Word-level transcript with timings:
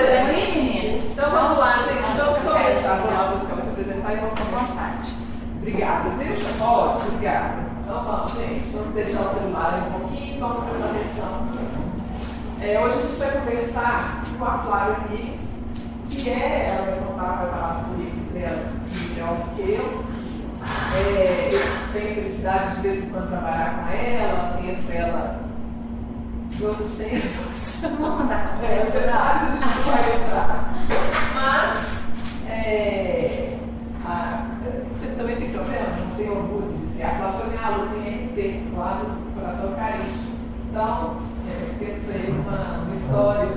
gente. 0.00 0.86
Então 1.12 1.30
vamos 1.30 1.58
lá, 1.58 1.76
gente. 1.78 2.16
Vamos 2.16 2.40
começar. 2.40 2.96
Vamos 2.96 3.12
lá, 3.12 3.36
buscar 3.36 3.62
te 3.62 3.68
apresentar 3.68 4.12
e 4.12 4.16
vamos 4.16 4.38
começar. 4.38 5.02
Obrigada. 5.58 6.10
Deixa, 6.18 6.48
pode, 6.58 7.06
obrigada. 7.06 7.54
Então 7.82 8.04
vamos, 8.04 8.32
gente. 8.32 8.70
Vamos 8.72 8.94
deixar 8.94 9.20
o 9.22 9.34
celular 9.34 9.88
um 9.88 9.98
pouquinho, 9.98 10.40
vamos 10.40 10.64
prestar 10.64 10.86
atenção. 10.86 11.46
É, 12.60 12.80
hoje 12.80 12.96
a 12.96 13.02
gente 13.02 13.18
vai 13.18 13.30
conversar 13.32 14.22
com 14.38 14.44
a 14.44 14.58
Flávia 14.58 14.96
Pires, 15.08 15.40
que 16.10 16.30
é, 16.30 16.74
ela 16.74 16.86
vai 16.86 16.98
contar, 16.98 17.36
vai 17.36 17.50
falar 17.50 17.74
do 17.74 17.94
currículo 17.94 18.30
dela 18.32 18.72
melhor 19.10 19.36
do 19.36 19.54
que 19.54 19.70
eu. 19.72 20.04
É, 20.96 21.50
eu 21.52 21.92
tenho 21.92 22.12
a 22.12 22.14
felicidade 22.14 22.70
de, 22.70 22.76
de 22.76 22.88
vez 22.88 23.04
em 23.04 23.08
quando 23.10 23.28
trabalhar 23.28 23.76
com 23.76 23.92
ela, 23.92 24.56
conheço 24.56 24.92
ela 24.92 25.45
outros 26.64 26.96
tempos. 26.96 27.80
Vamos 27.82 28.18
mandar. 28.20 28.58
É, 28.62 28.86
gente 28.86 29.90
vai 29.90 30.16
entrar. 30.16 30.74
Mas, 31.34 31.86
é, 32.48 33.58
a, 34.04 34.46
você 34.98 35.12
também 35.16 35.36
tem 35.36 35.50
problema? 35.50 35.88
Não 35.98 36.16
tem 36.16 36.30
orgulho 36.30 36.72
de 36.72 36.86
dizer. 36.86 37.04
A 37.04 37.10
Flávia 37.10 37.40
foi 37.40 37.50
minha 37.50 37.66
aluna 37.66 37.96
em 37.96 38.26
RP, 38.26 38.76
lá 38.76 39.02
do 39.02 39.34
Coração 39.34 39.74
Carístico. 39.74 40.36
Então, 40.70 41.16
é, 41.48 41.74
penso 41.78 42.10
aí 42.10 42.30
uma, 42.30 42.84
uma 42.84 42.96
história 42.96 43.52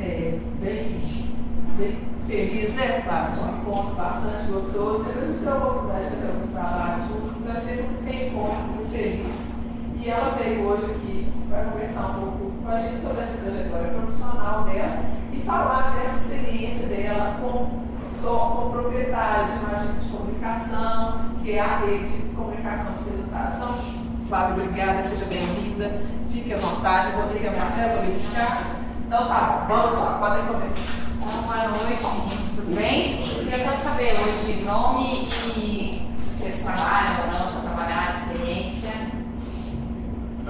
é, 0.00 0.38
bem, 0.60 1.30
bem 1.76 1.98
feliz, 2.26 2.74
né? 2.74 3.02
Um 3.38 3.60
encontro 3.60 3.94
bastante 3.94 4.50
gostoso. 4.50 5.04
Depois 5.04 5.24
a 5.24 5.32
gente 5.32 5.48
a 5.48 5.56
oportunidade 5.56 6.04
de 6.04 6.16
fazer 6.16 6.28
alguns 6.28 6.52
trabalhos 6.52 7.08
juntos, 7.08 7.46
vai 7.46 7.60
ser 7.60 7.84
um 7.84 8.04
reencontro 8.04 8.72
muito 8.74 8.90
feliz. 8.90 9.52
E 10.00 10.10
ela 10.10 10.36
veio 10.36 10.66
hoje 10.66 10.86
aqui 10.86 11.11
para 11.52 11.64
conversar 11.64 12.06
um 12.06 12.14
pouco 12.14 12.52
com 12.64 12.68
a 12.70 12.80
gente 12.80 13.02
sobre 13.02 13.20
essa 13.20 13.36
trajetória 13.36 13.88
profissional 13.88 14.64
dela 14.64 15.04
e 15.34 15.40
falar 15.40 15.94
dessa 15.96 16.16
experiência 16.16 16.86
dela 16.86 17.36
com, 17.40 17.82
só, 18.22 18.38
com 18.38 18.70
proprietária 18.70 19.52
de 19.52 19.58
uma 19.58 19.78
agência 19.78 20.02
de 20.02 20.08
comunicação, 20.08 21.20
que 21.42 21.52
é 21.52 21.60
a 21.60 21.78
rede 21.80 22.08
de 22.08 22.34
comunicação 22.34 22.94
de 23.04 23.10
resultados. 23.10 23.84
Flávia, 24.28 24.64
obrigada, 24.64 25.02
seja 25.02 25.26
bem-vinda. 25.26 26.00
Fique 26.30 26.54
à 26.54 26.56
vontade, 26.56 27.12
vou 27.12 27.24
pegar 27.24 27.52
café, 27.52 27.96
vou 27.96 28.04
lhe 28.06 28.12
buscar. 28.12 28.62
Então 29.06 29.28
tá, 29.28 29.66
vamos 29.68 29.98
lá, 29.98 30.18
podem 30.18 30.46
começar. 30.46 31.02
Então, 31.18 31.42
boa 31.42 31.68
noite, 31.68 32.56
tudo 32.56 32.74
bem? 32.74 33.22
Queria 33.22 33.58
só 33.62 33.72
saber 33.76 34.14
hoje 34.14 34.64
nome 34.64 35.28
e 35.56 36.08
se 36.18 36.30
vocês 36.30 36.62
trabalham 36.62 37.26
ou 37.26 37.32
não, 37.32 37.52
se 37.52 37.60
trabalhar, 37.60 38.16
experiência. 38.16 38.92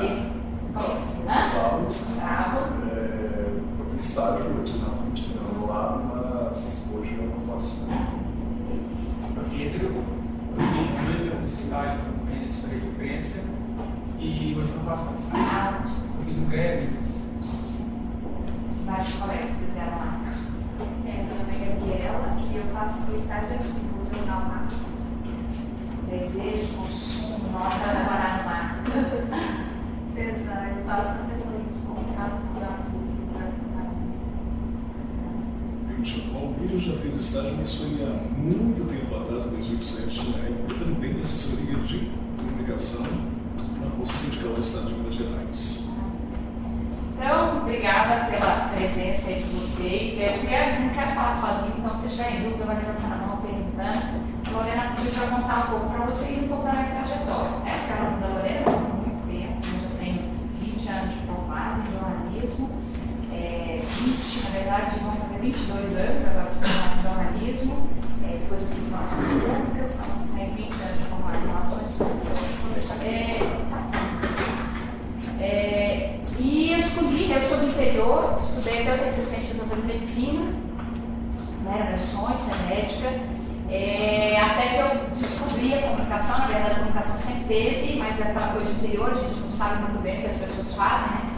E, 0.00 0.41
assim, 0.80 1.22
né? 1.24 1.34
Gustavo. 1.36 1.84
Gustavo. 1.84 2.58
É, 2.90 3.52
eu 3.78 3.86
fiz 3.92 4.08
estágio 4.08 4.60
aqui 4.60 4.78
na 4.78 4.90
PUC, 4.90 5.34
no 5.34 5.66
mas 5.66 6.90
hoje 6.92 7.14
eu 7.18 7.28
não 7.28 7.40
faço. 7.54 7.86
Pedro, 9.50 9.84
eu 9.86 10.58
fiz 10.58 10.90
dois 11.04 11.32
anos 11.32 11.48
de 11.50 11.54
estágio 11.62 12.12
agência 12.32 12.40
de 12.42 12.48
assessoria 12.48 12.80
de 12.80 12.86
imprensa 12.88 13.40
e 14.18 14.54
hoje 14.58 14.70
eu 14.70 14.76
não 14.76 14.84
faço 14.84 15.04
mais 15.04 15.20
estágio. 15.20 15.46
Ah, 15.52 15.84
Eu 16.18 16.24
fiz 16.24 16.36
um 16.38 16.48
greve, 16.48 16.90
mas 16.94 17.08
vários 18.86 19.14
colegas 19.18 19.50
fizeram 19.50 19.90
lá. 19.92 20.20
É, 21.06 21.22
meu 21.22 21.36
nome 21.36 21.52
é 21.54 21.68
Gabriela 21.68 22.36
e 22.40 22.56
eu 22.56 22.64
faço 22.72 23.14
estágio 23.14 23.54
aqui 23.54 23.68
no 23.68 24.14
Jornal 24.14 24.40
Marco. 24.48 24.74
Desejo, 26.08 26.74
consumo, 26.76 27.50
nossa, 27.52 27.78
trabalhar 27.78 28.38
no 28.38 28.44
mar. 28.44 28.82
César, 30.14 30.70
eu 30.76 30.84
faço 30.84 31.08
professora 31.18 31.58
de 31.58 31.78
comunicação 31.80 32.38
da 32.60 32.72
Eu 35.90 35.98
me 35.98 36.04
chamo 36.06 36.32
Palmiro, 36.32 36.71
já 36.82 36.98
fiz 36.98 37.14
estágio, 37.14 37.54
mas 37.58 37.74
foi 37.76 38.02
há 38.02 38.10
muito 38.36 38.82
tempo 38.90 39.14
atrás, 39.14 39.46
em 39.46 39.50
2007, 39.50 40.30
na 40.30 40.38
época 40.38 40.84
também 40.84 41.20
assessoria 41.20 41.76
de 41.76 42.10
comunicação 42.36 43.06
na 43.80 43.90
Força 43.96 44.12
Sindical 44.18 44.54
do 44.54 44.60
Estado 44.60 44.86
de 44.86 44.94
Minas 44.94 45.14
Gerais. 45.14 45.88
Então, 47.14 47.58
obrigada 47.58 48.26
pela 48.26 48.68
presença 48.74 49.28
aí 49.28 49.44
de 49.44 49.54
vocês. 49.54 50.20
Eu 50.20 50.42
quero, 50.42 50.82
não 50.82 50.88
quero 50.88 51.12
falar 51.12 51.34
sozinho, 51.34 51.76
então 51.78 51.96
se 51.96 52.08
tiverem 52.08 52.42
dúvida, 52.42 52.64
vai 52.64 52.76
levantar 52.76 53.12
a 53.12 53.26
mão 53.26 53.36
perguntando. 53.36 54.32
A 54.44 54.50
Lorena 54.50 54.96
Cruz 54.96 55.16
vai 55.16 55.40
contar 55.40 55.58
um 55.58 55.70
pouco 55.70 55.86
para 55.86 56.06
vocês 56.06 56.42
um 56.42 56.48
pouco 56.48 56.64
da 56.64 56.72
minha 56.72 56.86
trajetória. 56.86 57.58
Né? 57.58 57.78
Ficar 57.78 57.96
falando 57.96 58.20
da 58.20 58.26
Lorena 58.26 58.64
há 58.66 58.94
muito 58.98 59.22
tempo, 59.30 59.60
eu 59.62 59.80
já 59.82 60.04
tenho 60.04 60.22
20 60.58 60.88
anos 60.88 61.14
de 61.14 61.20
formado 61.26 61.82
em 61.86 61.92
jornalismo. 61.92 62.70
É, 63.32 63.80
20, 63.82 64.44
na 64.44 64.50
verdade, 64.50 64.98
fazer 64.98 65.21
22 65.42 65.96
anos 65.96 66.24
agora 66.24 66.50
de 66.54 66.68
formado 66.68 66.98
em 66.98 67.02
jornalismo. 67.02 67.88
É, 68.24 68.38
depois 68.38 68.62
fiz 68.62 68.90
relações 68.90 69.26
públicas, 69.42 69.98
tenho 70.36 70.54
20 70.54 70.70
anos 70.70 70.98
de 70.98 71.04
formado 71.06 71.36
em 71.36 71.46
relações 71.48 71.90
públicas. 71.98 72.38
É, 73.02 73.40
é, 75.40 76.20
e 76.38 76.72
eu 76.72 76.78
escolhi, 76.78 77.32
eu 77.32 77.48
sou 77.48 77.58
do 77.58 77.70
interior, 77.70 78.40
estudei 78.44 78.82
até 78.82 78.94
o 78.94 78.98
TCC 79.04 79.36
Instituto 79.40 79.74
de 79.74 79.86
Medicina, 79.86 80.42
né, 81.64 81.74
era 81.74 81.90
meu 81.90 81.98
sonho 81.98 82.38
ser 82.38 82.56
médica, 82.72 83.08
é, 83.68 84.40
até 84.40 84.68
que 84.68 84.76
eu 84.76 85.10
descobri 85.10 85.74
a 85.74 85.82
comunicação, 85.82 86.38
na 86.38 86.46
verdade 86.46 86.70
a 86.70 86.74
comunicação 86.76 87.16
sempre 87.16 87.44
teve, 87.48 87.98
mas 87.98 88.20
é 88.20 88.30
aquela 88.30 88.52
coisa 88.52 88.72
do 88.72 88.84
interior, 88.84 89.10
a 89.10 89.14
gente 89.14 89.40
não 89.40 89.50
sabe 89.50 89.82
muito 89.82 90.00
bem 90.02 90.18
o 90.18 90.20
que 90.20 90.26
as 90.28 90.36
pessoas 90.36 90.74
fazem, 90.76 91.08
né? 91.08 91.30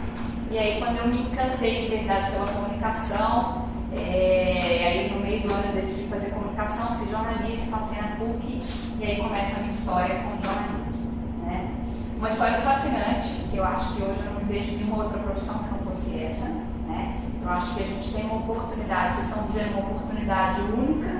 E 0.51 0.59
aí 0.59 0.79
quando 0.79 0.97
eu 0.97 1.07
me 1.07 1.23
encantei 1.23 1.83
de 1.83 1.87
verdade 1.95 2.31
pela 2.31 2.45
comunicação, 2.47 3.64
é, 3.97 4.87
aí 4.87 5.13
no 5.13 5.21
meio 5.21 5.41
do 5.41 5.53
ano 5.53 5.63
eu 5.67 5.81
decidi 5.81 6.07
fazer 6.07 6.31
comunicação, 6.31 6.99
fiz 6.99 7.09
jornalismo, 7.09 7.71
passei 7.71 8.01
na 8.01 8.15
PUC, 8.15 8.63
e 8.99 9.03
aí 9.03 9.17
começa 9.17 9.57
a 9.57 9.59
minha 9.61 9.71
história 9.71 10.15
com 10.15 10.41
jornalismo. 10.41 11.11
Né? 11.45 11.71
Uma 12.17 12.29
história 12.29 12.57
fascinante, 12.57 13.29
que 13.49 13.57
eu 13.57 13.63
acho 13.63 13.93
que 13.93 14.03
hoje 14.03 14.19
eu 14.25 14.33
não 14.33 14.45
vejo 14.45 14.71
nenhuma 14.77 15.03
outra 15.03 15.19
profissão 15.19 15.59
que 15.59 15.71
não 15.71 15.79
fosse 15.79 16.23
essa. 16.23 16.47
Né? 16.87 17.21
Eu 17.41 17.49
acho 17.49 17.75
que 17.75 17.83
a 17.83 17.87
gente 17.87 18.13
tem 18.13 18.25
uma 18.25 18.37
oportunidade, 18.37 19.15
vocês 19.15 19.27
estão 19.27 19.43
vivendo 19.47 19.77
uma 19.77 19.89
oportunidade 19.91 20.61
única, 20.61 21.13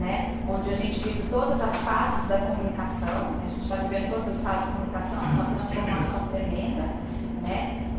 né? 0.00 0.36
onde 0.48 0.70
a 0.70 0.76
gente 0.76 0.98
vive 1.00 1.22
todas 1.30 1.60
as 1.60 1.76
fases 1.76 2.28
da 2.28 2.38
comunicação, 2.38 3.34
a 3.44 3.50
gente 3.50 3.62
está 3.62 3.76
vivendo 3.76 4.10
todas 4.10 4.36
as 4.36 4.42
fases 4.42 4.66
da 4.66 4.72
comunicação, 4.72 5.22
uma 5.22 5.44
transformação 5.56 6.28
tremenda. 6.28 7.05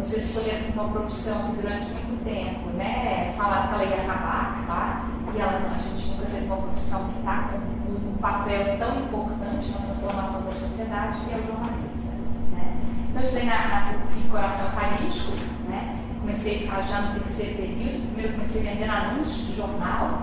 Vocês 0.08 0.30
escolheram 0.30 0.70
uma 0.74 0.88
profissão 0.88 1.54
durante 1.62 1.92
muito 1.92 2.24
tempo 2.24 2.70
né, 2.78 3.34
falaram 3.36 3.68
que 3.68 3.74
ela 3.74 3.84
ia 3.84 4.04
acabar, 4.04 4.64
acabar, 4.64 5.10
e 5.36 5.38
ela, 5.38 5.76
a 5.76 5.78
gente 5.78 6.12
nunca 6.12 6.28
teve 6.32 6.46
uma 6.46 6.56
profissão 6.56 7.10
que 7.10 7.20
está 7.20 7.50
com 7.52 7.92
um 7.92 8.18
papel 8.22 8.78
tão 8.80 9.02
importante 9.02 9.70
na 9.70 9.80
transformação 9.80 10.42
da 10.44 10.52
sociedade, 10.54 11.20
que 11.20 11.34
é 11.34 11.36
o 11.36 11.46
jornalista. 11.46 12.08
Né? 12.54 12.78
Então, 13.10 13.22
eu 13.22 13.28
estudei 13.28 13.50
na, 13.50 13.68
na 13.68 13.94
PUC 14.00 14.30
Coração 14.30 14.72
Carístico, 14.72 15.32
né? 15.68 16.00
comecei 16.22 16.56
estagiando 16.56 17.08
no 17.16 17.20
terceiro 17.26 17.56
período, 17.58 18.08
primeiro 18.08 18.34
comecei 18.36 18.62
vendendo 18.62 18.90
anúncios 18.90 19.48
de 19.48 19.58
jornal, 19.58 20.22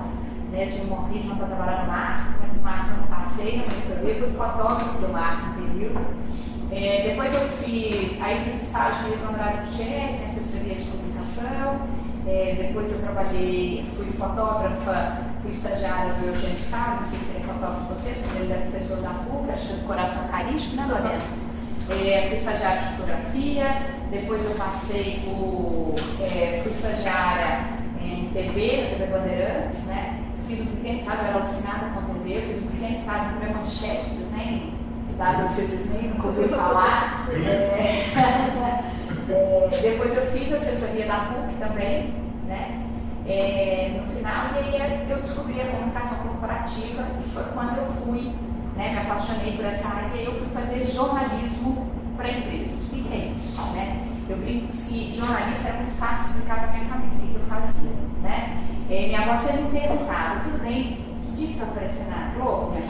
né? 0.51 0.66
tinha 0.72 0.91
um 0.91 1.12
ritmo 1.12 1.37
para 1.37 1.47
trabalhar 1.49 1.83
no 1.83 1.89
marketing, 1.89 2.56
no 2.56 2.62
marketing 2.62 2.91
eu 2.91 2.97
não 2.97 3.06
passei, 3.09 3.66
meio 4.03 4.19
fui 4.19 4.33
fotógrafo 4.33 4.99
do 4.99 5.12
marketing 5.12 5.53
período. 5.53 6.53
É, 6.72 7.08
depois 7.08 7.34
eu 7.34 7.41
fiz, 7.62 8.20
aí 8.20 8.44
fiz 8.44 8.62
estágio 8.62 9.08
mesmo 9.08 9.26
no 9.26 9.32
Andrade 9.32 9.66
Gutierrez, 9.66 10.20
em 10.20 10.25
assessoria 10.26 10.75
de 10.75 10.84
comunicação, 10.84 11.80
é, 12.26 12.56
depois 12.58 12.91
eu 12.91 13.00
trabalhei, 13.00 13.84
fui 13.97 14.06
fotógrafa, 14.12 15.19
fui 15.42 15.50
estagiária 15.50 16.14
do 16.14 16.28
Eugênio 16.28 16.58
Sá, 16.58 16.98
não 17.00 17.06
sei 17.06 17.19
se 17.19 17.36
ele 17.36 17.44
é 17.44 17.53
fotógrafo 17.53 17.94
você, 17.94 18.10
porque 18.14 18.38
ele 18.38 18.53
é 18.53 18.69
professor 18.70 19.03
da 19.03 19.10
PUC, 19.10 19.50
acho 19.53 19.66
que 19.66 19.72
é 19.72 19.76
do 19.76 19.86
Coração 19.86 20.28
Carístico, 20.28 20.76
né, 20.76 20.86
Lorena? 20.88 21.44
É, 21.91 22.28
fui 22.28 22.38
estagiária 22.38 22.80
de 22.80 22.97
fotografia, 22.97 23.66
depois 24.10 24.44
eu 24.44 24.56
passei 24.56 25.20
por, 25.24 25.94
é, 26.22 26.60
fui 26.62 26.72
estagiária 26.72 27.60
em 28.00 28.30
TV, 28.32 28.83
na 28.83 28.98
TV 28.98 29.06
Bandeirantes, 29.12 29.84
né? 29.84 30.21
Fiz 30.48 30.60
um 30.60 30.66
pequeno 30.77 30.98
estágio, 31.00 31.21
eu 31.21 31.28
era 31.28 31.39
alucinada 31.41 31.86
com 31.92 32.00
a 32.00 32.15
TV, 32.15 32.41
fiz 32.41 32.62
um 32.62 32.66
pequeno 32.68 32.98
estágio 32.98 33.33
na 33.33 33.41
TV 33.41 33.53
Manchete, 33.53 34.04
vocês 34.10 34.33
nem, 34.33 34.73
dado 35.16 35.49
vocês 35.49 35.91
nem 35.91 36.11
nunca 36.11 36.27
ouviram 36.28 36.57
falar. 36.57 37.28
É, 37.31 38.05
é, 39.28 39.69
depois 39.83 40.16
eu 40.16 40.27
fiz 40.33 40.53
assessoria 40.53 41.07
da 41.07 41.19
PUC 41.27 41.55
também, 41.59 42.15
né? 42.47 42.81
É, 43.27 43.99
no 43.99 44.15
final, 44.15 44.49
e 44.53 44.77
aí 44.77 45.07
eu 45.09 45.16
descobri 45.16 45.61
a 45.61 45.66
comunicação 45.66 46.19
corporativa 46.19 47.07
e 47.25 47.31
foi 47.31 47.45
quando 47.55 47.78
eu 47.78 47.87
fui, 48.05 48.34
né, 48.77 48.93
me 48.93 48.99
apaixonei 48.99 49.57
por 49.57 49.65
essa 49.65 49.89
área 49.89 50.09
e 50.15 50.19
aí 50.19 50.25
eu 50.27 50.34
fui 50.34 50.49
fazer 50.53 50.84
jornalismo 50.87 51.91
para 52.19 52.31
empresas. 52.31 52.87
O 52.87 52.91
que, 52.91 53.15
é 53.15 53.33
isso? 53.34 53.63
Né? 53.72 54.07
Eu 54.28 54.37
brinco 54.37 54.66
que 54.69 55.16
jornalista 55.16 55.69
era 55.69 55.78
muito 55.78 55.99
fácil 55.99 56.33
explicar 56.33 56.61
para 56.61 56.72
minha 56.72 56.84
família 56.84 57.15
o 57.15 57.21
que, 57.21 57.34
eu 57.34 57.47
fazia. 57.47 57.91
Né? 58.22 58.63
É, 58.91 59.07
minha 59.07 59.21
avó 59.22 59.37
sempre 59.37 59.63
me 59.63 59.81
perguntava, 59.81 60.41
tudo 60.41 60.63
bem, 60.63 60.99
que 61.25 61.33
dia 61.33 61.49
que 61.49 61.55
você 61.55 61.61
vai 61.61 61.69
aparecer 61.71 62.07
na 62.09 62.34
Globo? 62.34 62.72
Minha 62.72 62.87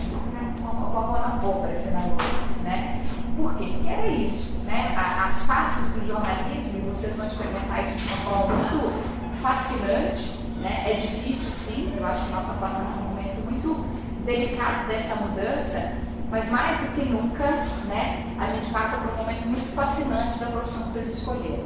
avó 0.98 1.28
não 1.28 1.38
vou 1.40 1.58
aparecer 1.58 1.92
na 1.92 2.00
Globo. 2.00 2.22
Né? 2.62 3.04
Por 3.36 3.54
quê? 3.56 3.72
Porque 3.74 3.88
era 3.88 4.06
isso. 4.06 4.58
Né? 4.64 4.94
As 4.96 5.44
faces 5.44 5.92
do 5.94 6.06
jornalismo, 6.06 6.94
vocês 6.94 7.16
vão 7.16 7.26
experimentar 7.26 7.84
isso 7.84 7.98
de 7.98 8.14
uma 8.14 8.30
forma 8.30 8.54
muito 8.54 9.42
fascinante, 9.42 10.40
Né? 10.60 10.82
É 10.86 10.94
difícil 11.00 11.50
sim, 11.50 11.94
eu 11.98 12.06
acho 12.06 12.24
que 12.24 12.32
nós 12.32 12.46
passando 12.58 12.94
por 12.94 13.02
um 13.02 13.08
momento 13.08 13.50
muito 13.50 13.84
delicado 14.24 14.88
dessa 14.88 15.16
mudança, 15.16 15.92
mas 16.30 16.50
mais 16.50 16.78
do 16.80 16.94
que 16.94 17.08
nunca, 17.08 17.44
né, 17.86 18.24
a 18.38 18.46
gente 18.46 18.70
passa 18.72 18.98
por 18.98 19.12
um 19.12 19.16
momento 19.18 19.46
muito 19.46 19.74
fascinante 19.74 20.38
da 20.38 20.46
profissão 20.46 20.84
que 20.84 20.92
vocês 20.92 21.08
escolheram. 21.18 21.64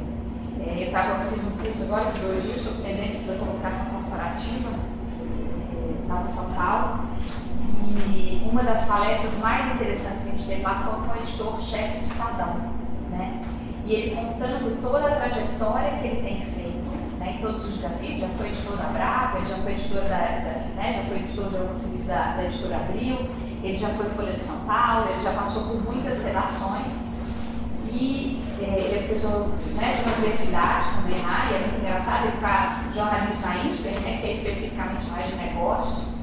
É, 0.59 0.87
eu, 0.87 0.91
tava, 0.91 1.23
eu 1.23 1.31
fiz 1.31 1.43
um 1.43 1.51
curso 1.51 1.83
agora 1.83 2.11
de 2.11 2.21
dois 2.21 2.43
dias 2.43 2.61
sobre 2.61 2.83
tendências 2.83 3.25
da 3.27 3.35
comunicação 3.35 3.85
corporativa, 3.85 4.69
é, 4.69 6.07
lá 6.07 6.25
em 6.27 6.33
São 6.33 6.53
Paulo, 6.53 6.99
e 8.07 8.47
uma 8.49 8.63
das 8.63 8.85
palestras 8.85 9.37
mais 9.39 9.73
interessantes 9.75 10.23
que 10.23 10.29
a 10.29 10.31
gente 10.31 10.47
teve 10.47 10.61
lá 10.61 10.75
foi 10.79 11.07
com 11.07 11.13
o 11.13 11.21
editor-chefe 11.21 11.99
do 11.99 12.05
Estadão, 12.05 12.55
né? 13.11 13.41
E 13.85 13.93
ele 13.93 14.15
contando 14.15 14.81
toda 14.81 15.07
a 15.07 15.15
trajetória 15.15 15.97
que 15.99 16.07
ele 16.07 16.21
tem 16.21 16.45
feito, 16.45 17.19
né, 17.19 17.35
em 17.37 17.41
todos 17.41 17.65
os 17.65 17.77
desafios, 17.77 18.19
já 18.19 18.27
foi 18.29 18.47
editor 18.47 18.77
da 18.77 18.83
Brava, 18.85 19.45
já 19.45 19.55
foi 19.57 19.71
editor 19.73 20.01
da, 20.03 20.17
da 20.17 20.69
né, 20.75 20.93
já 20.93 21.09
foi 21.09 21.17
editor 21.17 21.49
de 21.49 21.57
alguns 21.57 21.79
serviços 21.79 22.07
da, 22.07 22.35
da 22.35 22.45
editora 22.45 22.75
Abril, 22.75 23.29
ele 23.63 23.77
já 23.77 23.89
foi 23.89 24.09
Folha 24.11 24.33
de 24.33 24.43
São 24.43 24.59
Paulo, 24.61 25.09
ele 25.09 25.21
já 25.21 25.31
passou 25.33 25.63
por 25.63 25.83
muitas 25.83 26.23
redações. 26.23 27.09
E 27.91 28.43
é, 28.61 28.79
ele 28.79 28.95
é 28.95 29.07
professor 29.07 29.47
né, 29.81 29.95
de 29.95 30.09
uma 30.09 30.17
universidade 30.17 30.85
também 30.95 31.21
na 31.23 31.55
é 31.55 31.59
muito 31.59 31.79
engraçado, 31.79 32.27
ele 32.27 32.37
faz 32.37 32.93
jornalismo 32.93 33.41
na 33.41 33.57
INSPER, 33.65 33.99
né, 34.01 34.17
que 34.21 34.27
é 34.27 34.33
especificamente 34.33 35.09
mais 35.09 35.25
de 35.27 35.35
negócios. 35.35 36.18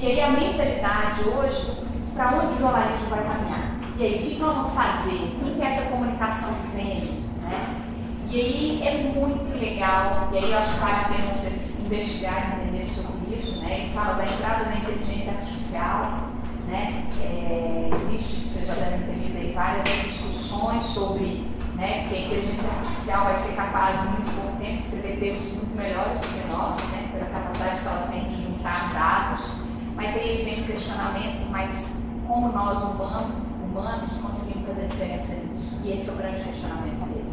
E 0.00 0.06
aí 0.06 0.20
a 0.20 0.30
mentalidade 0.30 1.22
hoje, 1.28 1.72
para 2.14 2.36
onde 2.36 2.54
o 2.54 2.58
jornalismo 2.60 3.08
vai 3.10 3.24
caminhar? 3.24 3.78
E 3.98 4.04
aí, 4.04 4.14
o 4.14 4.30
que 4.30 4.38
nós 4.40 4.56
vamos 4.56 4.72
fazer? 4.72 5.36
O 5.42 5.56
que 5.56 5.60
é 5.60 5.66
essa 5.66 5.90
comunicação 5.90 6.54
que 6.54 6.76
vem? 6.76 7.00
Né? 7.42 7.82
E 8.30 8.40
aí 8.40 8.82
é 8.86 9.12
muito 9.12 9.58
legal, 9.58 10.28
e 10.32 10.36
aí 10.36 10.54
acho 10.54 10.74
que 10.74 10.80
vale 10.80 10.94
a 10.94 11.08
pena 11.08 11.34
vocês 11.34 11.84
investigarem 11.84 12.60
entender 12.62 12.86
sobre 12.86 13.34
isso. 13.34 13.60
Né? 13.60 13.80
Ele 13.80 13.90
fala 13.92 14.14
da 14.14 14.24
entrada 14.24 14.66
da 14.66 14.76
inteligência 14.76 15.32
artificial, 15.32 16.28
né? 16.68 17.04
É, 17.20 17.90
existe, 17.92 18.48
vocês 18.50 18.68
já 18.68 18.74
devem 18.74 19.00
ter 19.00 19.14
lido 19.14 19.36
aí 19.36 19.52
várias 19.52 19.82
discussões 19.82 20.84
sobre 20.84 21.44
né, 21.74 22.06
que 22.08 22.14
a 22.14 22.20
inteligência 22.20 22.70
artificial 22.70 23.24
vai 23.24 23.36
ser 23.36 23.56
capaz 23.56 23.98
em 23.98 24.10
muito 24.10 24.40
pouco 24.40 24.56
tempo 24.58 24.80
de 24.80 24.86
escrever 24.86 25.18
textos 25.18 25.54
muito 25.54 25.76
melhores 25.76 26.20
do 26.20 26.28
que 26.28 26.52
nós, 26.52 26.76
né, 26.90 27.08
pela 27.12 27.26
capacidade 27.26 27.80
que 27.80 27.88
ela 27.88 28.08
tem 28.12 28.28
de 28.28 28.44
juntar 28.44 28.92
dados. 28.92 29.67
Mas 29.98 30.14
aí 30.14 30.44
vem 30.44 30.62
o 30.62 30.66
questionamento, 30.68 31.50
mas 31.50 32.00
como 32.24 32.52
nós 32.52 32.84
humanos, 32.84 33.34
humanos 33.64 34.16
conseguimos 34.18 34.68
fazer 34.68 34.86
diferença 34.86 35.34
nisso? 35.34 35.80
E 35.82 35.90
esse 35.90 36.08
é 36.08 36.12
o 36.12 36.16
grande 36.16 36.44
questionamento 36.44 37.04
dele. 37.08 37.32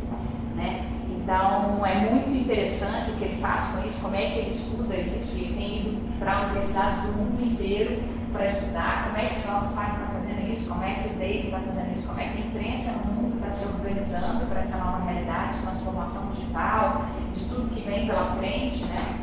Né? 0.56 0.84
Então 1.12 1.86
é 1.86 2.10
muito 2.10 2.36
interessante 2.36 3.12
o 3.12 3.18
que 3.18 3.24
ele 3.24 3.40
faz 3.40 3.68
com 3.68 3.88
isso, 3.88 4.02
como 4.02 4.16
é 4.16 4.32
que 4.32 4.40
ele 4.40 4.50
estuda 4.50 4.96
isso, 4.96 5.38
ele 5.38 5.54
tem 5.54 5.78
ido 5.82 6.18
para 6.18 6.46
universidades 6.46 7.04
do 7.04 7.12
mundo 7.12 7.46
inteiro 7.46 8.02
para 8.34 8.48
estudar 8.48 9.06
como 9.06 9.18
é 9.18 9.26
que 9.30 9.40
o 9.40 9.52
Jobs 9.52 9.70
está 9.70 10.10
fazendo 10.12 10.52
isso, 10.52 10.68
como 10.68 10.84
é 10.84 10.94
que 10.96 11.10
o 11.10 11.18
Dave 11.20 11.46
está 11.46 11.60
fazendo 11.60 11.96
isso, 11.96 12.08
como 12.08 12.20
é 12.20 12.24
que 12.30 12.42
a 12.42 12.46
imprensa 12.48 12.92
no 12.94 13.14
mundo 13.14 13.36
está 13.36 13.52
se 13.52 13.66
organizando 13.66 14.46
para 14.48 14.62
essa 14.62 14.78
nova 14.78 15.06
realidade, 15.06 15.60
transformação 15.60 16.32
digital, 16.32 17.06
de 17.32 17.46
tudo 17.46 17.76
que 17.76 17.82
vem 17.82 18.08
pela 18.08 18.36
frente, 18.36 18.84
né? 18.86 19.20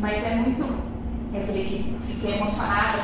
Mas 0.00 0.24
é 0.24 0.34
muito, 0.36 0.87
eu 1.34 1.46
falei 1.46 1.64
que 1.64 1.98
fiquei 2.06 2.34
emocionada 2.34 2.98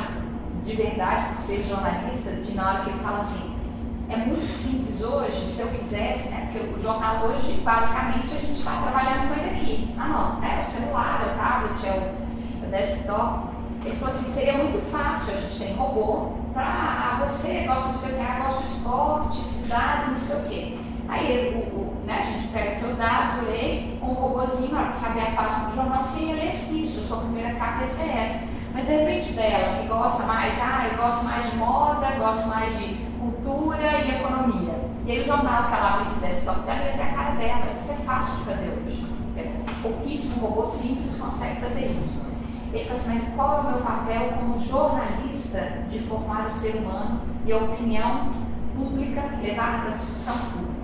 de 0.65 0.75
verdade 0.75 1.35
por 1.35 1.43
ser 1.43 1.63
jornalista, 1.67 2.31
de 2.31 2.55
na 2.55 2.69
hora 2.69 2.83
que 2.83 2.89
ele 2.89 2.99
fala 2.99 3.19
assim, 3.19 3.55
é 4.09 4.17
muito 4.17 4.45
simples 4.45 5.01
hoje, 5.01 5.45
se 5.45 5.61
eu 5.61 5.67
quisesse, 5.67 6.29
né? 6.29 6.49
Porque 6.51 6.75
o 6.75 6.79
jornal 6.79 7.25
hoje, 7.25 7.53
basicamente, 7.63 8.35
a 8.35 8.39
gente 8.39 8.59
está 8.59 8.81
trabalhando 8.81 9.29
com 9.29 9.39
ele 9.39 9.55
aqui. 9.55 9.95
Ah 9.97 10.07
não, 10.07 10.43
é 10.43 10.61
o 10.61 10.65
celular, 10.65 11.21
é 11.21 11.33
o 11.33 11.37
tablet, 11.37 11.85
é 11.85 11.91
o, 11.91 12.65
o 12.65 12.71
desktop. 12.71 13.55
Ele 13.83 13.95
falou 13.97 14.15
assim, 14.15 14.31
seria 14.31 14.53
muito 14.53 14.91
fácil, 14.91 15.33
a 15.33 15.41
gente 15.41 15.59
tem 15.59 15.75
robô, 15.75 16.33
para 16.53 16.65
ah, 16.65 17.25
você 17.27 17.65
gosta 17.67 17.93
de 17.93 18.05
desenhar, 18.05 18.43
gosta 18.43 18.63
de 18.63 18.73
esporte, 18.73 19.37
cidades, 19.37 20.11
não 20.11 20.19
sei 20.19 20.35
o 20.35 20.43
quê. 20.49 20.77
Aí 21.07 21.69
o, 21.73 21.84
né, 22.05 22.19
a 22.21 22.23
gente 22.23 22.47
pega 22.49 22.73
seus 22.73 22.97
dados, 22.97 23.47
lê, 23.47 23.97
com 23.99 24.07
um 24.07 24.13
robôzinho, 24.13 24.87
de 24.87 24.95
saber 24.95 25.21
a 25.21 25.31
página 25.31 25.69
do 25.69 25.75
jornal, 25.75 26.03
ia 26.17 26.35
ler 26.35 26.53
isso, 26.53 27.07
sua 27.07 27.17
primeira 27.17 27.55
capa 27.55 27.87
ser 27.87 28.09
essa. 28.09 28.43
Mas 28.73 28.85
de 28.85 28.91
repente 28.91 29.33
dela, 29.33 29.77
que 29.81 29.87
gosta 29.87 30.23
mais, 30.23 30.55
ah, 30.61 30.89
eu 30.91 30.97
gosto 30.97 31.23
mais 31.23 31.49
de 31.49 31.57
moda, 31.57 32.11
gosto 32.19 32.47
mais 32.49 32.77
de 32.77 32.95
cultura 33.19 34.01
e 34.03 34.15
economia. 34.15 34.75
E 35.05 35.11
aí 35.11 35.21
o 35.21 35.25
jornal 35.25 35.67
que 35.69 35.73
ela 35.73 35.93
abre 35.93 36.07
esse 36.07 36.19
desktop 36.19 36.61
dela 36.61 36.91
ser 36.91 37.01
a 37.03 37.13
cara 37.13 37.35
dela, 37.35 37.63
isso 37.79 37.91
é 37.91 37.95
fácil 37.95 38.35
de 38.35 38.43
fazer 38.43 38.69
hoje. 38.69 39.05
É, 39.37 39.51
pouquíssimo 39.81 40.45
robô 40.45 40.67
simples 40.67 41.17
consegue 41.17 41.61
fazer 41.61 41.85
isso. 42.01 42.25
Ele 42.73 42.85
fala 42.85 42.99
assim, 42.99 43.13
mas 43.13 43.35
qual 43.35 43.57
é 43.57 43.61
o 43.61 43.71
meu 43.71 43.81
papel 43.81 44.33
como 44.37 44.59
jornalista 44.59 45.83
de 45.89 45.99
formar 45.99 46.47
o 46.47 46.51
ser 46.51 46.75
humano 46.75 47.21
e 47.45 47.53
a 47.53 47.57
opinião 47.57 48.31
pública, 48.75 49.21
levar 49.41 49.83
para 49.83 49.93
a 49.93 49.95
discussão 49.95 50.35
pública? 50.51 50.74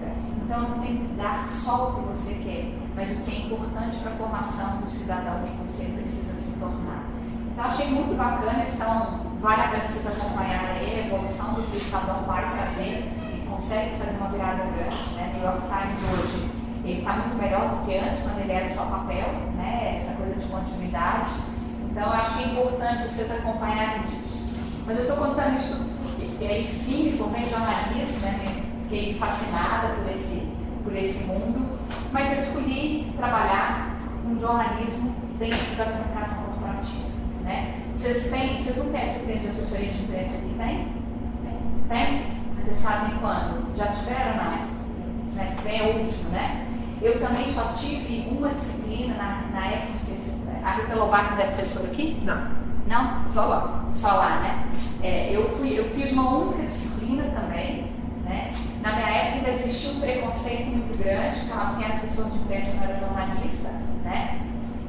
Então, 0.51 0.67
não 0.67 0.79
tem 0.79 0.97
que 0.97 1.13
dar 1.13 1.47
só 1.47 1.87
o 1.87 1.93
que 1.93 2.01
você 2.09 2.33
quer, 2.43 2.73
mas 2.93 3.09
o 3.09 3.21
que 3.21 3.31
é 3.31 3.39
importante 3.45 3.95
para 3.99 4.11
a 4.11 4.15
formação 4.15 4.81
do 4.81 4.89
cidadão 4.89 5.47
que 5.47 5.71
você 5.71 5.85
precisa 5.93 6.33
se 6.33 6.59
tornar. 6.59 7.05
Então, 7.53 7.63
achei 7.63 7.87
muito 7.87 8.17
bacana, 8.17 8.65
então, 8.67 9.31
vale 9.39 9.61
a 9.61 9.67
pena 9.69 9.87
vocês 9.87 10.07
acompanharem 10.07 10.75
a 10.75 11.07
evolução 11.07 11.53
do 11.53 11.63
que 11.63 11.71
o 11.71 11.77
Estadão 11.77 12.23
vai 12.23 12.51
trazer 12.51 13.09
e 13.33 13.47
consegue 13.47 13.95
fazer 13.95 14.17
uma 14.17 14.27
virada 14.27 14.63
grande. 14.75 15.13
Né? 15.15 15.31
New 15.35 15.41
York 15.41 15.61
Times 15.61 16.19
hoje, 16.19 16.51
ele 16.83 16.99
está 16.99 17.13
muito 17.13 17.41
melhor 17.41 17.69
do 17.69 17.85
que 17.85 17.97
antes, 17.97 18.21
quando 18.21 18.39
ele 18.39 18.51
era 18.51 18.69
só 18.75 18.83
papel, 18.87 19.27
né? 19.55 19.99
essa 20.01 20.17
coisa 20.17 20.35
de 20.35 20.47
continuidade. 20.47 21.31
Então, 21.89 22.11
acho 22.11 22.37
que 22.37 22.43
é 22.43 22.47
importante 22.47 23.03
vocês 23.03 23.31
acompanharem 23.31 24.01
disso. 24.03 24.51
Mas 24.85 24.97
eu 24.97 25.03
estou 25.03 25.15
contando 25.15 25.57
isso 25.57 25.77
porque 26.17 26.43
aí 26.45 26.67
sim 26.67 27.03
me 27.03 27.17
formei 27.17 27.43
em 27.43 27.49
jornalismo, 27.49 28.19
né? 28.19 28.60
Fiquei 28.91 29.13
fascinada 29.13 29.95
por 29.95 30.11
esse, 30.11 30.45
por 30.83 30.93
esse 30.93 31.23
mundo, 31.23 31.79
mas 32.11 32.33
eu 32.33 32.43
escolhi 32.43 33.13
trabalhar 33.15 33.95
com 34.21 34.37
jornalismo 34.37 35.15
dentro 35.39 35.75
da 35.77 35.85
comunicação 35.85 36.43
corporativa. 36.43 37.09
Né? 37.43 37.79
Vocês, 37.95 38.29
têm, 38.29 38.57
vocês 38.57 38.75
não 38.77 38.91
têm 38.91 39.01
essa 39.01 39.25
de 39.25 39.47
assessoria 39.47 39.93
de 39.93 40.03
imprensa 40.03 40.35
aqui, 40.35 40.55
tem? 40.57 40.87
Tem? 41.87 42.23
Vocês 42.59 42.81
fazem 42.81 43.17
quando? 43.19 43.77
Já 43.77 43.87
tiveram? 43.87 44.35
Não. 44.35 44.81
Semestre 45.25 45.63
vem 45.63 45.79
é 45.79 45.83
o 45.83 46.03
último, 46.03 46.29
né? 46.31 46.67
Eu 47.01 47.19
também 47.19 47.49
só 47.51 47.71
tive 47.73 48.27
uma 48.29 48.49
disciplina 48.49 49.15
na, 49.15 49.47
na 49.53 49.67
época, 49.67 49.93
não 49.93 49.99
sei 50.01 50.17
se 50.17 50.41
a 50.63 50.71
Rita 50.73 50.95
Lobato 50.95 51.39
é 51.39 51.47
professora 51.47 51.87
aqui? 51.87 52.21
Não. 52.23 52.51
Não? 52.87 53.23
Só 53.33 53.45
lá. 53.45 53.85
Só 53.93 54.07
lá, 54.09 54.41
né? 54.41 54.67
É, 55.01 55.33
eu, 55.33 55.49
fui, 55.57 55.79
eu 55.79 55.85
fiz 55.91 56.11
uma 56.11 56.37
única 56.37 56.63
disciplina 56.63 57.23
também. 57.23 57.90
Na 58.81 58.95
minha 58.95 59.09
época 59.09 59.37
ainda 59.37 59.49
existia 59.51 59.91
um 59.91 59.99
preconceito 59.99 60.65
muito 60.69 60.97
grande, 60.97 61.41
falava 61.41 61.77
que 61.77 61.83
era 61.83 61.93
assessor 61.93 62.31
de 62.31 62.37
imprensa 62.37 62.73
não 62.73 62.83
era 62.83 62.99
jornalista. 62.99 63.69
Né? 64.03 64.41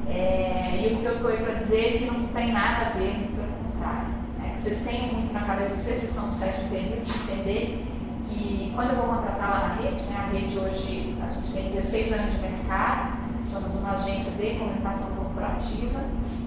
É, 0.09 0.81
e 0.81 0.95
o 0.95 1.01
que 1.01 1.05
eu 1.05 1.15
estou 1.15 1.31
aí 1.31 1.37
para 1.39 1.55
dizer 1.55 1.95
é 1.95 1.99
que 1.99 2.05
não 2.07 2.29
tem 2.29 2.53
nada 2.53 2.87
a 2.87 2.91
ver, 2.91 3.31
pelo 3.35 3.53
contrário. 3.65 4.09
Né? 4.39 4.55
Que 4.57 4.63
vocês 4.63 4.83
tenham 4.83 5.15
muito 5.15 5.33
na 5.33 5.41
cabeça, 5.41 5.75
vocês, 5.75 5.85
vocês 5.85 6.03
estão 6.05 6.27
no 6.27 6.33
sétimo 6.33 6.71
período, 6.71 7.05
de 7.05 7.33
entender 7.33 7.87
que 8.31 8.73
quando 8.75 8.91
eu 8.91 8.97
vou 8.97 9.07
contratar 9.07 9.51
lá 9.51 9.69
na 9.69 9.83
rede, 9.83 10.03
né, 10.05 10.17
a 10.17 10.33
rede 10.33 10.59
hoje, 10.59 11.15
a 11.23 11.31
gente 11.31 11.53
tem 11.53 11.71
16 11.71 12.13
anos 12.15 12.33
de 12.33 12.39
mercado, 12.39 13.19
somos 13.47 13.75
uma 13.75 13.93
agência 13.93 14.33
de 14.33 14.59
comunicação 14.59 15.15
corporativa, 15.17 16.01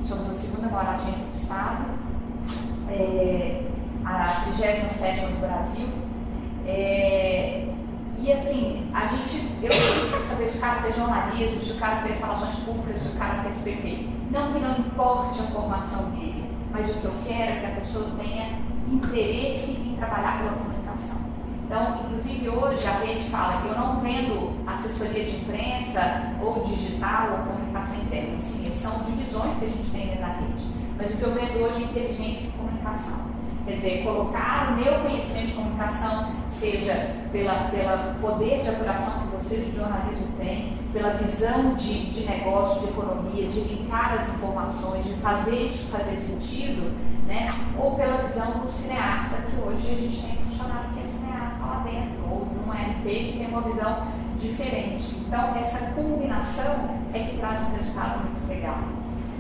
somos 0.04 0.32
a 0.32 0.34
segunda 0.34 0.68
maior 0.70 0.96
agência 0.96 1.26
do 1.28 1.38
Estado, 1.38 1.86
é, 2.90 3.62
a 4.04 4.42
37 4.58 5.26
do 5.28 5.42
Brasil. 5.42 6.05
É, 6.66 7.68
e 8.18 8.32
assim, 8.32 8.90
a 8.94 9.06
gente, 9.08 9.46
eu 9.62 9.70
quero 10.10 10.24
saber 10.24 10.50
se 10.50 10.58
o 10.58 10.62
cara 10.62 10.82
fez 10.82 10.96
jornalismo, 10.96 11.64
se 11.64 11.72
o 11.74 11.78
cara 11.78 12.02
fez 12.02 12.20
relações 12.20 12.56
públicas, 12.56 13.02
se 13.02 13.10
o 13.10 13.20
cara 13.20 13.44
fez 13.44 13.58
PP. 13.58 14.08
Não 14.32 14.52
que 14.52 14.60
não 14.60 14.80
importe 14.80 15.40
a 15.42 15.44
formação 15.44 16.10
dele, 16.12 16.50
mas 16.72 16.90
o 16.90 16.94
que 16.96 17.06
eu 17.06 17.14
quero 17.28 17.52
é 17.52 17.60
que 17.60 17.66
a 17.66 17.76
pessoa 17.76 18.10
tenha 18.18 18.60
interesse 18.92 19.72
em 19.72 19.96
trabalhar 19.96 20.40
pela 20.40 20.54
comunicação. 20.54 21.36
Então, 21.66 22.06
inclusive 22.06 22.50
hoje 22.50 22.88
a 22.88 23.00
rede 23.00 23.30
fala 23.30 23.62
que 23.62 23.68
eu 23.68 23.76
não 23.76 24.00
vendo 24.00 24.64
assessoria 24.68 25.26
de 25.26 25.36
imprensa 25.38 26.34
ou 26.42 26.64
digital 26.66 27.32
ou 27.32 27.54
comunicação 27.54 27.98
interna. 27.98 28.38
Sim, 28.38 28.72
são 28.72 29.04
divisões 29.04 29.58
que 29.58 29.66
a 29.66 29.70
gente 29.70 29.92
tem 29.92 30.08
dentro 30.08 30.22
da 30.22 30.28
rede. 30.28 30.66
Mas 30.98 31.12
o 31.12 31.18
que 31.18 31.24
eu 31.24 31.34
vendo 31.34 31.64
hoje 31.64 31.84
é 31.84 31.86
inteligência 31.86 32.50
e 32.50 32.52
comunicação. 32.52 33.35
Quer 33.66 33.78
dizer, 33.78 34.04
colocar 34.04 34.74
o 34.74 34.76
meu 34.76 35.00
conhecimento 35.00 35.48
de 35.48 35.54
comunicação, 35.54 36.32
seja 36.50 37.16
pela, 37.32 37.70
pela 37.70 38.16
poder 38.22 38.62
de 38.62 38.70
apuração 38.70 39.22
que 39.22 39.36
vocês 39.38 39.66
de 39.66 39.76
jornalismo 39.76 40.28
têm, 40.38 40.78
pela 40.94 41.16
visão 41.16 41.74
de, 41.74 42.12
de 42.12 42.30
negócio, 42.30 42.82
de 42.82 42.94
economia, 42.94 43.48
de 43.48 43.60
linkar 43.62 44.20
as 44.20 44.30
informações, 44.30 45.04
de 45.06 45.14
fazer 45.16 45.66
isso 45.66 45.92
fazer 45.92 46.16
sentido, 46.16 46.96
né? 47.26 47.48
ou 47.76 47.96
pela 47.96 48.18
visão 48.18 48.52
do 48.60 48.72
cineasta, 48.72 49.38
que 49.50 49.58
hoje 49.60 49.92
a 49.92 49.96
gente 49.96 50.22
tem 50.22 50.36
funcionário 50.46 50.90
que 50.92 51.00
é 51.00 51.08
cineasta 51.08 51.66
lá 51.66 51.84
dentro, 51.84 52.24
ou 52.30 52.46
num 52.46 52.72
RP 52.72 53.04
que 53.04 53.38
tem 53.40 53.48
uma 53.48 53.62
visão 53.62 54.08
diferente. 54.40 55.16
Então, 55.26 55.56
essa 55.56 55.92
combinação 55.94 56.90
é 57.14 57.20
que 57.20 57.38
traz 57.38 57.62
um 57.62 57.78
resultado 57.78 58.20
muito 58.20 58.48
legal. 58.48 58.78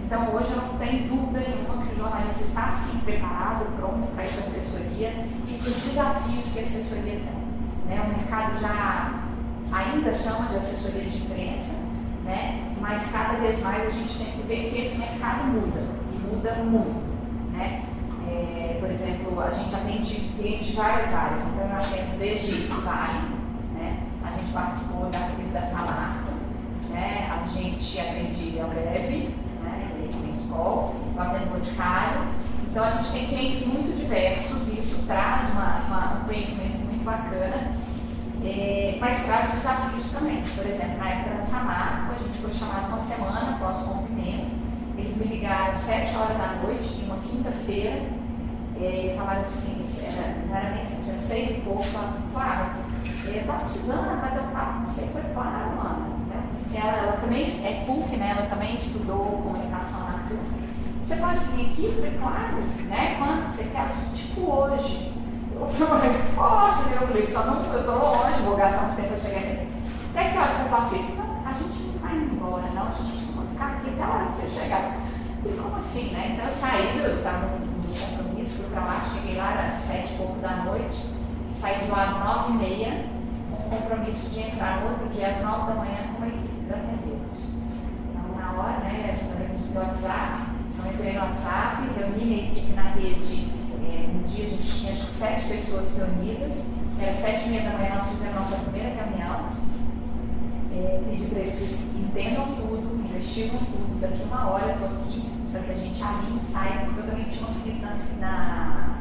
Então, 0.06 0.36
hoje 0.36 0.52
eu 0.52 0.58
não 0.58 0.78
tenho 0.78 1.10
dúvida 1.10 1.40
nenhuma 1.40 1.84
que 1.84 1.96
o 1.96 1.98
jornalista 1.98 2.44
está 2.44 2.70
sim 2.70 3.00
preparado, 3.00 3.66
pronto 3.76 4.06
para 4.14 4.24
essa 4.24 4.42
assessoria 4.42 5.10
e 5.48 5.58
para 5.60 5.68
os 5.68 5.82
desafios 5.82 6.54
que 6.54 6.60
a 6.60 6.62
assessoria 6.62 7.14
tem. 7.14 7.88
Né? 7.88 8.02
O 8.04 8.16
mercado 8.16 8.62
já 8.62 9.24
ainda 9.72 10.14
chama 10.14 10.50
de 10.50 10.58
assessoria 10.58 11.10
de 11.10 11.18
imprensa, 11.18 11.80
né? 12.24 12.72
mas 12.80 13.12
cada 13.12 13.40
vez 13.40 13.60
mais 13.64 13.88
a 13.88 13.90
gente 13.90 14.16
tem 14.16 14.32
que 14.32 14.42
ver 14.44 14.70
que 14.70 14.82
esse 14.82 14.96
mercado 15.00 15.46
muda, 15.46 15.82
e 16.14 16.18
muda 16.20 16.54
muito. 16.64 17.52
Né? 17.52 17.86
É, 18.28 18.78
por 18.80 18.92
exemplo, 18.92 19.42
a 19.42 19.50
gente 19.50 19.74
atende 19.74 20.16
clientes 20.38 20.68
de 20.68 20.76
várias 20.76 21.12
áreas, 21.12 21.48
então 21.48 21.68
eu 21.68 21.78
atendo 21.78 22.20
desde 22.20 22.68
Vale, 22.68 23.28
né? 23.74 24.04
a 24.24 24.38
gente 24.38 24.54
participou 24.54 25.10
da 25.10 25.32
crise 25.36 25.50
da 25.50 25.66
Samarca, 25.66 26.32
né? 26.92 27.28
a 27.32 27.48
gente 27.48 28.00
atende 28.00 28.60
a 28.60 28.68
Breve, 28.68 29.45
escola, 30.56 30.94
eu 31.16 31.22
atendo 31.22 31.50
Boticário, 31.52 32.22
então 32.70 32.84
a 32.84 32.92
gente 32.92 33.12
tem 33.12 33.28
clientes 33.28 33.68
muito 33.68 33.98
diversos 33.98 34.68
e 34.70 34.80
isso 34.80 35.04
traz 35.06 35.52
uma, 35.52 35.82
uma, 35.88 36.22
um 36.22 36.26
conhecimento 36.26 36.86
muito 36.86 37.04
bacana 37.04 37.76
é, 38.44 38.98
mas 39.00 39.24
traz 39.24 39.52
desafios 39.52 40.12
também. 40.12 40.44
Por 40.44 40.66
exemplo, 40.68 40.98
na 41.00 41.10
época 41.10 41.36
da 41.36 41.42
Samarco, 41.42 42.14
a 42.14 42.24
gente 42.24 42.38
foi 42.38 42.54
chamado 42.54 42.90
uma 42.90 43.00
semana 43.00 43.56
após 43.56 43.82
o 43.82 43.86
rompimento. 43.86 44.52
Eles 44.98 45.18
me 45.18 45.26
ligaram 45.26 45.76
sete 45.78 46.16
horas 46.16 46.38
da 46.38 46.60
noite 46.62 46.94
de 46.94 47.06
uma 47.06 47.18
quinta-feira 47.18 48.04
é, 48.80 49.14
e 49.14 49.18
falaram 49.18 49.42
assim, 49.42 49.84
era, 50.06 50.46
não 50.48 50.56
era 50.56 50.70
nem 50.72 50.82
assim, 50.84 51.02
tinha 51.04 51.18
seis 51.18 51.58
e 51.58 51.62
pouco, 51.62 51.84
falaram 51.84 52.14
assim, 52.14 52.30
claro, 52.32 52.66
eu 53.26 53.34
estava 53.34 53.60
precisando 53.60 54.22
bater 54.22 54.42
um 54.42 54.52
papo 54.52 54.74
com 54.74 54.86
você. 54.86 55.02
Foi 55.08 55.24
claro, 55.34 55.76
mano. 55.76 56.15
Né? 56.72 56.80
Ela, 56.82 56.98
ela, 56.98 57.12
também 57.14 57.44
é 57.44 57.84
PUC, 57.86 58.18
né? 58.18 58.36
Ela 58.38 58.50
também 58.50 58.76
estudou 58.76 59.18
comunicação 59.18 60.00
na 60.00 60.20
PUC. 60.28 60.66
Você 61.06 61.16
pode 61.18 61.40
vir 61.40 61.72
aqui? 61.72 61.98
Foi 62.00 62.12
claro, 62.20 62.58
né? 62.90 63.16
Quando 63.18 63.52
você 63.52 63.64
quer, 63.66 63.92
tipo 64.16 64.52
hoje. 64.52 65.14
Eu 65.56 65.68
falei, 65.68 66.12
posso, 66.36 66.90
eu 66.90 67.08
falei, 67.08 67.26
só 67.28 67.46
não, 67.46 67.64
eu 67.74 67.80
estou 67.80 67.98
longe, 67.98 68.42
vou 68.44 68.58
gastar 68.58 68.88
um 68.88 68.96
tempo 68.96 69.08
para 69.08 69.20
chegar 69.20 69.40
aqui. 69.40 69.68
Até 70.14 70.30
que 70.30 70.38
horas 70.38 70.54
você 70.58 70.70
passa 70.70 70.96
aqui? 70.96 71.16
A 71.46 71.54
gente 71.54 71.80
não 71.88 72.00
vai 72.02 72.16
embora, 72.18 72.68
não, 72.74 72.88
a 72.88 72.92
gente 72.92 73.12
costuma 73.12 73.44
ficar 73.44 73.68
aqui 73.68 73.90
até 73.92 74.04
a 74.04 74.08
hora 74.08 74.26
que 74.26 74.42
você 74.42 74.60
chegar. 74.60 74.98
E 75.46 75.50
como 75.50 75.78
assim, 75.78 76.12
né? 76.12 76.32
Então 76.34 76.48
eu 76.48 76.54
saí, 76.54 76.98
eu 76.98 77.18
estava 77.18 77.48
no, 77.48 77.76
compromisso, 77.96 78.58
fui 78.58 78.70
para 78.72 78.82
lá, 78.82 79.02
cheguei 79.14 79.38
lá, 79.38 79.68
às 79.68 79.76
sete 79.76 80.14
e 80.14 80.18
pouco 80.18 80.40
da 80.40 80.58
noite, 80.58 81.06
saí 81.60 81.86
de 81.86 81.92
lá 81.92 82.24
nove 82.24 82.54
e 82.54 82.58
meia, 82.58 83.06
com 83.50 83.56
o 83.56 83.70
compromisso 83.70 84.30
de 84.32 84.40
entrar 84.42 84.82
no 84.82 84.90
outro 84.90 85.08
dia 85.10 85.30
às 85.30 85.42
nove 85.42 85.68
da 85.68 85.76
manhã 85.76 85.98
com 86.12 86.18
uma 86.18 86.28
equipe, 86.28 86.45
da 86.75 86.84
minha 86.84 86.98
Deus. 86.98 87.55
Então, 88.10 88.36
na 88.39 88.51
hora, 88.60 88.79
né, 88.79 89.12
a 89.12 89.15
gente 89.15 89.32
também 89.32 89.55
do 89.55 89.79
WhatsApp, 89.79 90.41
então 90.74 90.91
entrei 90.91 91.13
no 91.13 91.20
WhatsApp, 91.20 91.89
reuni 91.98 92.25
minha 92.25 92.44
equipe 92.44 92.74
na 92.74 92.84
rede 92.91 93.55
é, 93.86 94.10
um 94.10 94.24
dia 94.24 94.46
a 94.46 94.50
gente 94.50 94.63
tinha 94.63 94.94
acho, 94.94 95.05
sete 95.05 95.48
pessoas 95.48 95.96
reunidas, 95.98 96.65
era 97.00 97.13
sete 97.13 97.46
e 97.46 97.50
meia 97.50 97.70
da 97.70 97.77
manhã 97.77 97.96
nós 97.96 98.08
fizemos 98.08 98.36
a 98.36 98.39
nossa 98.39 98.55
primeira 98.58 98.89
reunião. 98.89 99.50
É, 100.74 101.01
pedi 101.10 101.25
para 101.27 101.39
eles 101.39 101.96
entendam 101.96 102.46
tudo, 102.55 103.05
investigam 103.05 103.60
tudo, 103.60 104.00
daqui 104.01 104.24
uma 104.24 104.50
hora 104.50 104.65
eu 104.65 104.74
estou 104.74 104.88
aqui 104.88 105.29
para 105.51 105.62
que 105.62 105.72
a 105.72 105.75
gente 105.75 106.03
alinhe, 106.03 106.44
saia, 106.44 106.86
porque 106.86 107.00
eu 107.00 107.05
também 107.05 107.25
tinha 107.25 107.48
uma 107.48 107.62
crise 107.62 107.79
na, 107.79 107.96
na 108.20 108.98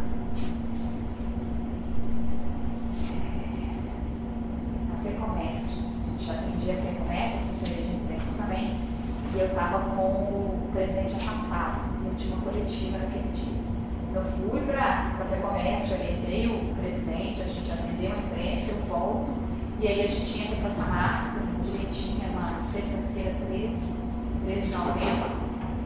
FEComércio. 5.03 5.85
A 5.85 6.19
gente 6.19 6.31
atendia 6.31 6.75
a 6.75 6.77
FEComércio, 6.77 7.39
assessoria 7.41 7.85
de 7.87 7.97
imprensa 7.97 8.31
também, 8.37 8.77
e 9.35 9.39
eu 9.39 9.47
estava 9.47 9.79
com 9.91 10.03
o 10.03 10.71
presidente 10.73 11.15
afastado, 11.17 11.81
eu 12.05 12.15
tinha. 12.75 12.99
Eu 14.15 14.23
fui 14.23 14.61
para 14.61 15.13
o 15.19 15.43
comércio, 15.43 15.97
orientei 15.97 16.47
o 16.47 16.75
presidente, 16.77 17.43
a 17.43 17.47
gente 17.47 17.71
atendeu 17.71 18.13
a 18.13 18.19
imprensa, 18.19 18.73
eu 18.73 18.85
volto, 18.87 19.35
e 19.81 19.89
aí 19.89 20.03
a 20.03 20.07
gente 20.07 20.41
entra 20.41 20.57
para 20.57 20.69
essa 20.69 20.87
marca, 20.87 21.41
direitinho, 21.65 22.21
é 22.25 22.31
uma 22.31 22.61
sexta-feira 22.61 23.35
13, 23.49 23.75
13 24.45 24.61
de 24.61 24.71
novembro, 24.71 25.31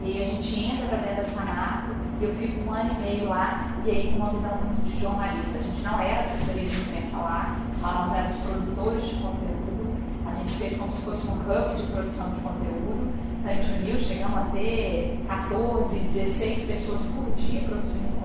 e 0.03 0.21
a 0.21 0.25
gente 0.25 0.65
entra 0.65 0.87
para 0.87 0.97
dentro 0.97 1.45
marca, 1.45 1.95
e 2.21 2.23
eu 2.23 2.35
fico 2.35 2.69
um 2.69 2.73
ano 2.73 2.91
e 2.91 3.01
meio 3.01 3.29
lá, 3.29 3.77
e 3.83 3.89
aí 3.89 4.11
com 4.11 4.19
uma 4.19 4.29
visão 4.29 4.57
muito 4.57 4.83
de 4.85 5.01
jornalista. 5.01 5.57
A 5.57 5.61
gente 5.63 5.81
não 5.81 5.99
era 5.99 6.21
assessoria 6.21 6.69
de 6.69 6.81
imprensa 6.81 7.17
lá, 7.17 7.57
lá 7.81 8.05
nós 8.05 8.15
éramos 8.15 8.35
produtores 8.37 9.07
de 9.07 9.15
conteúdo, 9.15 9.97
a 10.27 10.33
gente 10.35 10.53
fez 10.57 10.77
como 10.77 10.91
se 10.91 11.01
fosse 11.01 11.27
um 11.27 11.33
hub 11.33 11.75
de 11.75 11.83
produção 11.91 12.29
de 12.29 12.41
conteúdo, 12.41 13.18
a 13.45 13.53
gente 13.53 13.81
uniu, 13.81 13.99
chegamos 13.99 14.37
a 14.37 14.45
ter 14.53 15.19
14, 15.27 15.99
16 15.99 16.63
pessoas 16.63 17.01
por 17.07 17.31
dia 17.35 17.61
produzindo 17.61 18.19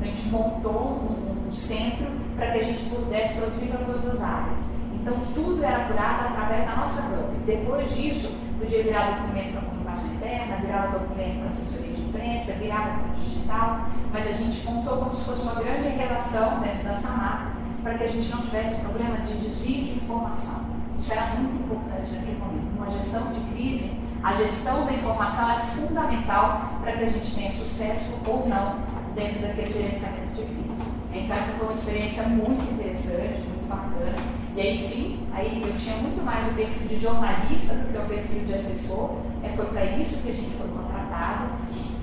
a 0.00 0.04
gente 0.04 0.28
montou 0.28 1.02
um, 1.02 1.48
um 1.48 1.52
centro 1.52 2.06
para 2.36 2.52
que 2.52 2.58
a 2.58 2.62
gente 2.62 2.84
pudesse 2.84 3.36
produzir 3.36 3.66
para 3.66 3.84
todas 3.84 4.14
as 4.14 4.22
áreas. 4.22 4.60
Então, 4.94 5.14
tudo 5.34 5.62
era 5.62 5.84
apurado 5.84 6.28
através 6.28 6.66
da 6.66 6.76
nossa 6.76 7.02
hub. 7.08 7.36
Depois 7.46 7.96
disso, 7.96 8.36
podia 8.58 8.82
virar 8.82 9.22
documento 9.22 9.52
para 9.52 9.62
comunicação 9.62 10.14
interna, 10.14 10.56
virava 10.56 10.98
documento 10.98 11.38
para 11.40 11.48
assessoria 11.48 11.94
de 11.94 12.02
imprensa, 12.02 12.52
virava 12.52 12.98
para 12.98 13.14
digital, 13.14 13.88
mas 14.12 14.26
a 14.26 14.32
gente 14.32 14.64
montou 14.66 14.98
como 14.98 15.14
se 15.14 15.24
fosse 15.24 15.42
uma 15.42 15.54
grande 15.54 15.88
relação 15.88 16.60
dentro 16.60 16.84
da 16.84 16.96
SAMAP 16.96 17.58
para 17.82 17.98
que 17.98 18.04
a 18.04 18.08
gente 18.08 18.30
não 18.30 18.42
tivesse 18.42 18.80
problema 18.80 19.18
de 19.18 19.34
desvio 19.34 19.84
de 19.84 19.92
informação. 19.96 20.66
Isso 20.98 21.12
era 21.12 21.26
muito 21.36 21.64
importante 21.64 22.12
naquele 22.12 22.38
momento. 22.38 22.76
Uma 22.76 22.90
gestão 22.90 23.32
de 23.32 23.40
crise, 23.52 23.92
a 24.22 24.34
gestão 24.34 24.84
da 24.84 24.92
informação 24.92 25.50
é 25.50 25.62
fundamental 25.66 26.80
para 26.80 26.92
que 26.92 27.04
a 27.04 27.08
gente 27.08 27.34
tenha 27.34 27.52
sucesso 27.52 28.18
ou 28.26 28.48
não 28.48 28.76
dentro 29.14 29.40
daquele 29.42 29.72
gerenciamento 29.72 30.34
de 30.34 30.42
crise. 30.42 30.92
Então, 31.12 31.36
essa 31.36 31.52
foi 31.52 31.68
uma 31.68 31.74
experiência 31.74 32.22
muito 32.24 32.62
interessante, 32.72 33.40
muito 33.40 33.68
bacana. 33.68 34.38
E 34.56 34.60
aí 34.60 34.78
sim, 34.78 35.26
aí 35.32 35.62
eu 35.64 35.72
tinha 35.78 35.96
muito 35.96 36.24
mais 36.24 36.48
o 36.48 36.54
perfil 36.54 36.88
de 36.88 36.98
jornalista 36.98 37.74
do 37.74 37.92
que 37.92 37.98
o 37.98 38.06
perfil 38.06 38.44
de 38.44 38.54
assessor. 38.54 39.18
É, 39.42 39.50
foi 39.54 39.66
para 39.66 39.84
isso 39.84 40.20
que 40.22 40.30
a 40.30 40.32
gente 40.32 40.56
foi 40.56 40.68
contratado. 40.68 41.50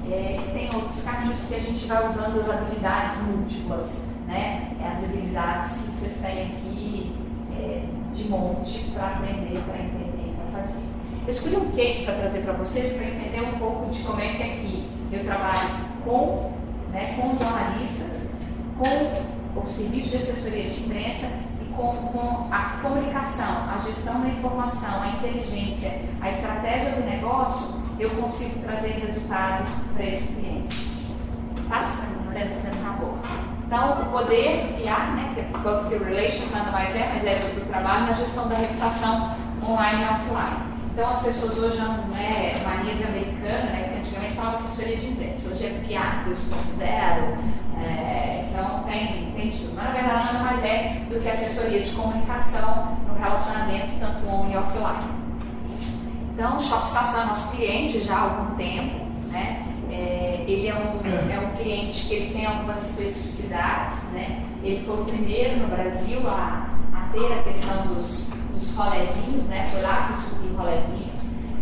É, 0.10 0.39
tem 0.53 0.69
outros 0.74 1.03
caminhos 1.03 1.41
que 1.48 1.55
a 1.55 1.60
gente 1.60 1.86
vai 1.86 2.10
usando 2.10 2.41
as 2.41 2.50
habilidades 2.50 3.24
múltiplas, 3.24 4.07
né? 4.25 4.72
É, 4.81 4.88
as 4.88 5.03
habilidades 5.03 5.74
que 5.74 5.91
vocês 5.91 6.22
têm 6.22 6.43
aqui 6.43 7.15
é, 7.60 7.84
de 8.13 8.29
monte 8.29 8.91
para 8.93 9.07
aprender, 9.07 9.62
para 9.65 9.77
entender. 9.77 10.05
Eu 11.25 11.32
escolhi 11.32 11.55
um 11.58 11.72
case 11.72 12.03
para 12.03 12.13
trazer 12.13 12.39
para 12.44 12.53
vocês 12.53 12.94
para 12.94 13.08
entender 13.08 13.41
um 13.41 13.58
pouco 13.58 13.89
de 13.89 14.03
como 14.03 14.22
é 14.22 14.34
que 14.34 14.44
aqui 14.44 14.89
eu 15.12 15.24
trabalho 15.24 15.70
com 16.03 16.51
né, 16.91 17.15
com 17.20 17.36
jornalistas, 17.36 18.32
com 18.77 19.60
o 19.60 19.67
serviço 19.67 20.10
de 20.10 20.17
assessoria 20.17 20.70
de 20.70 20.82
imprensa 20.82 21.27
e 21.62 21.65
com, 21.74 21.96
com 22.13 22.48
a 22.53 22.79
comunicação, 22.82 23.67
a 23.67 23.79
gestão 23.84 24.22
da 24.22 24.27
informação, 24.27 25.01
a 25.01 25.08
inteligência, 25.10 26.00
a 26.22 26.29
estratégia 26.29 26.91
do 26.91 27.10
negócio, 27.10 27.82
eu 28.00 28.12
consigo 28.12 28.60
trazer 28.60 28.89
resultado 28.89 29.65
para 29.96 30.05
esse 30.05 30.32
cliente. 30.32 30.91
Passa 31.67 31.91
para 31.98 32.08
mim, 32.08 32.39
está 32.39 32.55
fazendo 32.55 32.84
favor. 32.84 33.17
Então, 33.65 34.01
o 34.03 34.05
poder 34.12 34.67
do 34.67 34.74
PR, 34.75 35.15
né, 35.15 35.32
que 35.34 35.39
é 35.39 35.44
Public 35.44 36.03
Relations 36.03 36.51
nada 36.51 36.70
mais 36.70 36.96
é, 36.96 37.10
mas 37.12 37.25
é 37.25 37.36
do 37.36 37.67
trabalho 37.67 38.05
na 38.05 38.13
gestão 38.13 38.48
da 38.48 38.55
reputação 38.55 39.36
online 39.67 40.03
e 40.03 40.05
offline. 40.05 40.75
Então, 40.96 41.10
as 41.10 41.24
pessoas 41.24 41.58
hoje 41.58 41.78
não 41.78 42.06
é 42.16 42.58
mania 42.64 42.96
de 42.96 43.04
americana, 43.04 43.70
né, 43.74 43.90
que 43.92 44.00
antigamente 44.00 44.34
falava 44.34 44.56
assessoria 44.56 44.96
de 44.96 45.08
imprensa, 45.08 45.50
hoje 45.50 45.66
é 45.66 45.84
PIA 45.86 46.24
2.0, 46.25 46.84
é, 47.84 48.48
então 48.50 48.84
tem, 48.84 49.34
tem 49.36 49.52
tudo. 49.52 49.74
Mas, 49.75 49.86
na 49.88 49.92
verdade, 49.92 50.34
nada 50.34 50.40
mais 50.46 50.64
é 50.64 51.02
do 51.10 51.20
que 51.20 51.28
assessoria 51.28 51.82
de 51.82 51.92
comunicação 51.92 52.98
no 53.10 53.14
relacionamento, 53.14 53.92
tanto 54.00 54.25
on 54.25 54.50
e 54.50 54.56
offline. 54.56 55.12
Então, 56.34 56.56
o 56.56 56.62
Shop 56.62 56.86
Estação 56.86 57.24
é 57.24 57.25
nosso 57.25 57.52
cliente 57.52 58.00
já 58.00 58.16
há 58.16 58.22
algum 58.22 58.56
tempo, 58.56 59.06
né? 59.34 59.68
É, 59.92 60.46
ele 60.48 60.70
é 60.70 60.75
um, 60.75 61.02
é 61.30 61.40
um 61.46 61.58
cliente 61.58 62.06
que 62.06 62.14
ele 62.14 62.34
tem 62.34 62.46
algumas 62.46 62.90
especificidades, 62.90 64.02
né? 64.14 64.42
Ele 64.64 64.82
foi 64.86 65.02
o 65.02 65.04
primeiro 65.04 65.58
no 65.58 65.68
Brasil 65.68 66.22
a, 66.25 66.70
a 66.94 67.10
ter 67.12 67.34
a 67.34 67.44
questão 67.44 67.88
dos 67.88 68.34
dos 68.65 68.75
rolezinhos, 68.75 69.43
né? 69.45 69.67
Foi 69.72 69.81
lá 69.81 70.10
que 70.12 70.17
surgiu 70.17 70.53
o 70.53 70.57
rolezinho. 70.57 71.13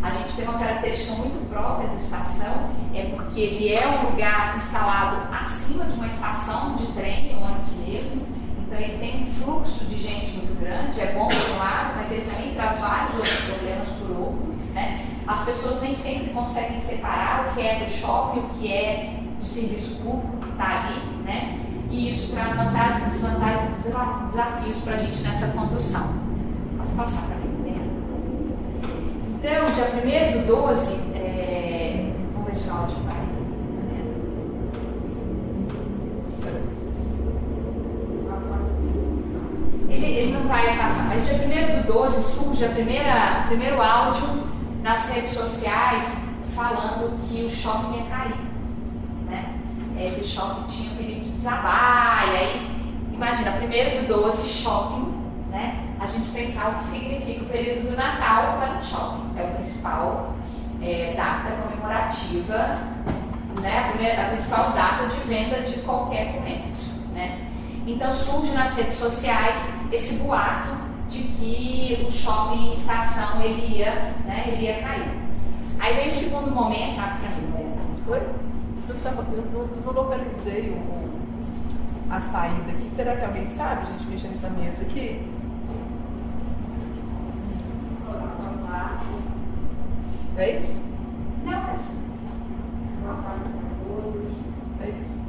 A 0.02 0.10
gente 0.12 0.34
tem 0.34 0.46
uma 0.46 0.60
característica 0.60 1.14
muito 1.14 1.50
própria 1.50 1.88
da 1.88 1.96
estação, 1.96 2.72
é 2.94 3.06
porque 3.16 3.40
ele 3.40 3.74
é 3.74 3.88
um 3.88 4.12
lugar 4.12 4.58
instalado 4.58 5.34
acima 5.34 5.86
de 5.86 5.94
uma 5.94 6.08
estação 6.08 6.76
de 6.76 6.86
trem, 6.88 7.38
ônibus 7.42 7.74
mesmo. 7.88 8.28
Então 8.60 8.78
ele 8.80 8.98
tem 8.98 9.24
um 9.24 9.34
fluxo 9.36 9.86
de 9.86 9.98
gente 9.98 10.38
muito 10.38 10.60
grande, 10.60 11.00
é 11.00 11.14
bom 11.14 11.28
por 11.28 11.56
um 11.56 11.58
lado, 11.58 11.94
mas 11.98 12.12
ele 12.12 12.30
também 12.30 12.54
traz 12.54 12.80
vários 12.80 13.16
outros 13.16 13.42
problemas 13.42 13.88
por 13.90 14.12
outro. 14.12 14.54
Né? 14.74 15.06
As 15.26 15.46
pessoas 15.46 15.82
nem 15.82 15.96
sempre 15.96 16.34
conseguem 16.34 16.82
separar 16.82 17.48
o 17.48 17.54
que 17.54 17.62
é 17.62 17.86
do 17.86 17.90
shopping, 17.90 18.40
o 18.40 18.50
que 18.60 18.74
é 18.74 19.20
do 19.40 19.46
serviço 19.46 20.02
público 20.02 20.38
que 20.38 20.50
está 20.50 20.86
ali, 20.86 21.00
né? 21.24 21.60
E 21.90 22.10
isso 22.10 22.34
traz 22.34 22.56
vantagens, 22.56 23.14
desvantagens 23.14 23.70
e 23.70 24.32
desafios 24.32 24.80
para 24.80 24.94
a 24.96 24.98
gente 24.98 25.22
nessa 25.22 25.48
condução 25.48 26.33
passar 26.96 27.22
para 27.24 27.36
mim. 27.38 27.54
Né? 27.64 27.84
Então, 29.40 29.66
dia 29.74 30.38
1 30.38 30.42
do 30.42 30.48
12, 30.48 30.94
é... 31.16 32.12
vamos 32.34 32.48
ver 32.48 32.56
se 32.56 32.70
o 32.70 32.74
áudio 32.74 32.96
vai. 33.06 33.16
Né? 33.90 34.04
Ele, 39.90 40.06
ele 40.06 40.32
não 40.34 40.48
vai 40.48 40.78
passar, 40.78 41.08
mas 41.08 41.26
dia 41.26 41.36
1 41.36 41.82
do 41.82 41.94
12 41.94 42.22
surge 42.22 42.66
a 42.66 42.70
primeira, 42.70 43.46
primeiro 43.48 43.82
áudio 43.82 44.28
nas 44.82 45.10
redes 45.10 45.32
sociais 45.32 46.16
falando 46.56 47.20
que 47.28 47.44
o 47.44 47.50
shopping 47.50 47.98
ia 47.98 48.06
cair. 48.06 48.36
Né? 49.28 49.56
É, 49.98 50.10
que 50.10 50.22
o 50.22 50.28
shopping 50.28 50.68
tinha 50.68 50.96
perigo 50.96 51.22
de 51.22 51.32
desabar, 51.32 52.28
e 52.28 52.38
aí, 52.38 52.72
imagina, 53.12 53.52
1 53.52 54.06
do 54.06 54.22
12, 54.22 54.48
shopping 54.48 55.23
né? 55.54 55.88
a 56.00 56.06
gente 56.08 56.30
pensar 56.32 56.70
o 56.72 56.76
que 56.80 56.86
significa 56.86 57.46
o 57.46 57.48
período 57.48 57.92
do 57.92 57.96
Natal 57.96 58.58
para 58.58 58.80
o 58.80 58.84
shopping. 58.84 59.40
É 59.40 59.44
o 59.44 59.56
principal 59.56 60.34
é, 60.82 61.14
data 61.16 61.52
comemorativa, 61.62 62.80
né? 63.62 63.80
a, 63.80 63.90
primeira, 63.92 64.26
a 64.26 64.30
principal 64.32 64.72
data 64.72 65.08
de 65.08 65.20
venda 65.22 65.62
de 65.62 65.80
qualquer 65.82 66.34
comércio. 66.34 66.94
Né? 67.14 67.48
Então 67.86 68.12
surge 68.12 68.52
nas 68.54 68.74
redes 68.76 68.96
sociais 68.96 69.64
esse 69.92 70.16
boato 70.16 70.76
de 71.08 71.22
que 71.24 72.06
o 72.08 72.12
shopping 72.12 72.74
estação 72.74 73.42
ele 73.42 73.78
ia, 73.78 73.94
né, 74.26 74.46
ele 74.48 74.66
ia 74.66 74.82
cair. 74.82 75.12
Aí 75.80 75.96
vem 75.96 76.08
o 76.08 76.12
segundo 76.12 76.50
momento, 76.50 77.00
ah, 77.00 77.18
né? 77.22 77.76
Oi? 78.08 78.22
Eu, 78.90 78.96
tava, 79.02 79.26
eu 79.34 79.44
não, 79.54 79.66
não 79.86 79.94
localizei 79.94 80.72
o, 80.72 82.12
a 82.12 82.20
saída 82.20 82.72
aqui. 82.72 82.90
Será 82.96 83.16
que 83.16 83.26
alguém 83.26 83.48
sabe, 83.50 83.86
gente, 83.86 84.08
mexer 84.08 84.30
nessa 84.30 84.50
mesa 84.50 84.82
aqui? 84.82 85.33
É 90.38 90.58
isso? 90.58 90.74
Não, 91.46 91.52
é 91.54 91.72
assim. 91.72 92.02
É 94.82 94.90
isso. 94.90 95.24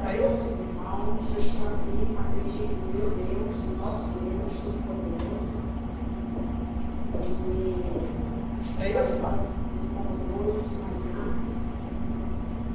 Para 0.00 0.14
eu? 0.14 0.52
É 8.82 8.90
isso? 8.90 9.22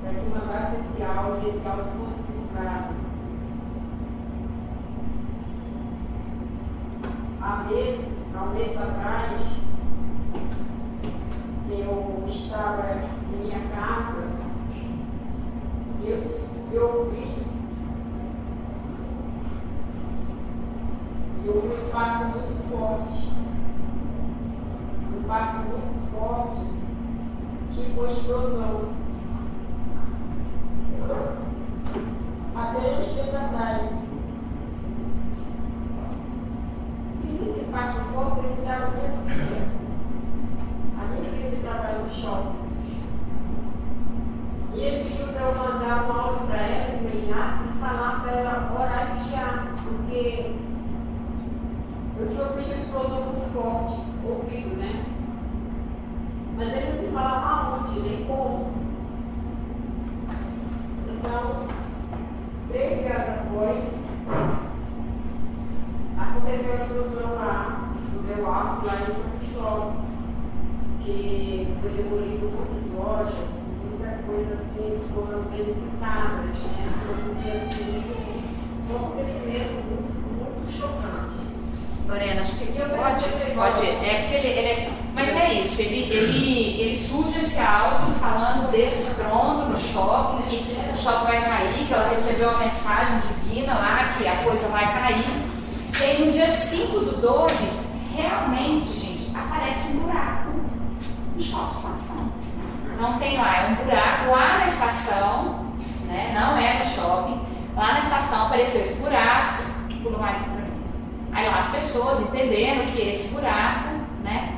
Daqui 0.03 0.29
mandar 0.29 0.73
esse 0.73 1.03
áudio, 1.03 1.49
esse 1.49 1.67
áudio 1.67 1.85
fosse 1.99 2.21
divulgado. 2.23 3.06
Meses, 7.65 8.05
há 8.35 8.43
um 8.43 8.53
mês 8.53 8.77
atrás, 8.77 9.41
eu 11.69 12.23
estava 12.27 12.83
em 13.33 13.37
minha 13.37 13.67
casa 13.69 14.23
e 16.01 16.09
eu, 16.09 16.17
eu 16.71 17.09
vi 17.11 17.47
e 21.43 21.49
houve 21.49 21.67
um 21.67 21.87
impacto 21.87 22.25
muito 22.25 22.69
forte. 22.69 23.31
Um 25.13 25.19
impacto 25.19 25.57
muito 25.69 26.11
forte, 26.11 26.59
tipo 27.71 28.01
uma 28.01 28.09
explosão. 28.09 28.89
Até 32.55 32.99
uns 32.99 33.13
dias 33.13 33.35
atrás. 33.35 34.06
E 37.39 37.49
esse 37.49 37.59
impacto 37.59 38.01
forte 38.13 38.39
ele 38.45 38.55
estava 38.59 38.87
o 38.87 38.91
tempo. 38.91 39.17
A 40.99 41.05
minha 41.05 41.31
filha 41.31 41.59
trabalha 41.61 41.99
no 41.99 42.09
shopping. 42.09 42.67
E 44.73 44.79
ele 44.79 45.09
pediu 45.09 45.27
para 45.27 45.41
eu 45.41 45.55
mandar 45.55 46.05
um 46.05 46.11
áudio 46.11 46.47
para 46.47 46.57
ela 46.57 46.95
imediato 46.99 47.63
e 47.63 47.79
falar 47.79 48.21
para 48.21 48.31
ela 48.31 48.71
orar 48.79 49.09
e 49.09 49.23
vigiar, 49.23 49.73
porque 49.83 50.51
eu 52.19 52.27
tinha 52.27 52.43
uma 52.43 52.61
explosão 52.61 53.21
muito 53.23 53.53
forte, 53.53 54.01
ouvido, 54.23 54.75
né? 54.77 55.03
Mas 56.57 56.73
ele 56.73 56.91
não 56.91 57.03
me 57.03 57.11
falava 57.11 57.77
aonde, 57.77 57.99
nem 58.01 58.25
como. 58.25 58.71
Então, 61.07 61.67
três 62.69 62.99
dias 62.99 63.29
após, 63.29 63.83
aconteceu 66.19 66.71
a 66.71 66.75
explosão 66.75 67.35
lá, 67.35 67.91
no 68.13 68.21
meu 68.21 68.51
alto, 68.51 68.85
lá 68.85 68.93
em 68.93 69.05
São 69.05 69.39
Cristóvão, 69.39 70.07
que 71.07 71.65
foi 71.81 71.91
demolido 71.91 72.51
muitas 72.51 72.91
lojas, 72.91 73.49
muita 73.81 74.17
coisa 74.27 74.55
assim, 74.55 74.99
foram 75.13 75.43
danificadas, 75.43 76.59
né? 76.59 76.89
Foi 77.01 77.31
um 77.31 77.41
dia 77.41 77.53
assim, 77.53 78.03
um 78.89 78.95
acontecimento 78.97 79.73
muito, 79.87 80.11
muito 80.35 80.77
chocante. 80.77 81.37
Lorena, 82.09 82.41
acho 82.41 82.55
que 82.57 82.65
pode, 82.65 83.55
pode. 83.55 83.85
É 83.85 84.21
porque 84.21 84.35
ele, 84.35 84.47
ele 84.47 84.67
é, 84.67 84.91
mas 85.13 85.29
é 85.29 85.53
isso, 85.53 85.81
ele, 85.81 86.13
ele, 86.13 86.81
ele 86.81 86.97
surge 86.97 87.39
esse 87.39 87.59
áudio 87.59 88.13
falando 88.15 88.69
desse 88.71 89.11
estrondo 89.11 89.69
no 89.69 89.77
shopping, 89.77 90.43
que 90.43 90.77
o 90.93 90.97
shopping 90.97 91.25
vai 91.25 91.41
cair, 91.41 91.87
que 91.87 91.93
ela 91.93 92.09
recebeu 92.09 92.49
uma 92.49 92.59
mensagem 92.59 93.19
divina 93.21 93.73
lá, 93.75 94.13
que 94.17 94.27
a 94.27 94.35
coisa 94.43 94.67
vai 94.67 94.85
cair. 94.93 95.25
E 95.99 96.03
aí 96.03 96.25
no 96.25 96.31
dia 96.33 96.47
5 96.47 96.99
do 96.99 97.21
12, 97.21 97.55
realmente, 98.13 98.87
gente, 98.87 99.31
aparece 99.33 99.87
um 99.87 99.99
buraco 100.01 100.36
shopping 101.39 101.77
estação. 101.77 102.31
Não 102.99 103.19
tem 103.19 103.37
lá, 103.37 103.57
é 103.57 103.67
um 103.69 103.75
buraco 103.75 104.31
lá 104.31 104.57
na 104.59 104.65
estação, 104.65 105.65
né? 106.07 106.33
Não 106.33 106.57
é 106.57 106.79
no 106.79 106.85
shopping. 106.85 107.39
Lá 107.75 107.93
na 107.93 107.99
estação 107.99 108.47
apareceu 108.47 108.81
esse 108.81 108.99
buraco, 109.01 109.63
pulo 110.01 110.19
mais 110.19 110.37
um 110.39 110.43
pra 110.43 110.61
mim. 110.61 110.81
Aí 111.31 111.47
lá 111.47 111.59
as 111.59 111.67
pessoas 111.67 112.19
entendendo 112.21 112.91
que 112.91 113.01
esse 113.01 113.27
buraco, 113.27 113.89
né? 114.23 114.57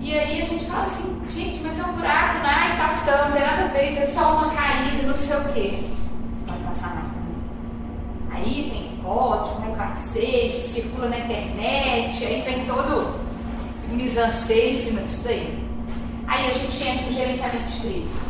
E 0.00 0.18
aí 0.18 0.40
a 0.40 0.44
gente 0.44 0.64
fala 0.64 0.84
assim, 0.84 1.22
gente, 1.28 1.60
mas 1.62 1.78
é 1.78 1.84
um 1.84 1.92
buraco 1.92 2.38
na 2.42 2.66
estação, 2.66 3.28
não 3.28 3.36
tem 3.36 3.46
nada 3.46 3.64
a 3.64 3.68
ver, 3.68 3.98
é 3.98 4.06
só 4.06 4.36
uma 4.36 4.52
caída, 4.52 5.06
não 5.06 5.14
sei 5.14 5.36
o 5.36 5.52
quê. 5.52 5.90
Pode 6.46 6.60
passar 6.64 6.94
mais. 6.94 7.12
Aí 8.32 8.70
tem 8.70 9.02
foto, 9.02 9.50
como 9.50 9.66
é 9.66 10.46
isso 10.46 10.72
circula 10.72 11.08
na 11.08 11.18
internet, 11.18 12.24
aí 12.24 12.40
vem 12.40 12.64
todo 12.64 13.31
o 13.92 13.96
mise-en-scène 13.96 14.70
em 14.70 14.74
cima 14.74 15.00
disso 15.02 15.22
daí. 15.24 15.58
Aí 16.26 16.48
a 16.48 16.52
gente 16.52 16.82
entra 16.82 17.06
no 17.06 17.12
gerenciamento 17.12 17.70
de 17.70 17.80
crise, 17.80 18.20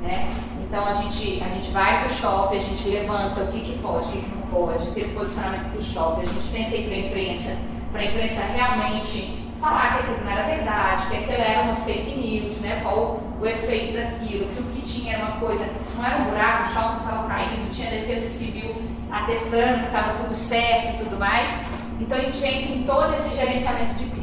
né? 0.00 0.30
Então 0.62 0.86
a 0.86 0.94
gente, 0.94 1.42
a 1.42 1.48
gente 1.48 1.70
vai 1.72 1.98
para 1.98 2.06
o 2.06 2.10
shopping, 2.10 2.56
a 2.56 2.60
gente 2.60 2.88
levanta 2.88 3.42
o 3.42 3.46
que, 3.48 3.60
que 3.60 3.78
pode, 3.80 4.08
o 4.08 4.12
que, 4.12 4.20
que 4.20 4.30
não 4.30 4.46
pode, 4.46 4.90
tem 4.92 5.04
o 5.04 5.14
posicionamento 5.14 5.72
do 5.72 5.82
shopping, 5.82 6.22
a 6.22 6.24
gente 6.24 6.52
tenta 6.52 6.76
ir 6.76 6.86
para 6.86 6.94
a 6.94 6.98
imprensa, 6.98 7.58
para 7.92 8.00
a 8.00 8.04
imprensa 8.04 8.40
realmente 8.54 9.40
falar 9.60 9.96
que 9.96 10.04
aquilo 10.04 10.24
não 10.24 10.32
era 10.32 10.46
verdade, 10.46 11.06
que 11.08 11.16
aquilo 11.16 11.32
era 11.32 11.62
uma 11.62 11.76
fake 11.76 12.18
news, 12.18 12.60
né? 12.60 12.80
Qual 12.82 13.20
o 13.40 13.46
efeito 13.46 13.94
daquilo, 13.94 14.46
que 14.46 14.60
o 14.60 14.64
que 14.64 14.82
tinha 14.82 15.14
era 15.16 15.24
uma 15.24 15.36
coisa, 15.36 15.68
não 15.96 16.06
era 16.06 16.18
um 16.18 16.24
buraco, 16.30 16.68
o 16.68 16.72
shopping 16.72 17.04
estava 17.04 17.28
caindo, 17.28 17.70
tinha 17.70 17.90
defesa 17.90 18.28
civil 18.30 18.74
atestando 19.10 19.80
que 19.80 19.86
estava 19.86 20.18
tudo 20.18 20.34
certo 20.34 20.94
e 20.94 21.04
tudo 21.04 21.18
mais. 21.18 21.50
Então 21.98 22.16
a 22.16 22.22
gente 22.22 22.46
entra 22.46 22.74
em 22.74 22.82
todo 22.84 23.12
esse 23.12 23.34
gerenciamento 23.34 23.94
de 23.94 24.04
crise. 24.04 24.19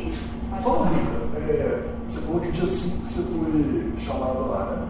Uma 0.66 0.86
dúvida. 0.86 1.28
É, 1.52 1.84
você 2.06 2.20
falou 2.22 2.42
que 2.42 2.52
dia 2.52 2.68
5 2.68 3.08
você 3.08 3.22
foi 3.24 3.94
chamado 4.04 4.50
lá, 4.50 4.66
né? 4.66 4.88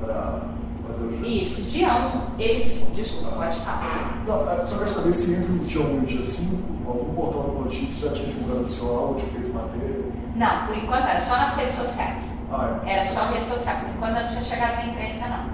Para 0.00 0.40
fazer 0.86 1.04
o 1.04 1.12
jogo. 1.12 1.26
Isso, 1.26 1.62
dia 1.62 1.88
1, 1.88 2.16
um, 2.16 2.40
eles. 2.40 2.86
Desculpa, 2.94 3.36
pode 3.36 3.56
falar. 3.60 4.24
Não, 4.26 4.50
é, 4.50 4.66
só 4.66 4.78
quero 4.78 4.90
saber 4.90 5.12
se 5.12 5.34
entre 5.34 5.52
o 5.52 5.58
dia 5.58 5.80
1 5.80 5.84
um 5.84 5.94
e 5.94 5.98
o 5.98 6.06
dia 6.06 6.22
5, 6.22 6.88
algum 6.88 7.14
portal 7.14 7.50
de 7.50 7.62
notícias 7.62 7.98
já 7.98 8.12
tinha 8.12 8.34
divulgado 8.34 8.68
seu 8.68 8.96
áudio, 8.96 9.26
feito 9.26 9.54
matéria. 9.54 10.04
Não, 10.34 10.66
por 10.66 10.76
enquanto 10.76 11.06
era 11.06 11.20
só 11.20 11.36
nas 11.36 11.54
redes 11.56 11.74
sociais. 11.74 12.22
Ah, 12.50 12.80
é. 12.84 12.92
Era 12.94 13.04
só 13.04 13.26
rede 13.32 13.46
social, 13.46 13.76
por 13.76 13.90
enquanto 13.90 14.14
não 14.14 14.28
tinha 14.28 14.42
chegado 14.42 14.76
na 14.76 14.86
imprensa, 14.86 15.26
não. 15.28 15.48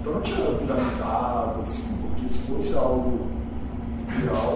Então 0.00 0.14
não 0.14 0.20
tinha 0.22 0.52
viralizado, 0.52 1.60
assim, 1.60 1.98
porque 2.02 2.28
se 2.28 2.38
fosse 2.46 2.76
algo 2.76 3.37
viral, 4.08 4.54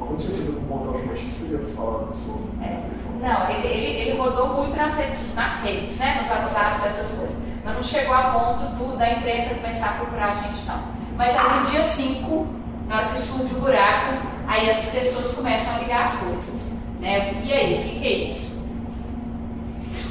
com 0.00 0.18
certeza 0.18 0.52
com 0.52 0.66
portal 0.66 1.00
de 1.00 1.08
notícias 1.08 1.50
teria 1.50 1.66
falado 1.74 2.16
sobre. 2.16 2.64
É. 2.64 2.80
Não, 3.20 3.50
ele, 3.50 3.66
ele, 3.66 4.00
ele 4.00 4.18
rodou 4.18 4.54
muito 4.54 4.76
nas 4.76 4.94
redes, 4.96 5.34
nas 5.34 5.60
redes, 5.62 5.96
né? 5.96 6.20
Nos 6.20 6.30
WhatsApps, 6.30 6.86
essas 6.86 7.10
coisas. 7.10 7.36
Mas 7.64 7.74
não 7.74 7.82
chegou 7.82 8.14
a 8.14 8.22
ponto 8.30 8.66
do, 8.76 8.96
da 8.96 9.12
imprensa 9.12 9.54
começar 9.54 9.90
a 9.90 9.92
procurar 9.92 10.30
a 10.30 10.34
gente, 10.34 10.64
não. 10.66 10.82
Mas 11.16 11.36
aí 11.36 11.58
no 11.58 11.62
dia 11.64 11.82
5, 11.82 12.46
na 12.86 12.96
hora 12.96 13.08
que 13.08 13.20
surge 13.20 13.54
o 13.54 13.60
buraco, 13.60 14.26
aí 14.46 14.70
as 14.70 14.86
pessoas 14.86 15.32
começam 15.34 15.74
a 15.74 15.78
ligar 15.80 16.04
as 16.04 16.14
coisas. 16.14 16.72
Né? 17.00 17.42
E 17.44 17.52
aí, 17.52 17.78
o 17.78 17.82
que, 17.82 18.00
que 18.00 18.06
é 18.06 18.12
isso? 18.28 18.58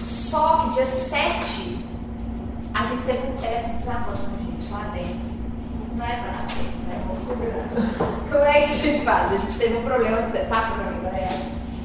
Só 0.05 0.57
que 0.57 0.75
dia 0.75 0.85
7, 0.85 1.85
a 2.73 2.85
gente 2.85 3.03
teve 3.03 3.27
um 3.27 3.37
teto 3.37 3.77
desabando, 3.77 4.17
gente, 4.51 4.71
lá 4.71 4.91
dentro. 4.93 5.26
Não 5.97 6.05
é 6.05 6.15
pra 6.15 6.31
nascer, 6.31 6.63
né? 6.87 7.01
Como 8.29 8.45
é 8.45 8.61
que 8.61 8.71
a 8.71 8.75
gente 8.75 9.03
faz? 9.03 9.33
A 9.33 9.37
gente 9.37 9.57
teve 9.57 9.77
um 9.77 9.81
problema, 9.81 10.21
passa 10.47 10.75
pra 10.75 10.91
mim, 10.91 11.01
galera. 11.01 11.27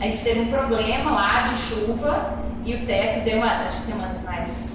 A 0.00 0.04
gente 0.04 0.22
teve 0.22 0.40
um 0.40 0.50
problema 0.50 1.12
lá 1.12 1.40
de 1.42 1.56
chuva 1.56 2.34
e 2.64 2.74
o 2.74 2.86
teto 2.86 3.24
deu 3.24 3.38
uma. 3.38 3.46
Acho 3.64 3.80
que 3.80 3.86
tem 3.86 3.94
uma 3.94 4.08
mais. 4.24 4.72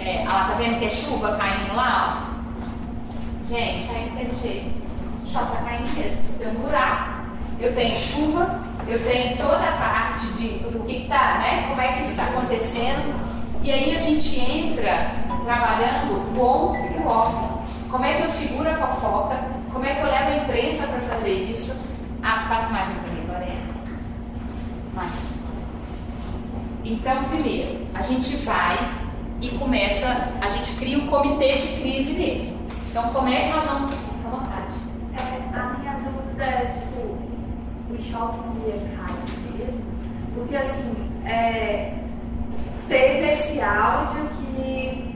É, 0.00 0.22
ela 0.22 0.44
tá 0.44 0.54
vendo 0.58 0.78
que 0.78 0.84
é 0.84 0.90
chuva 0.90 1.36
caindo 1.36 1.74
lá, 1.74 2.30
ó? 2.32 3.46
Gente, 3.46 3.90
aí 3.90 4.10
não 4.10 4.16
tem 4.16 4.34
jeito. 4.40 4.70
O 5.24 5.28
chão 5.28 5.46
tá 5.46 5.62
caindo 5.62 5.88
mesmo. 5.96 6.28
Eu 6.28 6.38
tenho 6.38 6.58
um 6.58 6.62
buraco. 6.62 7.18
Eu 7.60 7.74
tenho 7.74 7.96
chuva, 7.96 8.60
eu 8.86 9.02
tenho 9.02 9.36
toda 9.38 9.68
a 9.68 9.72
parte 9.72 10.26
de 10.34 10.60
tudo 10.60 10.86
que 10.86 11.02
está, 11.02 11.38
né? 11.38 11.66
Como 11.68 11.80
é 11.80 11.92
que 11.94 12.02
isso 12.02 12.12
está 12.12 12.24
acontecendo. 12.24 13.37
E 13.62 13.72
aí 13.72 13.96
a 13.96 14.00
gente 14.00 14.40
entra 14.40 15.28
trabalhando 15.44 16.34
e 16.34 16.38
o 16.38 17.08
off. 17.08 17.58
Como 17.90 18.04
é 18.04 18.14
que 18.16 18.22
eu 18.22 18.28
seguro 18.28 18.68
a 18.68 18.74
fofoca? 18.74 19.36
Como 19.72 19.84
é 19.84 19.94
que 19.94 20.00
eu 20.00 20.06
levo 20.06 20.30
a 20.30 20.36
imprensa 20.36 20.86
para 20.86 21.00
fazer 21.00 21.48
isso? 21.48 21.74
Ah, 22.22 22.46
passa 22.48 22.68
mais 22.68 22.88
um 22.90 22.94
pouquinho, 22.94 23.26
Lorena. 23.26 23.60
Mais. 24.94 25.12
Então, 26.84 27.24
primeiro, 27.24 27.86
a 27.94 28.02
gente 28.02 28.36
vai 28.36 28.76
e 29.40 29.48
começa, 29.50 30.34
a 30.40 30.48
gente 30.48 30.72
cria 30.72 30.98
um 30.98 31.06
comitê 31.06 31.56
de 31.56 31.68
crise 31.80 32.12
mesmo. 32.12 32.58
Então, 32.90 33.10
como 33.12 33.28
é 33.28 33.48
que 33.48 33.56
nós 33.56 33.64
vamos. 33.64 33.94
À 33.94 34.30
vontade. 34.30 34.74
É, 35.16 35.58
a 35.58 35.78
minha 35.78 35.92
dúvida 35.94 36.44
é, 36.44 36.72
tipo, 36.72 37.18
o 37.90 38.02
shopping 38.02 38.66
ia 38.66 38.96
cair 38.96 39.58
mesmo? 39.58 39.84
Porque, 40.34 40.56
assim, 40.56 40.94
é, 41.24 41.97
teve 42.88 43.30
esse 43.30 43.60
áudio 43.60 44.28
que 44.30 45.14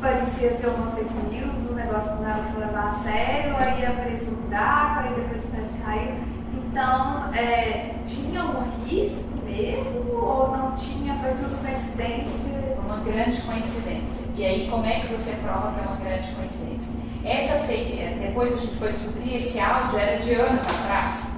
parecia 0.00 0.56
ser 0.56 0.66
uma 0.66 0.92
fake 0.92 1.14
news, 1.32 1.70
um 1.70 1.74
negócio 1.74 2.12
que 2.12 2.22
não 2.22 2.30
era 2.30 2.42
para 2.42 2.66
levar 2.66 2.90
a 2.90 2.94
sério, 3.02 3.56
aí 3.56 3.86
apareceu 3.86 4.28
um 4.28 4.42
buraco, 4.42 5.00
aí 5.00 5.14
depois 5.14 5.44
o 5.44 5.84
caiu. 5.84 6.14
Então, 6.52 7.34
é, 7.34 7.94
tinha 8.04 8.44
um 8.44 8.64
risco 8.86 9.24
mesmo 9.44 10.12
ou 10.12 10.56
não 10.56 10.72
tinha? 10.72 11.14
Foi 11.16 11.30
tudo 11.30 11.60
coincidência? 11.62 12.78
Uma 12.84 12.98
grande 12.98 13.40
coincidência. 13.40 14.26
E 14.36 14.44
aí, 14.44 14.68
como 14.70 14.84
é 14.84 15.00
que 15.00 15.14
você 15.14 15.36
prova 15.42 15.72
que 15.72 15.80
é 15.80 15.82
uma 15.82 15.96
grande 15.96 16.32
coincidência? 16.32 16.92
Essa 17.24 17.60
fake, 17.60 18.18
depois 18.20 18.52
a 18.52 18.56
gente 18.56 18.76
foi 18.76 18.92
descobrir, 18.92 19.36
esse 19.36 19.58
áudio 19.58 19.98
era 19.98 20.18
de 20.18 20.34
anos 20.34 20.62
atrás. 20.68 21.30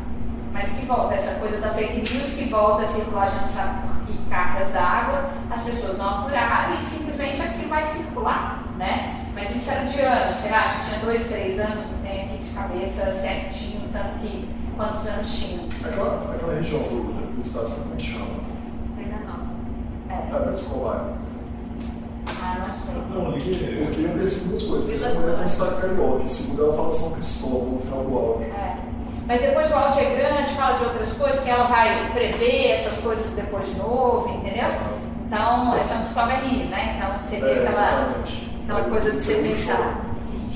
Mas 0.52 0.70
que 0.70 0.86
volta, 0.86 1.14
essa 1.14 1.38
coisa 1.38 1.58
da 1.60 1.70
fake 1.74 2.12
news 2.12 2.34
que 2.34 2.44
volta 2.48 2.82
a 2.82 2.86
circular, 2.86 3.24
a 3.24 3.26
gente 3.26 3.42
não 3.42 3.48
sabe 3.48 3.86
por 3.86 3.95
cargas 4.28 4.72
d'água, 4.72 5.30
as 5.50 5.62
pessoas 5.62 5.98
não 5.98 6.08
apuraram 6.08 6.74
e 6.74 6.80
simplesmente 6.80 7.40
aquilo 7.42 7.68
vai 7.68 7.84
circular, 7.86 8.62
né? 8.78 9.24
Mas 9.34 9.54
isso 9.54 9.70
era 9.70 9.84
de 9.84 10.00
anos, 10.00 10.36
sei 10.36 10.50
lá, 10.50 10.60
acho 10.60 10.80
que 10.80 10.86
tinha 10.86 10.98
dois, 11.00 11.26
três 11.26 11.60
anos, 11.60 11.90
não 11.90 11.98
tenho 12.02 12.24
aqui 12.24 12.38
de 12.44 12.50
cabeça 12.50 13.12
certinho, 13.12 13.88
tanto 13.92 14.18
que 14.20 14.48
quantos 14.76 15.06
anos 15.06 15.38
tinha. 15.38 15.66
Aquela, 15.84 16.34
aquela 16.34 16.54
região 16.54 16.80
do, 16.82 17.34
do 17.34 17.40
estado, 17.40 17.68
sabe 17.68 17.82
como 17.82 17.94
é 17.94 17.96
que 17.98 18.06
chama? 18.06 18.26
Ainda 18.98 19.16
não. 19.26 20.14
É. 20.14 20.42
É, 20.42 20.46
mas 20.46 20.58
escolar. 20.58 21.12
Ah, 22.28 22.66
não 22.68 22.74
sei. 22.74 22.94
Não, 23.10 23.26
ali 23.28 23.64
é. 23.64 23.84
Porque 23.84 24.00
eu 24.00 24.10
pensei 24.18 24.48
duas 24.48 24.62
coisas. 24.62 24.88
Vila 24.88 25.08
é 25.08 25.14
Nova. 25.14 25.42
um 25.42 25.46
estado 25.46 25.80
carioca, 25.80 26.26
segundo, 26.26 26.64
ela 26.64 26.76
fala 26.76 26.90
São 26.90 27.12
Cristóvão 27.12 27.66
no 27.72 27.78
final 27.78 28.04
do 28.04 28.18
áudio. 28.18 28.46
É. 28.46 28.76
Mas 29.26 29.40
depois 29.40 29.70
o 29.70 29.74
áudio 29.74 30.00
é 30.00 30.14
grande, 30.14 30.54
fala 30.54 30.78
de 30.78 30.84
outras 30.84 31.12
coisas, 31.14 31.40
que 31.40 31.50
ela 31.50 31.64
vai 31.64 32.10
prever 32.12 32.70
essas 32.70 32.96
coisas 32.98 33.34
depois 33.34 33.66
de 33.68 33.74
novo, 33.76 34.28
entendeu? 34.36 34.68
Então, 35.26 35.72
São 35.82 35.98
Cristóvão 36.02 36.30
é 36.30 36.36
Rio, 36.36 36.66
né? 36.66 36.94
Então 36.96 37.18
você 37.18 37.36
vê 37.40 37.50
É, 37.50 37.68
aquela, 37.68 38.22
aquela 38.62 38.88
coisa 38.88 39.10
de 39.10 39.20
você 39.20 39.34
pensar. 39.34 40.00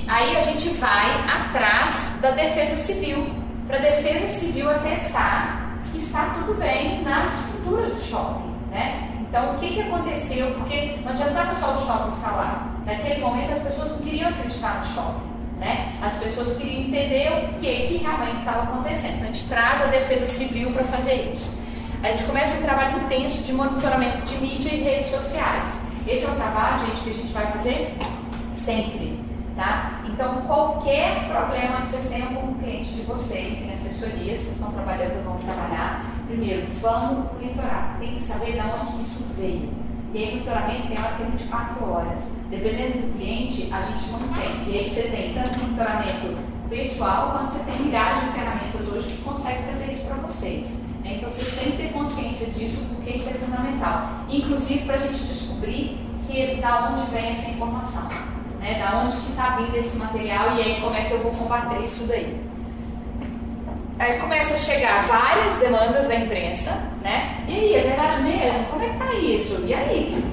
Aí 0.06 0.36
a 0.36 0.40
gente 0.40 0.68
vai 0.70 1.28
atrás 1.28 2.18
da 2.22 2.30
defesa 2.30 2.76
civil, 2.76 3.26
para 3.66 3.76
a 3.76 3.80
defesa 3.80 4.26
civil 4.38 4.70
atestar 4.70 5.78
que 5.90 5.98
está 5.98 6.26
tudo 6.38 6.54
bem 6.58 7.02
nas 7.02 7.32
estruturas 7.46 7.92
do 7.94 8.00
shopping, 8.00 8.54
né? 8.70 9.08
Então, 9.20 9.54
o 9.54 9.58
que, 9.58 9.74
que 9.74 9.82
aconteceu? 9.82 10.52
Porque 10.54 10.98
não 11.04 11.10
adiantava 11.10 11.52
só 11.52 11.72
o 11.72 11.86
shopping 11.86 12.20
falar. 12.20 12.68
Naquele 12.84 13.20
momento, 13.20 13.52
as 13.52 13.62
pessoas 13.62 13.90
não 13.92 13.98
queriam 13.98 14.28
acreditar 14.30 14.78
no 14.78 14.84
shopping. 14.84 15.29
Né? 15.60 15.92
As 16.00 16.14
pessoas 16.14 16.56
queriam 16.56 16.84
entender 16.84 17.28
o 17.32 17.60
que, 17.60 17.86
que 17.86 17.96
realmente 17.98 18.38
estava 18.38 18.62
acontecendo. 18.62 19.16
Então, 19.16 19.24
a 19.24 19.32
gente 19.32 19.46
traz 19.46 19.82
a 19.82 19.86
defesa 19.86 20.26
civil 20.26 20.72
para 20.72 20.84
fazer 20.84 21.30
isso. 21.32 21.52
A 22.02 22.08
gente 22.08 22.24
começa 22.24 22.56
um 22.56 22.62
trabalho 22.62 23.02
intenso 23.04 23.42
de 23.42 23.52
monitoramento 23.52 24.22
de 24.22 24.38
mídia 24.38 24.74
e 24.74 24.82
redes 24.82 25.10
sociais. 25.10 25.78
Esse 26.08 26.24
é 26.24 26.28
um 26.30 26.34
trabalho, 26.34 26.86
gente, 26.86 27.02
que 27.02 27.10
a 27.10 27.12
gente 27.12 27.32
vai 27.32 27.46
fazer 27.52 27.94
sempre. 28.54 29.20
Tá? 29.54 30.00
Então, 30.06 30.40
qualquer 30.46 31.28
problema 31.28 31.82
que 31.82 31.88
vocês 31.88 32.08
tenham 32.08 32.28
com 32.28 32.52
o 32.52 32.54
cliente 32.54 32.92
de 32.92 33.02
vocês, 33.02 33.60
em 33.60 33.74
assessoria, 33.74 34.34
vocês 34.34 34.52
estão 34.52 34.72
trabalhando, 34.72 35.22
vão 35.24 35.36
trabalhar, 35.36 36.06
primeiro, 36.26 36.66
vamos 36.80 37.30
monitorar. 37.34 37.96
Tem 37.98 38.14
que 38.14 38.22
saber 38.22 38.52
de 38.52 38.60
onde 38.60 39.02
isso 39.02 39.26
veio. 39.36 39.89
E 40.12 40.18
aí, 40.18 40.30
monitoramento 40.32 40.88
tem 40.88 40.98
hora 40.98 41.16
que 41.16 41.22
é 41.22 41.26
24 41.26 41.90
horas. 41.90 42.32
Dependendo 42.50 42.98
do 42.98 43.16
cliente, 43.16 43.68
a 43.72 43.80
gente 43.80 44.10
mantém. 44.10 44.68
E 44.68 44.78
aí, 44.78 44.90
você 44.90 45.02
tem 45.02 45.34
tanto 45.34 45.58
monitoramento 45.60 46.38
pessoal, 46.68 47.32
quanto 47.32 47.52
você 47.52 47.64
tem 47.64 47.86
milhares 47.86 48.22
de 48.22 48.32
ferramentas 48.32 48.88
hoje 48.88 49.16
que 49.16 49.22
conseguem 49.22 49.62
fazer 49.64 49.92
isso 49.92 50.06
para 50.06 50.16
vocês. 50.16 50.82
né? 51.04 51.16
Então, 51.16 51.30
vocês 51.30 51.58
têm 51.58 51.72
que 51.72 51.76
ter 51.76 51.92
consciência 51.92 52.50
disso, 52.50 52.86
porque 52.94 53.10
isso 53.10 53.28
é 53.28 53.34
fundamental. 53.34 54.08
Inclusive, 54.28 54.84
para 54.84 54.94
a 54.94 54.98
gente 54.98 55.24
descobrir 55.24 55.98
que, 56.26 56.60
da 56.60 56.90
onde 56.90 57.10
vem 57.10 57.30
essa 57.30 57.50
informação 57.50 58.08
né, 58.60 58.78
da 58.78 58.98
onde 58.98 59.16
que 59.16 59.30
está 59.30 59.56
vindo 59.56 59.74
esse 59.74 59.96
material 59.96 60.54
e 60.56 60.62
aí 60.62 60.80
como 60.80 60.94
é 60.94 61.04
que 61.04 61.12
eu 61.12 61.22
vou 61.22 61.32
combater 61.32 61.82
isso 61.82 62.06
daí. 62.06 62.38
Aí 64.00 64.18
começa 64.18 64.54
a 64.54 64.56
chegar 64.56 65.02
várias 65.02 65.56
demandas 65.56 66.08
da 66.08 66.14
imprensa, 66.14 66.70
né? 67.02 67.44
E 67.46 67.52
aí, 67.52 67.74
é 67.74 67.80
verdade 67.82 68.22
mesmo? 68.22 68.64
Como 68.70 68.82
é 68.82 68.88
que 68.88 68.96
tá 68.96 69.12
isso? 69.12 69.62
E 69.66 69.74
aí? 69.74 70.24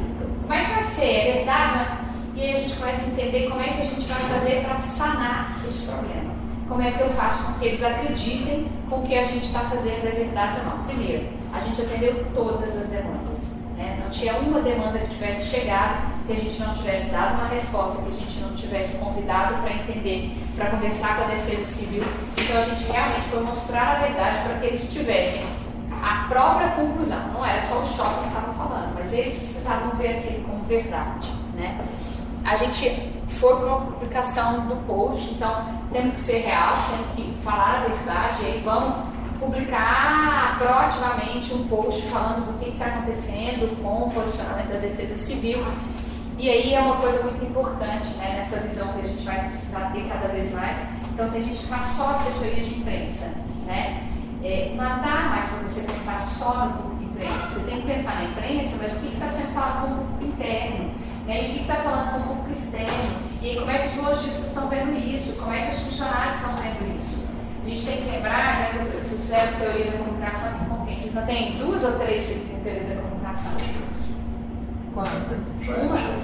Como 0.41 0.53
é 0.53 0.63
que 0.63 0.71
vai 0.71 0.83
ser? 0.85 1.13
É 1.13 1.33
verdade? 1.33 1.97
E 2.33 2.41
aí 2.41 2.55
a 2.55 2.59
gente 2.59 2.75
começa 2.77 3.05
a 3.05 3.09
entender 3.09 3.49
como 3.49 3.61
é 3.61 3.67
que 3.67 3.81
a 3.81 3.85
gente 3.85 4.07
vai 4.07 4.19
fazer 4.19 4.63
para 4.63 4.77
sanar 4.77 5.57
esse 5.67 5.85
problema. 5.85 6.33
Como 6.69 6.81
é 6.81 6.91
que 6.91 7.01
eu 7.01 7.09
faço 7.09 7.43
com 7.43 7.59
que 7.59 7.65
eles 7.65 7.83
acreditem 7.83 8.71
com 8.89 9.01
que 9.01 9.17
a 9.17 9.23
gente 9.23 9.45
está 9.45 9.59
fazendo 9.59 10.07
é 10.07 10.11
verdade 10.11 10.59
ou 10.59 10.65
não? 10.77 10.85
Primeiro, 10.85 11.27
a 11.51 11.59
gente 11.59 11.81
atendeu 11.81 12.25
todas 12.33 12.77
as 12.77 12.87
demandas. 12.87 13.51
Né? 13.75 13.99
Não 14.01 14.09
tinha 14.09 14.31
uma 14.35 14.61
demanda 14.61 14.99
que 14.99 15.09
tivesse 15.09 15.45
chegado 15.45 16.16
que 16.27 16.33
a 16.33 16.35
gente 16.35 16.61
não 16.61 16.73
tivesse 16.73 17.09
dado 17.09 17.35
uma 17.35 17.47
resposta, 17.47 18.01
que 18.01 18.09
a 18.09 18.11
gente 18.11 18.39
não 18.41 18.53
tivesse 18.53 18.97
convidado 18.97 19.55
para 19.61 19.73
entender, 19.73 20.37
para 20.57 20.71
conversar 20.71 21.15
com 21.15 21.23
a 21.23 21.27
Defesa 21.27 21.65
Civil. 21.71 22.03
Então 22.37 22.57
a 22.57 22.63
gente 22.63 22.83
realmente 22.91 23.29
foi 23.29 23.43
mostrar 23.43 23.95
a 23.95 23.99
verdade 24.01 24.39
para 24.43 24.59
que 24.59 24.65
eles 24.65 24.93
tivessem 24.93 25.41
a 26.03 26.27
própria 26.27 26.71
conclusão. 26.71 27.19
Não 27.33 27.45
era 27.45 27.61
só 27.61 27.79
o 27.79 27.85
choque 27.85 28.21
que 28.21 28.27
estavam 28.27 28.53
falando, 28.55 28.93
mas 28.93 29.13
eles 29.13 29.37
precisavam 29.37 29.97
ver 29.97 30.17
aquilo 30.17 30.43
como 30.43 30.63
verdade. 30.65 31.31
Né? 31.55 31.79
A 32.43 32.55
gente 32.55 32.89
foi 33.29 33.55
para 33.55 33.65
uma 33.65 33.81
publicação 33.81 34.67
do 34.67 34.75
post, 34.85 35.31
então 35.33 35.65
temos 35.93 36.15
que 36.15 36.19
ser 36.19 36.39
real, 36.39 36.73
temos 36.89 37.07
que 37.15 37.37
falar 37.41 37.83
a 37.85 37.87
verdade, 37.87 38.43
e 38.43 38.61
vamos 38.63 39.07
publicar 39.39 40.57
proativamente 40.57 41.53
um 41.53 41.67
post 41.67 42.01
falando 42.09 42.51
do 42.51 42.59
que 42.59 42.69
está 42.71 42.85
acontecendo 42.85 43.81
com 43.81 44.07
o 44.07 44.11
posicionamento 44.11 44.69
da 44.69 44.79
Defesa 44.79 45.15
Civil. 45.15 45.59
E 46.39 46.51
aí 46.51 46.71
é 46.71 46.79
uma 46.79 46.97
coisa 46.97 47.23
muito 47.23 47.43
importante 47.43 48.09
né, 48.17 48.35
nessa 48.37 48.59
visão 48.67 48.93
que 48.93 48.99
a 48.99 49.07
gente 49.07 49.23
vai 49.23 49.47
precisar 49.47 49.91
ter 49.91 50.07
cada 50.07 50.27
vez 50.27 50.53
mais. 50.53 50.77
Então 51.11 51.31
tem 51.31 51.43
gente 51.43 51.61
que 51.61 51.65
faz 51.65 51.83
só 51.83 52.11
assessoria 52.11 52.63
de 52.63 52.79
imprensa. 52.79 53.33
Né? 53.65 54.07
É, 54.43 54.71
não 54.75 55.01
dá 55.01 55.29
mais 55.29 55.45
para 55.45 55.67
você 55.67 55.81
pensar 55.81 56.19
só 56.19 56.65
no 56.65 56.73
público 56.73 56.95
de 56.97 57.05
imprensa. 57.05 57.47
Você 57.47 57.65
tem 57.65 57.81
que 57.81 57.87
pensar 57.87 58.15
na 58.15 58.25
imprensa, 58.25 58.77
mas 58.79 58.93
o 58.93 58.99
que 58.99 59.13
está 59.15 59.27
sendo 59.29 59.53
falado 59.55 59.87
com 59.87 59.93
o 59.93 59.97
público 59.97 60.25
interno? 60.25 60.91
Né? 61.25 61.41
E 61.41 61.49
o 61.49 61.53
que 61.55 61.61
está 61.61 61.75
falando 61.77 62.11
com 62.11 62.17
o 62.19 62.35
público 62.35 62.51
externo? 62.51 63.27
E 63.41 63.49
aí 63.49 63.55
como 63.57 63.71
é 63.71 63.87
que 63.87 63.97
os 63.97 64.05
lojistas 64.05 64.47
estão 64.47 64.67
vendo 64.67 64.93
isso? 64.93 65.41
Como 65.41 65.55
é 65.55 65.65
que 65.65 65.75
os 65.75 65.81
funcionários 65.85 66.35
estão 66.35 66.55
vendo 66.57 66.99
isso? 66.99 67.25
A 67.65 67.69
gente 67.69 67.85
tem 67.85 67.97
que 67.97 68.11
lembrar, 68.11 68.59
né, 68.59 68.87
vocês 68.93 69.21
fizeram 69.21 69.57
teoria 69.57 69.91
da 69.91 69.97
comunicação 69.97 70.51
com 70.69 70.85
quem? 70.85 70.95
Vocês 70.95 71.15
não 71.15 71.25
têm 71.25 71.57
duas 71.57 71.83
ou 71.83 71.93
três 71.93 72.29
em 72.29 72.61
teoria 72.63 72.95
da 72.95 73.01
comunicação? 73.01 73.96
Quantas? 74.97 75.39
Já 75.61 75.73
é 75.73 75.81
Uma? 75.83 75.95
já. 75.97 76.19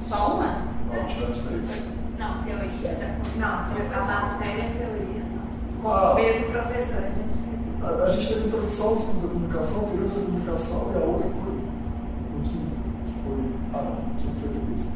Só 0.00 0.36
uma? 0.36 0.62
Não, 0.90 1.04
tivemos 1.06 1.38
três. 1.40 1.98
Não, 2.18 2.42
teoria 2.44 2.94
da 2.94 3.06
Não, 3.36 3.68
se 3.74 3.78
eu 3.78 3.90
falar 3.90 4.32
matéria, 4.32 4.64
teoria, 4.78 5.22
não. 5.34 5.82
Com 5.82 5.88
Ah. 5.90 6.12
o 6.12 6.14
mesmo 6.14 6.46
professor, 6.46 6.96
a 6.96 7.08
gente 7.10 7.36
teve. 7.36 7.84
A, 7.84 8.04
a 8.04 8.08
gente 8.08 8.26
teve 8.28 8.46
introdução 8.48 8.86
aos 8.88 8.98
estudos 9.00 9.22
da 9.22 9.28
comunicação, 9.28 9.80
teoria 9.84 10.08
da 10.08 10.14
comunicação, 10.14 10.92
e 10.92 10.96
a 10.96 11.00
outra 11.00 11.28
foi 11.28 11.52
o 11.52 12.42
quinto, 12.42 12.76
que 13.04 13.14
foi. 13.22 13.54
Ah, 13.74 13.82
não, 13.84 13.92
o 13.92 14.14
quinto 14.16 14.40
foi 14.40 14.48
turismo. 14.48 14.92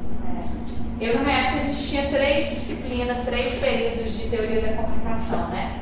É. 1.01 1.05
Eu, 1.11 1.15
na 1.17 1.23
minha 1.23 1.37
época, 1.37 1.57
a 1.57 1.67
gente 1.67 1.89
tinha 1.89 2.09
três 2.09 2.49
disciplinas, 2.55 3.19
três 3.21 3.59
períodos 3.59 4.15
de 4.15 4.29
teoria 4.31 4.63
da 4.63 4.83
comunicação, 4.83 5.49
né? 5.49 5.81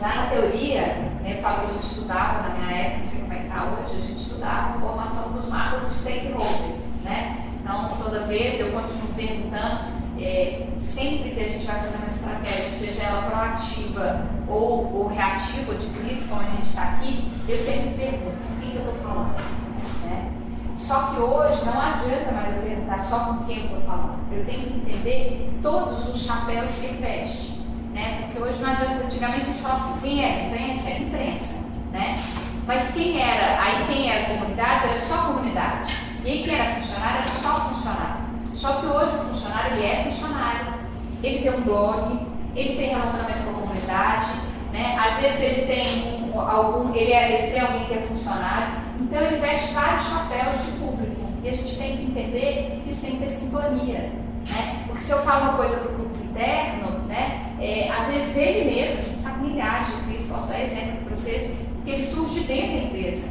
Na 0.00 0.26
teoria, 0.26 0.80
né, 1.22 1.38
falo 1.40 1.60
que 1.60 1.66
a 1.66 1.72
gente 1.74 1.86
estudava, 1.86 2.48
na 2.48 2.54
minha 2.54 2.76
época, 2.76 2.98
não 3.02 3.08
sei 3.08 3.20
como 3.20 3.32
é 3.32 3.36
que 3.36 3.42
está 3.46 3.64
hoje, 3.64 3.96
a 3.96 4.06
gente 4.06 4.20
estudava 4.20 4.76
a 4.76 4.80
formação 4.80 5.32
dos 5.32 5.48
mapas 5.48 5.88
dos 5.88 5.96
stakeholders, 6.00 7.02
né? 7.02 7.44
Então, 7.60 7.90
toda 7.98 8.26
vez 8.26 8.60
eu 8.60 8.72
continuo 8.72 9.14
perguntando, 9.16 9.94
é, 10.18 10.66
sempre 10.78 11.30
que 11.30 11.40
a 11.40 11.48
gente 11.48 11.66
vai 11.66 11.78
fazer 11.78 11.96
uma 11.96 12.06
estratégia, 12.06 12.70
seja 12.70 13.02
ela 13.04 13.22
proativa 13.22 14.26
ou, 14.48 14.94
ou 14.94 15.08
reativa 15.08 15.74
de 15.74 15.86
crise, 15.86 16.28
como 16.28 16.42
a 16.42 16.44
gente 16.44 16.66
está 16.66 16.82
aqui, 16.82 17.32
eu 17.48 17.58
sempre 17.58 17.94
pergunto, 17.94 18.36
o 18.36 18.60
que 18.60 18.70
que 18.70 18.76
eu 18.76 18.82
estou 18.82 18.94
falando? 19.02 19.34
Né? 20.04 20.32
Só 20.74 21.04
que 21.04 21.20
hoje 21.20 21.64
não 21.64 21.80
adianta 21.80 22.32
mais 22.32 22.54
eu 22.54 22.62
perguntar 22.62 23.00
só 23.02 23.18
com 23.20 23.44
quem 23.44 23.58
eu 23.58 23.64
estou 23.64 23.80
falando. 23.82 24.18
Eu 24.32 24.44
tenho 24.44 24.60
que 24.60 24.74
entender 24.74 25.58
todos 25.62 26.08
os 26.14 26.22
chapéus 26.22 26.70
que 26.72 26.88
veste. 26.94 27.53
Né? 27.94 28.24
Porque 28.24 28.42
hoje 28.42 28.60
não 28.60 28.70
adianta, 28.70 29.04
antigamente 29.04 29.42
a 29.42 29.44
gente 29.44 29.62
falava 29.62 29.84
assim, 29.84 30.00
quem 30.00 30.24
era 30.24 30.46
imprensa? 30.46 30.90
Era 30.90 30.98
imprensa. 30.98 31.64
Né? 31.92 32.14
Mas 32.66 32.90
quem 32.92 33.22
era, 33.22 33.62
aí 33.62 33.86
quem 33.86 34.10
era 34.10 34.34
comunidade 34.34 34.88
era 34.88 34.98
só 34.98 35.16
comunidade. 35.28 35.94
E 36.24 36.30
aí 36.30 36.42
quem 36.42 36.54
era 36.54 36.74
funcionário 36.74 37.20
era 37.20 37.28
só 37.28 37.60
funcionário. 37.68 38.24
Só 38.52 38.72
que 38.74 38.86
hoje 38.86 39.14
o 39.14 39.28
funcionário 39.28 39.76
ele 39.76 39.86
é 39.86 40.02
funcionário, 40.02 40.74
ele 41.22 41.38
tem 41.38 41.54
um 41.54 41.62
blog, 41.62 42.26
ele 42.56 42.76
tem 42.76 42.88
relacionamento 42.90 43.44
com 43.44 43.50
a 43.50 43.62
comunidade, 43.62 44.28
né? 44.72 44.96
às 44.98 45.20
vezes 45.20 45.40
ele 45.40 45.66
tem 45.66 46.32
um, 46.34 46.40
algum, 46.40 46.94
ele, 46.94 47.12
é, 47.12 47.42
ele 47.42 47.52
tem 47.52 47.60
alguém 47.60 47.84
que 47.84 47.94
é 47.94 48.00
funcionário, 48.00 48.74
então 49.00 49.20
ele 49.20 49.36
veste 49.36 49.72
vários 49.74 50.02
chapéus 50.02 50.64
de 50.64 50.72
público. 50.72 51.24
E 51.42 51.48
a 51.48 51.52
gente 51.52 51.76
tem 51.76 51.96
que 51.96 52.02
entender 52.04 52.80
que 52.82 52.90
isso 52.90 53.02
tem 53.02 53.12
que 53.12 53.18
ter 53.18 53.30
sintonia. 53.30 53.98
Né? 53.98 54.84
Porque 54.86 55.04
se 55.04 55.12
eu 55.12 55.18
falo 55.18 55.42
uma 55.42 55.52
coisa 55.54 55.76
para 55.76 55.90
o 55.90 56.13
interno, 56.34 56.98
né? 57.06 57.54
É, 57.60 57.88
às 57.90 58.08
vezes 58.08 58.36
ele 58.36 58.74
mesmo, 58.74 58.98
a 58.98 59.02
gente 59.04 59.22
sabe 59.22 59.46
milhares 59.46 59.86
de 59.86 59.92
casos, 59.92 60.26
posso 60.28 60.48
dar 60.48 60.60
exemplo 60.60 61.04
para 61.04 61.16
vocês, 61.16 61.56
que 61.84 61.90
ele 61.90 62.04
surge 62.04 62.40
dentro 62.40 62.72
da 62.72 62.82
empresa. 62.82 63.28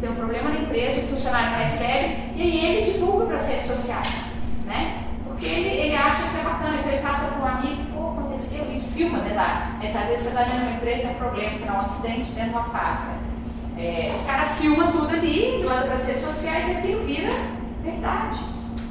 Tem 0.00 0.10
um 0.10 0.14
problema 0.14 0.50
na 0.50 0.60
empresa, 0.60 1.00
o 1.00 1.08
funcionário 1.08 1.64
recebe 1.64 2.16
e 2.36 2.42
aí 2.42 2.66
ele 2.66 2.92
divulga 2.92 3.26
para 3.26 3.36
as 3.36 3.48
redes 3.48 3.66
sociais. 3.66 4.26
Né? 4.66 5.04
Porque 5.24 5.46
ele, 5.46 5.68
ele 5.68 5.94
acha 5.94 6.28
que 6.30 6.38
é 6.38 6.42
bacana, 6.42 6.78
então 6.78 6.92
ele 6.92 7.02
passa 7.02 7.26
para 7.26 7.42
um 7.42 7.46
amigo, 7.46 7.82
pô, 7.94 8.20
aconteceu 8.20 8.66
isso, 8.74 8.88
filma, 8.94 9.18
né? 9.18 9.34
Lá. 9.34 9.76
Mas, 9.78 9.94
às 9.94 10.06
vezes 10.06 10.22
você 10.22 10.28
está 10.28 10.42
dentro 10.42 10.60
de 10.60 10.66
uma 10.66 10.76
empresa, 10.76 11.08
é 11.08 11.14
problema, 11.14 11.58
será 11.58 11.74
um 11.74 11.80
acidente 11.80 12.30
dentro 12.32 12.50
de 12.50 12.56
uma 12.56 12.64
fábrica. 12.64 13.16
É, 13.78 14.14
o 14.18 14.26
cara 14.26 14.44
filma 14.46 14.92
tudo 14.92 15.14
ali, 15.14 15.62
manda 15.66 15.82
para 15.82 15.94
as 15.94 16.06
redes 16.06 16.22
sociais 16.22 16.68
e 16.68 16.70
aquilo 16.72 17.04
vira 17.04 17.30
verdade. 17.82 18.40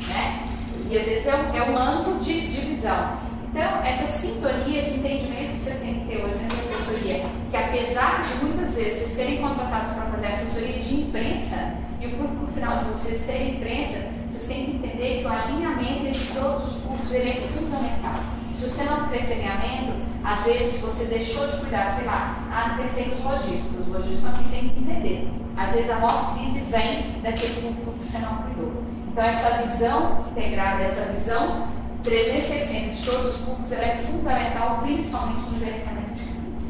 Né? 0.07 0.47
E 0.89 0.97
às 0.97 1.05
vezes 1.05 1.25
é 1.25 1.35
um, 1.35 1.55
é 1.55 1.69
um 1.69 1.77
ângulo 1.77 2.19
de, 2.19 2.47
de 2.47 2.61
visão. 2.61 3.17
Então, 3.55 3.85
essa 3.85 4.05
sintonia, 4.07 4.79
esse 4.79 4.97
entendimento 4.97 5.53
que 5.53 5.59
vocês 5.61 5.79
têm 5.79 5.93
que 5.93 6.07
ter 6.07 6.25
hoje 6.25 6.35
da 6.35 6.45
assessoria, 6.47 7.25
que 7.49 7.55
apesar 7.55 8.21
de 8.21 8.45
muitas 8.45 8.75
vezes 8.75 8.99
vocês 8.99 9.11
serem 9.11 9.37
contratados 9.37 9.93
para 9.93 10.07
fazer 10.07 10.27
assessoria 10.27 10.77
de 10.77 10.95
imprensa, 10.95 11.73
e 12.01 12.07
o 12.07 12.17
público 12.17 12.47
final 12.47 12.79
de 12.79 12.89
vocês 12.89 13.21
ser 13.21 13.55
imprensa, 13.55 14.09
vocês 14.27 14.45
têm 14.45 14.65
que 14.65 14.71
entender 14.71 15.21
que 15.21 15.25
o 15.25 15.29
alinhamento 15.29 16.05
entre 16.05 16.25
todos 16.33 16.75
os 16.75 16.81
públicos 16.81 17.13
ele 17.13 17.29
é 17.29 17.35
fundamental. 17.35 18.23
Se 18.59 18.69
você 18.69 18.83
não 18.83 19.05
fizer 19.05 19.23
esse 19.23 19.31
alinhamento, 19.31 19.93
às 20.21 20.43
vezes 20.43 20.81
você 20.81 21.05
deixou 21.05 21.47
de 21.47 21.57
cuidar, 21.59 21.95
sei 21.95 22.05
lá, 22.07 22.35
ah, 22.51 22.75
não 22.75 22.83
pensei 22.83 23.05
nos 23.05 23.23
lojistas, 23.23 23.79
os 23.79 23.87
lojistas 23.87 24.33
também 24.33 24.51
têm 24.51 24.69
que 24.69 24.79
entender. 24.81 25.29
Às 25.55 25.73
vezes 25.73 25.91
a 25.91 25.99
maior 25.99 26.35
crise 26.35 26.59
vem 26.59 27.21
daquele 27.21 27.53
público 27.61 27.93
que 27.99 28.05
você 28.05 28.17
não 28.17 28.35
cuidou. 28.35 28.83
Então 29.07 29.23
essa 29.23 29.61
visão 29.61 30.25
integrada, 30.29 30.83
essa 30.83 31.05
visão 31.13 31.84
360 32.05 32.93
de 32.93 33.03
todos 33.03 33.35
os 33.35 33.41
públicos, 33.41 33.71
ela 33.71 33.83
é 33.83 33.97
fundamental, 33.97 34.79
principalmente 34.83 35.49
no 35.49 35.59
gerenciamento 35.59 36.13
de 36.13 36.23
crise. 36.23 36.69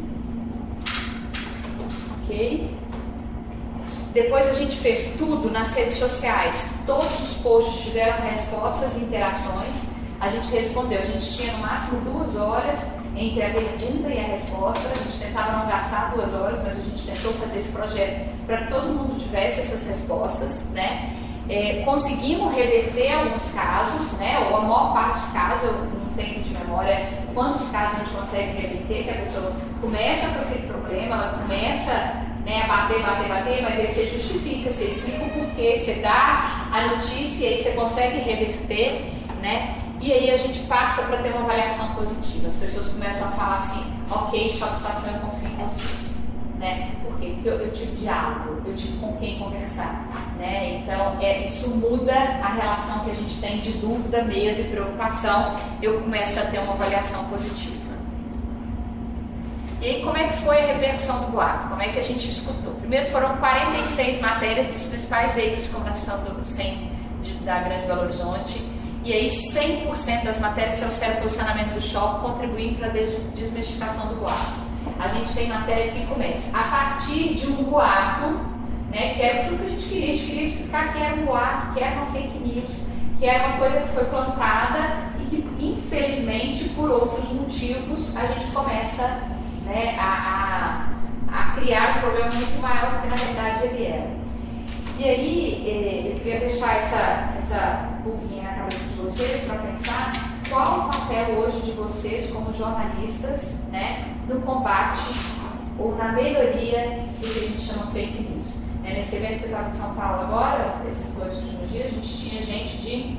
Ok? 2.24 2.76
Depois 4.14 4.48
a 4.48 4.54
gente 4.54 4.78
fez 4.78 5.14
tudo 5.18 5.52
nas 5.52 5.74
redes 5.74 5.98
sociais. 5.98 6.70
Todos 6.86 7.20
os 7.22 7.34
posts 7.44 7.84
tiveram 7.84 8.26
respostas 8.26 8.96
e 8.96 9.02
interações. 9.02 9.76
A 10.22 10.30
gente 10.30 10.48
respondeu. 10.48 11.00
A 11.00 11.04
gente 11.04 11.30
tinha 11.36 11.52
no 11.52 11.60
máximo 11.60 12.00
duas 12.00 12.38
horas 12.38 12.80
entre 13.14 13.44
a 13.44 13.50
pergunta 13.50 14.08
e 14.08 14.18
a 14.18 14.28
resposta. 14.28 14.88
A 14.88 15.04
gente 15.04 15.20
tentava 15.20 15.58
não 15.58 15.68
gastar 15.68 16.14
duas 16.16 16.34
horas, 16.34 16.62
mas 16.64 16.80
a 16.80 16.82
gente 16.82 17.06
tentou 17.06 17.34
fazer 17.34 17.60
esse 17.60 17.72
projeto 17.74 18.30
para 18.46 18.58
que 18.66 18.74
todo 18.74 18.88
mundo 18.88 19.20
tivesse 19.20 19.60
essas 19.60 19.86
respostas, 19.86 20.64
né? 20.70 21.14
É, 21.48 21.84
conseguimos 21.86 22.56
reverter 22.56 23.14
alguns 23.14 23.52
casos, 23.52 24.14
né? 24.14 24.48
Ou 24.50 24.58
a 24.58 24.62
maior 24.62 24.94
parte 24.94 25.20
dos 25.20 25.32
casos, 25.32 25.64
eu 25.64 25.74
não 25.74 26.14
tenho 26.16 26.42
de 26.42 26.54
memória 26.54 27.26
quantos 27.36 27.70
casos 27.70 28.00
a 28.00 28.04
gente 28.04 28.16
consegue 28.16 28.62
reverter, 28.62 29.04
que 29.04 29.10
a 29.10 29.22
pessoa 29.22 29.52
começa 29.82 30.28
com 30.30 30.42
aquele 30.42 30.68
problema, 30.68 31.16
ela 31.16 31.38
começa 31.38 31.92
né, 32.46 32.66
bater, 32.68 33.02
bater, 33.02 33.28
bater, 33.28 33.62
mas 33.62 33.80
aí 33.80 33.88
você 33.88 34.08
justifica, 34.08 34.72
você 34.72 34.86
explica 34.86 35.24
o 35.24 35.30
porquê, 35.30 35.76
você 35.76 35.96
dá 35.96 36.68
a 36.72 36.88
notícia 36.88 37.46
e 37.46 37.48
aí 37.48 37.64
você 37.64 37.72
consegue 37.72 38.20
reverter, 38.20 39.12
né? 39.42 39.78
E 40.00 40.14
aí 40.14 40.30
a 40.32 40.38
gente 40.38 40.60
passa 40.60 41.04
para 41.04 41.18
ter 41.18 41.30
uma 41.30 41.42
avaliação 41.42 41.88
positiva. 41.96 42.48
As 42.48 42.56
pessoas 42.56 42.90
começam 42.90 43.28
a 43.28 43.32
falar 43.32 43.56
assim, 43.58 43.84
ok, 44.10 44.54
satisfação 44.54 45.14
eu 45.14 45.20
confio 45.20 45.50
em 45.50 45.56
você. 45.56 46.06
Né? 46.60 46.92
Porque 47.18 47.48
eu, 47.48 47.60
eu, 47.60 47.72
tive 47.72 47.96
diálogo, 47.96 48.62
eu 48.66 48.76
tive 48.76 48.98
com 48.98 49.16
quem 49.18 49.40
conversar. 49.40 50.06
Né? 50.38 50.82
Então, 50.82 51.18
é, 51.22 51.46
isso 51.46 51.70
muda 51.70 52.14
a 52.14 52.54
relação 52.54 53.00
que 53.00 53.12
a 53.12 53.14
gente 53.14 53.40
tem 53.40 53.60
de 53.60 53.74
dúvida, 53.74 54.24
medo 54.24 54.62
e 54.62 54.64
preocupação. 54.66 55.56
Eu 55.82 56.02
começo 56.02 56.40
a 56.40 56.44
ter 56.44 56.60
uma 56.60 56.74
avaliação 56.74 57.24
positiva. 57.26 57.96
E 59.82 59.88
aí, 59.88 60.04
como 60.04 60.18
é 60.18 60.28
que 60.28 60.38
foi 60.38 60.62
a 60.62 60.66
repercussão 60.66 61.20
do 61.22 61.32
boato? 61.32 61.68
Como 61.68 61.82
é 61.82 61.90
que 61.90 62.00
a 62.00 62.04
gente 62.04 62.30
escutou? 62.30 62.74
Primeiro 62.76 63.06
foram 63.08 63.38
46 63.38 64.20
matérias 64.20 64.68
dos 64.68 64.84
principais 64.84 65.34
veículos 65.34 65.64
de 65.64 65.70
comunicação 65.70 66.24
do 66.24 66.44
CEM 66.44 66.92
da 67.44 67.60
Grande 67.60 67.86
Belo 67.86 68.02
Horizonte. 68.02 68.60
E 69.04 69.14
aí 69.14 69.28
100% 69.28 70.24
das 70.24 70.40
matérias 70.40 70.80
trouxeram 70.80 71.22
posicionamento 71.22 71.74
do 71.76 71.82
shopping, 71.82 72.28
contribuindo 72.28 72.78
para 72.78 72.88
a 72.88 72.92
desmistificação 72.92 74.08
do 74.08 74.16
boato. 74.16 74.65
A 75.00 75.08
gente 75.08 75.34
tem 75.34 75.48
matéria 75.48 75.92
que 75.92 76.06
começa 76.08 76.58
a 76.58 76.64
partir 76.64 77.36
de 77.36 77.48
um 77.48 77.64
boato, 77.64 78.40
né, 78.92 79.14
que 79.14 79.22
era 79.22 79.50
tudo 79.50 79.60
que 79.60 79.66
a 79.66 79.70
gente 79.70 79.86
queria. 79.86 80.14
A 80.14 80.16
gente 80.16 80.26
queria 80.28 80.44
explicar 80.44 80.94
que 80.94 81.00
era 81.00 81.16
um 81.16 81.26
boato, 81.26 81.74
que 81.74 81.84
era 81.84 81.96
uma 81.96 82.06
fake 82.08 82.40
news, 82.40 82.86
que 83.20 83.26
era 83.26 83.48
uma 83.48 83.58
coisa 83.58 83.82
que 83.82 83.90
foi 83.90 84.06
plantada 84.06 85.12
e 85.20 85.26
que, 85.26 85.66
infelizmente, 85.66 86.70
por 86.70 86.90
outros 86.90 87.32
motivos, 87.32 88.16
a 88.16 88.26
gente 88.28 88.48
começa 88.48 89.24
né, 89.66 89.98
a, 90.00 90.88
a, 91.32 91.40
a, 91.40 91.52
criar 91.56 91.98
um 91.98 92.02
problema 92.02 92.30
muito 92.34 92.62
maior 92.62 92.94
do 92.94 93.02
que 93.02 93.08
na 93.08 93.16
verdade 93.16 93.66
ele 93.66 93.86
era. 93.86 94.26
E 94.98 95.04
aí, 95.04 95.64
eh, 95.68 96.12
eu 96.12 96.20
queria 96.20 96.40
deixar 96.40 96.78
essa, 96.78 97.34
essa 97.38 97.90
pulguinha 98.04 98.44
na 98.44 98.54
cabeça 98.54 98.94
de 98.94 99.02
vocês 99.02 99.44
para 99.44 99.56
pensar 99.58 100.35
qual 100.50 100.88
o 100.88 100.90
papel 100.90 101.40
hoje 101.40 101.62
de 101.62 101.72
vocês 101.72 102.30
como 102.32 102.54
jornalistas 102.54 103.66
né, 103.72 104.16
no 104.28 104.42
combate 104.42 105.00
ou 105.78 105.96
na 105.96 106.12
melhoria 106.12 107.06
do 107.20 107.28
que 107.28 107.40
a 107.40 107.48
gente 107.48 107.62
chama 107.62 107.88
fake 107.88 108.24
news. 108.24 108.56
É, 108.84 108.94
nesse 108.94 109.16
evento 109.16 109.40
que 109.40 109.46
eu 109.46 109.52
estava 109.52 109.70
em 109.70 109.72
São 109.72 109.96
Paulo 109.96 110.22
agora, 110.22 110.82
esses 110.90 111.14
dois 111.16 111.36
últimos 111.38 111.70
dias, 111.72 111.88
a 111.88 111.90
gente 111.90 112.18
tinha 112.18 112.42
gente 112.42 112.78
de. 112.78 113.18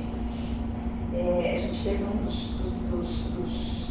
É, 1.13 1.53
a 1.55 1.57
gente 1.57 1.83
teve 1.83 2.03
um 2.03 2.23
dos, 2.23 2.51
dos, 2.51 2.73
dos, 2.89 3.09
dos 3.33 3.87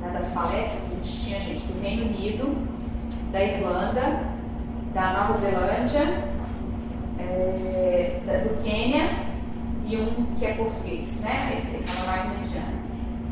né, 0.00 0.10
das 0.12 0.32
palestras, 0.32 0.92
a 0.92 0.94
gente 0.96 1.24
tinha 1.24 1.40
gente 1.40 1.64
do 1.66 1.82
Reino 1.82 2.06
Unido, 2.06 2.56
da 3.32 3.42
Irlanda, 3.42 4.24
da 4.94 5.12
Nova 5.12 5.38
Zelândia, 5.38 6.24
é, 7.18 8.20
do 8.44 8.62
Quênia 8.62 9.25
e 9.86 9.96
um 9.96 10.26
que 10.36 10.46
é 10.46 10.54
português, 10.54 11.20
né? 11.20 11.64
Ele 11.68 11.84
estava 11.84 12.10
mais 12.10 12.38
mediano. 12.38 12.76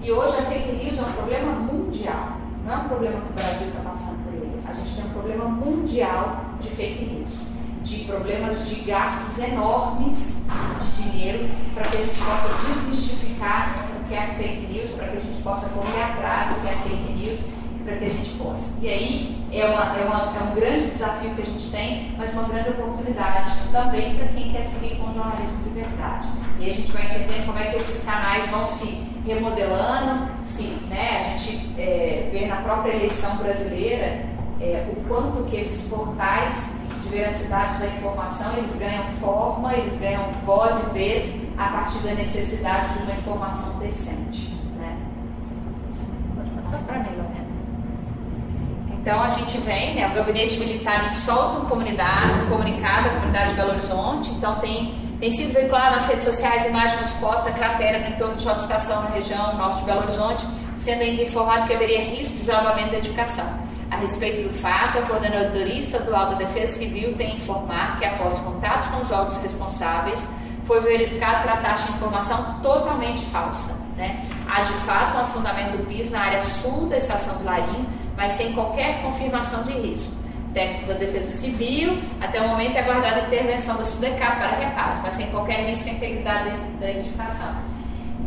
E 0.03 0.13
hoje 0.13 0.39
a 0.39 0.43
fake 0.43 0.85
news 0.85 0.99
é 0.99 1.03
um 1.03 1.13
problema 1.13 1.53
mundial, 1.53 2.37
não 2.65 2.73
é 2.73 2.77
um 2.77 2.89
problema 2.89 3.21
que 3.21 3.31
o 3.31 3.33
Brasil 3.33 3.69
está 3.69 3.91
passando 3.91 4.25
por 4.25 4.35
ele. 4.35 4.61
A 4.67 4.73
gente 4.73 4.95
tem 4.95 5.05
um 5.05 5.11
problema 5.11 5.45
mundial 5.47 6.45
de 6.61 6.69
fake 6.71 7.05
news, 7.05 7.47
de 7.83 8.05
problemas 8.05 8.69
de 8.69 8.81
gastos 8.83 9.39
enormes 9.43 10.45
de 10.83 11.03
dinheiro 11.03 11.49
para 11.75 11.85
que 11.85 11.97
a 11.97 12.01
gente 12.01 12.19
possa 12.19 12.49
desmistificar 12.67 13.95
que 14.09 14.15
é 14.15 14.35
fake 14.37 14.73
news, 14.73 14.91
para 14.93 15.09
que 15.09 15.17
a 15.17 15.21
gente 15.21 15.43
possa 15.43 15.69
correr 15.71 16.03
atrás 16.03 16.51
do 16.51 16.61
que 16.61 16.69
é 16.69 16.77
fake 16.77 17.13
news 17.13 17.41
para 17.85 17.97
que 17.97 18.05
a 18.05 18.09
gente 18.09 18.31
possa. 18.39 18.79
E 18.81 18.89
aí 18.89 19.44
é, 19.61 19.67
uma, 19.67 19.97
é, 19.97 20.05
uma, 20.05 20.37
é 20.37 20.43
um 20.43 20.55
grande 20.55 20.91
desafio 20.91 21.31
que 21.35 21.43
a 21.43 21.45
gente 21.45 21.71
tem, 21.71 22.15
mas 22.19 22.33
uma 22.33 22.45
grande 22.45 22.71
oportunidade 22.71 23.53
também 23.71 24.17
para 24.17 24.29
quem 24.29 24.53
quer 24.53 24.65
seguir 24.65 24.97
com 24.97 25.11
o 25.11 25.15
jornalismo 25.15 25.63
de 25.63 25.71
verdade. 25.71 26.29
E 26.59 26.71
a 26.71 26.73
gente 26.73 26.91
vai 26.93 27.05
entendendo 27.05 27.47
como 27.47 27.59
é 27.59 27.71
que 27.71 27.77
esses 27.77 28.05
canais 28.05 28.49
vão 28.51 28.67
se 28.67 29.05
remodelando, 29.27 30.29
se 30.43 30.65
né, 30.89 31.35
a 31.35 31.37
gente 31.37 31.81
é, 31.81 32.29
vê 32.31 32.47
na 32.47 32.57
própria 32.57 32.95
eleição 32.95 33.37
brasileira 33.37 34.27
é, 34.61 34.87
o 34.91 35.09
quanto 35.09 35.45
que 35.51 35.57
esses 35.57 35.89
portais 35.89 36.71
de 37.03 37.09
veracidade 37.09 37.79
da 37.79 37.87
informação 37.87 38.57
eles 38.57 38.77
ganham 38.79 39.05
forma, 39.21 39.75
eles 39.75 39.99
ganham 39.99 40.33
voz 40.45 40.83
e 40.85 40.91
vez 40.91 41.35
a 41.57 41.69
partir 41.69 41.99
da 41.99 42.15
necessidade 42.15 42.95
de 42.95 43.03
uma 43.05 43.15
informação 43.15 43.79
decente. 43.79 44.55
Né? 44.79 44.99
Pode 46.35 46.51
passar 46.51 46.85
para 46.85 46.99
mim. 47.01 47.24
Então 49.05 49.23
a 49.23 49.29
gente 49.29 49.59
vem, 49.59 49.97
né, 49.97 50.09
o 50.09 50.15
gabinete 50.15 50.59
militar 50.59 51.11
solta 51.11 51.59
um, 51.59 51.67
comunidade, 51.67 52.41
um 52.41 52.49
comunicado 52.49 53.11
à 53.11 53.13
comunidade 53.13 53.51
de 53.51 53.57
Belo 53.57 53.73
Horizonte, 53.73 54.31
então 54.31 54.59
tem, 54.61 54.95
tem 55.21 55.29
sido 55.29 55.53
veiculado 55.53 55.97
nas 55.97 56.09
redes 56.09 56.25
sociais 56.25 56.65
imagens 56.65 57.11
spot 57.11 57.45
da 57.45 57.53
cratera 57.53 57.99
no 57.99 58.15
entorno 58.15 58.35
de 58.35 58.49
Estação 58.49 59.03
na 59.03 59.11
região 59.11 59.59
norte 59.59 59.81
de 59.81 59.85
Belo 59.85 60.05
Horizonte, 60.05 60.47
sendo 60.75 61.03
ainda 61.03 61.23
informado 61.23 61.67
que 61.67 61.75
haveria 61.75 62.01
risco 62.01 62.33
de 62.33 62.41
desabamento 62.41 62.93
da 62.93 62.97
edificação. 62.97 63.45
A 63.91 63.97
respeito 63.97 64.49
do 64.49 64.55
fato, 64.55 64.99
a 64.99 65.03
coordenadoria 65.03 65.79
estadual 65.79 66.31
da 66.31 66.37
Defesa 66.37 66.79
Civil 66.79 67.15
tem 67.15 67.37
informar 67.37 67.99
que, 67.99 68.07
após 68.07 68.41
contatos 68.41 68.89
com 68.89 69.03
os 69.03 69.13
órgãos 69.13 69.37
responsáveis, 69.37 70.27
foi 70.65 70.81
verificado 70.81 71.43
para 71.43 71.53
a 71.53 71.57
taxa 71.59 71.89
de 71.89 71.93
informação 71.93 72.59
totalmente 72.63 73.23
falsa. 73.27 73.77
Né? 73.99 74.27
Há 74.49 74.63
de 74.63 74.73
fato 74.73 75.19
um 75.19 75.21
afundamento 75.21 75.77
do 75.77 75.87
piso 75.87 76.11
na 76.11 76.21
área 76.21 76.41
sul 76.41 76.87
da 76.89 76.97
estação 76.97 77.37
do 77.37 77.45
Larinho, 77.45 77.87
mas 78.17 78.33
sem 78.33 78.53
qualquer 78.53 79.03
confirmação 79.03 79.63
de 79.63 79.73
risco. 79.73 80.13
Técnico 80.53 80.87
da 80.87 80.95
Defesa 80.95 81.31
Civil, 81.31 81.99
até 82.21 82.41
o 82.41 82.49
momento 82.49 82.77
é 82.77 82.81
aguardada 82.81 83.23
a 83.23 83.27
intervenção 83.27 83.77
da 83.77 83.85
SUDECAP 83.85 84.37
para 84.37 84.51
reparos, 84.53 85.01
mas 85.03 85.17
sem 85.17 85.27
qualquer 85.27 85.67
risco 85.67 85.89
à 85.89 85.93
integridade 85.93 86.57
da 86.81 86.91
edificação. 86.91 87.57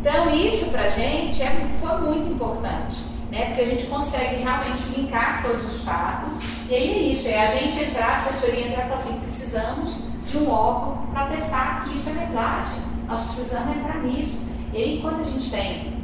Então, 0.00 0.30
isso 0.30 0.66
para 0.70 0.82
a 0.82 0.88
gente 0.90 1.42
é, 1.42 1.70
foi 1.80 1.96
muito 2.02 2.32
importante, 2.32 2.98
né? 3.30 3.46
porque 3.46 3.62
a 3.62 3.66
gente 3.66 3.86
consegue 3.86 4.42
realmente 4.42 4.82
linkar 4.94 5.42
todos 5.42 5.64
os 5.74 5.82
fatos, 5.82 6.38
e 6.68 6.74
aí 6.74 6.90
é 6.90 6.98
isso, 7.12 7.28
é 7.28 7.46
a 7.46 7.56
gente 7.56 7.82
entrar, 7.82 8.10
a 8.10 8.12
assessoria 8.12 8.68
entrar 8.68 8.84
e 8.84 8.88
falar 8.88 9.00
assim, 9.00 9.18
precisamos 9.20 10.02
de 10.30 10.36
um 10.36 10.50
órgão 10.50 11.06
para 11.12 11.26
testar 11.28 11.84
que 11.84 11.96
isso 11.96 12.10
é 12.10 12.12
verdade, 12.12 12.70
nós 13.06 13.24
precisamos 13.24 13.74
entrar 13.74 14.02
nisso. 14.02 14.46
E 14.72 14.76
aí, 14.76 15.00
quando 15.00 15.22
a 15.22 15.24
gente 15.24 15.50
tem 15.50 15.94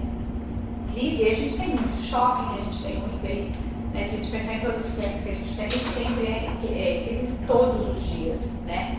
crise, 0.95 1.29
a 1.29 1.35
gente 1.35 1.57
tem 1.57 1.69
muito 1.69 2.03
shopping, 2.03 2.55
a 2.55 2.65
gente 2.65 2.83
tem 2.83 2.99
muito 2.99 3.21
né? 3.95 4.05
se 4.05 4.17
a 4.17 4.19
gente 4.19 4.31
pensar 4.31 4.55
em 4.55 4.61
todos 4.61 4.85
os 4.85 4.97
tempos 4.97 5.23
que 5.23 5.29
a 5.29 5.33
gente 5.33 5.55
tem, 5.55 5.67
a 5.67 5.71
gente 5.71 5.95
tem 5.95 6.83
é, 6.83 7.05
crise 7.09 7.39
todos 7.47 7.97
os 7.97 8.03
dias, 8.03 8.53
né? 8.67 8.99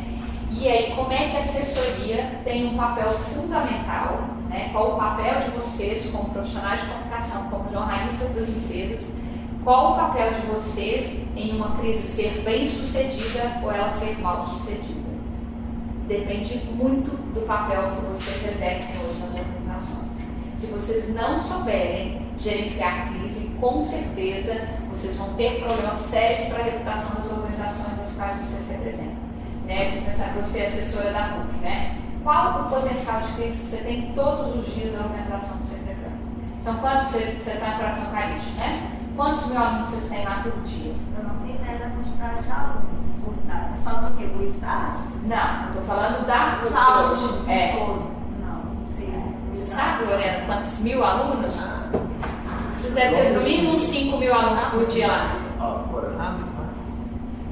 E 0.50 0.68
aí, 0.70 0.94
como 0.96 1.12
é 1.12 1.30
que 1.30 1.36
a 1.36 1.40
assessoria 1.40 2.40
tem 2.46 2.66
um 2.68 2.78
papel 2.78 3.10
fundamental, 3.10 4.30
né? 4.50 4.70
qual 4.72 4.94
o 4.94 4.98
papel 4.98 5.42
de 5.42 5.50
vocês 5.52 6.10
como 6.12 6.30
profissionais 6.30 6.80
de 6.82 6.88
comunicação, 6.88 7.50
como 7.50 7.70
jornalistas 7.70 8.34
das 8.34 8.48
empresas, 8.50 9.14
qual 9.66 9.94
o 9.94 9.96
papel 9.96 10.34
de 10.34 10.42
vocês 10.48 11.28
em 11.36 11.56
uma 11.56 11.78
crise 11.78 12.04
ser 12.04 12.42
bem 12.46 12.66
sucedida 12.66 13.60
ou 13.64 13.72
ela 13.72 13.90
ser 13.90 14.18
mal 14.20 14.46
sucedida? 14.46 15.06
Depende 16.08 16.58
muito 16.72 17.12
do 17.34 17.46
papel 17.46 17.96
que 17.96 18.06
vocês 18.14 18.56
exercem 18.56 18.96
hoje 19.02 19.20
nas 19.20 19.34
organizações. 19.34 20.12
Se 20.58 20.68
vocês 20.68 21.14
não 21.14 21.38
souberem 21.38 22.22
gerenciar 22.38 23.12
crise, 23.12 23.50
com 23.60 23.82
certeza 23.82 24.85
vocês 24.96 25.18
vão 25.18 25.34
ter 25.34 25.62
problemas 25.62 25.98
sérios 25.98 26.48
para 26.48 26.60
a 26.60 26.64
reputação 26.64 27.16
das 27.22 27.32
organizações 27.32 27.98
nas 27.98 28.16
quais 28.16 28.38
vocês 28.38 28.64
se 28.64 28.74
representam. 28.74 29.26
Né? 29.66 30.02
Pensar 30.06 30.34
você 30.36 30.60
é 30.60 30.68
assessora 30.68 31.12
da 31.12 31.24
PUC, 31.30 31.58
né? 31.62 31.98
Qual 32.24 32.62
o 32.62 32.70
potencial 32.70 33.22
de 33.22 33.34
crise 33.34 33.60
que 33.60 33.68
você 33.68 33.84
tem 33.84 34.14
todos 34.16 34.56
os 34.56 34.74
dias 34.74 34.94
da 34.94 35.06
organização 35.06 35.58
que 35.58 35.66
você 35.66 35.76
frequenta? 35.76 36.16
São 36.64 36.76
quantos 36.76 37.08
você 37.10 37.52
está 37.52 37.72
no 37.72 37.78
coração 37.78 38.12
carístico, 38.12 38.56
né? 38.56 38.92
Quantos 39.16 39.48
mil 39.48 39.58
alunos 39.58 39.86
vocês 39.86 40.10
têm 40.10 40.26
lá 40.26 40.42
por 40.44 40.62
dia? 40.64 40.96
Eu 41.18 41.24
não 41.24 41.36
tenho 41.40 41.56
ideia 41.56 41.78
da 41.78 41.90
quantidade 41.90 42.44
de 42.44 42.52
alunos. 42.52 43.06
Está 43.44 43.70
falando 43.84 44.14
o 44.14 44.18
quê? 44.18 44.26
Do 44.28 44.44
estágio? 44.44 45.06
Não, 45.26 45.68
estou 45.68 45.84
falando 45.84 46.26
da 46.26 46.60
Os 46.64 46.76
alunos 46.76 47.48
É. 47.50 47.74
Não, 47.76 47.88
não 47.88 48.86
sei. 48.96 49.14
Você 49.52 49.66
sabe, 49.66 50.06
Lorena, 50.06 50.46
quantos 50.46 50.80
mil 50.80 51.04
alunos? 51.04 51.56
Vocês 52.86 52.94
devem 52.94 53.20
ter 53.20 53.34
no 53.34 53.42
mínimo 53.42 53.74
uns 53.74 53.82
5 53.82 54.18
mil 54.18 54.34
alunos 54.34 54.64
por 54.66 54.86
dia 54.86 55.08
lá. 55.08 55.40
Ah, 55.60 55.84
agora. 55.90 56.16
Ah, 56.20 56.30
muito 56.32 56.54
mais. 56.56 56.70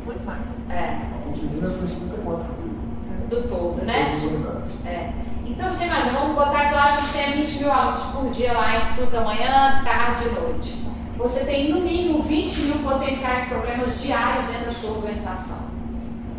Muito 0.06 0.26
mais. 0.26 0.40
É, 0.70 0.98
A 1.12 1.24
PUC 1.24 1.46
Minas 1.46 1.74
tem 1.74 1.88
54 1.88 2.46
mil. 2.62 2.74
do 3.30 3.48
todo, 3.50 3.84
né? 3.84 4.16
Todas. 4.22 4.86
É. 4.86 5.12
Então, 5.46 5.70
você 5.70 5.86
imagina, 5.86 6.20
vamos 6.20 6.36
botar 6.36 6.70
que 6.70 6.76
lá 6.76 6.86
a 6.86 6.98
gente 6.98 7.14
tem 7.14 7.32
20 7.34 7.60
mil 7.60 7.72
alunos 7.72 8.02
por 8.02 8.30
dia 8.30 8.54
lá, 8.54 8.78
entre 8.78 8.94
tudo 8.96 9.12
da 9.12 9.22
manhã, 9.22 9.82
tarde 9.84 10.24
e 10.28 10.40
noite. 10.40 10.84
Você 11.18 11.46
tem 11.46 11.72
no 11.74 11.82
mínimo 11.82 12.22
20 12.22 12.60
mil 12.62 12.78
potenciais 12.80 13.48
problemas 13.48 14.00
diários 14.00 14.46
dentro 14.46 14.66
da 14.66 14.72
sua 14.72 14.92
organização. 14.92 15.58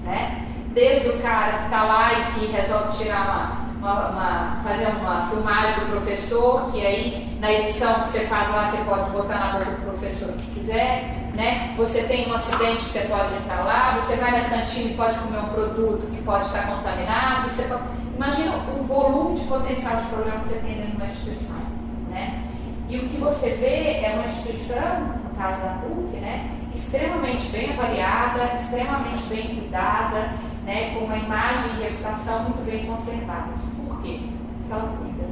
Né? 0.04 0.46
Desde 0.72 1.08
o 1.08 1.18
cara 1.18 1.58
que 1.58 1.64
está 1.64 1.84
lá 1.84 2.12
e 2.12 2.32
que 2.32 2.46
resolve 2.46 2.96
tirar 2.96 3.22
uma, 3.24 3.63
uma, 3.84 4.08
uma- 4.08 4.60
fazer 4.64 4.86
uma 4.86 5.26
filmagem 5.26 5.80
do 5.80 5.90
professor, 5.90 6.72
que 6.72 6.84
aí 6.84 7.36
na 7.38 7.52
edição 7.52 7.92
que 7.94 8.08
você 8.08 8.20
faz 8.20 8.50
lá 8.50 8.70
você 8.70 8.78
pode 8.84 9.10
botar 9.10 9.38
na 9.38 9.52
boca 9.52 9.66
do 9.66 9.82
professor 9.82 10.30
o 10.30 10.32
que 10.32 10.60
quiser. 10.60 11.20
Né? 11.34 11.74
Você 11.76 12.04
tem 12.04 12.30
um 12.30 12.34
acidente 12.34 12.76
que 12.76 12.90
você 12.90 13.00
pode 13.00 13.34
entrar 13.34 13.64
lá, 13.64 13.98
você 13.98 14.16
vai 14.16 14.30
na 14.30 14.48
cantina 14.48 14.90
e 14.90 14.94
pode 14.94 15.18
comer 15.18 15.38
um 15.40 15.48
produto 15.48 16.06
que 16.06 16.22
pode 16.22 16.46
estar 16.46 16.66
contaminado. 16.68 17.48
Você 17.48 17.64
pode... 17.64 17.82
Imagina 18.16 18.52
o 18.78 18.84
volume 18.84 19.36
de 19.38 19.44
potencial 19.44 19.96
de 19.96 20.06
problema 20.06 20.40
que 20.40 20.48
você 20.48 20.60
tem 20.60 20.74
dentro 20.76 20.90
de 20.92 20.96
uma 20.96 21.06
instituição. 21.06 21.56
Né? 22.08 22.44
E 22.88 22.98
o 22.98 23.08
que 23.08 23.16
você 23.16 23.50
vê 23.50 24.04
é 24.04 24.12
uma 24.14 24.24
instituição, 24.24 25.00
no 25.24 25.36
caso 25.36 25.60
da 25.60 25.78
PUC, 25.82 26.16
né, 26.18 26.50
extremamente 26.72 27.48
bem 27.48 27.72
avaliada, 27.72 28.52
extremamente 28.54 29.22
bem 29.24 29.56
cuidada, 29.56 30.30
né, 30.64 30.94
com 30.94 31.06
uma 31.06 31.16
imagem 31.16 31.70
e 31.80 31.82
reputação 31.82 32.44
muito 32.44 32.64
bem 32.64 32.86
conservadas. 32.86 33.73
Quê? 34.04 34.20
Porque 34.58 34.72
ela 34.72 34.96
cuida. 34.98 35.24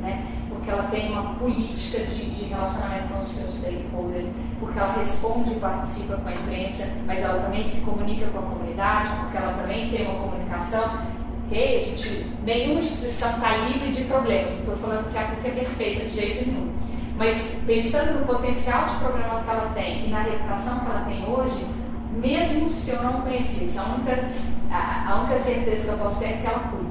Né? 0.00 0.26
Porque 0.48 0.70
ela 0.70 0.82
tem 0.84 1.12
uma 1.12 1.34
política 1.34 2.04
de, 2.04 2.30
de 2.30 2.44
relacionamento 2.46 3.12
com 3.12 3.18
os 3.20 3.28
seus 3.28 3.54
stakeholders, 3.58 4.28
porque 4.58 4.78
ela 4.78 4.92
responde 4.92 5.52
e 5.52 5.60
participa 5.60 6.16
com 6.16 6.28
a 6.28 6.32
imprensa, 6.32 6.88
mas 7.06 7.22
ela 7.22 7.42
também 7.42 7.64
se 7.64 7.80
comunica 7.82 8.26
com 8.26 8.38
a 8.38 8.42
comunidade, 8.42 9.10
porque 9.20 9.36
ela 9.36 9.52
também 9.54 9.90
tem 9.90 10.06
uma 10.06 10.18
comunicação 10.20 11.16
Ok? 11.46 11.76
A 11.76 11.80
gente, 11.80 12.26
nenhuma 12.44 12.80
instituição 12.80 13.30
está 13.30 13.56
livre 13.58 13.92
de 13.92 14.02
problemas. 14.04 14.52
Não 14.52 14.58
estou 14.58 14.76
falando 14.76 15.10
que 15.12 15.18
a 15.18 15.26
PUC 15.26 15.46
é 15.46 15.50
perfeita 15.50 16.04
de 16.06 16.10
jeito 16.10 16.48
nenhum. 16.48 16.72
Mas 17.16 17.62
pensando 17.64 18.18
no 18.18 18.26
potencial 18.26 18.86
de 18.86 18.96
problema 18.96 19.42
que 19.42 19.50
ela 19.50 19.70
tem 19.72 20.06
e 20.06 20.10
na 20.10 20.22
reputação 20.22 20.80
que 20.80 20.86
ela 20.86 21.04
tem 21.04 21.24
hoje, 21.24 21.64
mesmo 22.20 22.68
se 22.68 22.90
eu 22.90 23.02
não 23.02 23.22
conhecesse, 23.22 23.78
a 23.78 23.84
única, 23.84 24.28
a, 24.70 25.12
a 25.12 25.20
única 25.20 25.38
certeza 25.38 25.84
que 25.84 25.88
eu 25.88 25.98
posso 25.98 26.18
ter 26.18 26.26
é 26.26 26.32
que 26.32 26.46
ela 26.46 26.58
cuida. 26.58 26.85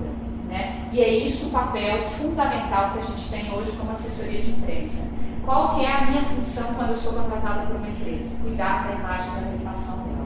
Né? 0.55 0.87
E 0.93 1.01
é 1.01 1.09
isso 1.09 1.47
o 1.47 1.51
papel 1.51 2.01
fundamental 2.03 2.91
que 2.93 2.99
a 2.99 3.01
gente 3.01 3.29
tem 3.29 3.51
hoje 3.53 3.73
como 3.73 3.91
assessoria 3.91 4.41
de 4.41 4.51
imprensa. 4.51 5.11
Qual 5.43 5.75
que 5.75 5.83
é 5.83 5.91
a 5.91 6.05
minha 6.05 6.23
função 6.23 6.75
quando 6.75 6.91
eu 6.91 6.95
sou 6.95 7.11
contratada 7.11 7.65
por 7.67 7.75
uma 7.75 7.89
empresa? 7.89 8.33
Cuidar 8.41 8.87
da 8.87 8.93
imagem 8.93 9.31
da 9.31 9.51
reputação 9.51 9.97
dela. 9.97 10.25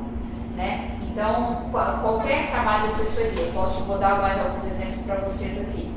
Né? 0.55 0.91
Então, 1.01 1.69
qual- 1.71 1.97
qualquer 2.01 2.51
trabalho 2.51 2.83
de 2.83 2.93
assessoria, 2.93 3.51
posso 3.55 3.85
vou 3.85 3.97
dar 3.97 4.21
mais 4.21 4.39
alguns 4.39 4.65
exemplos 4.67 5.03
para 5.03 5.15
vocês 5.15 5.61
aqui. 5.61 5.91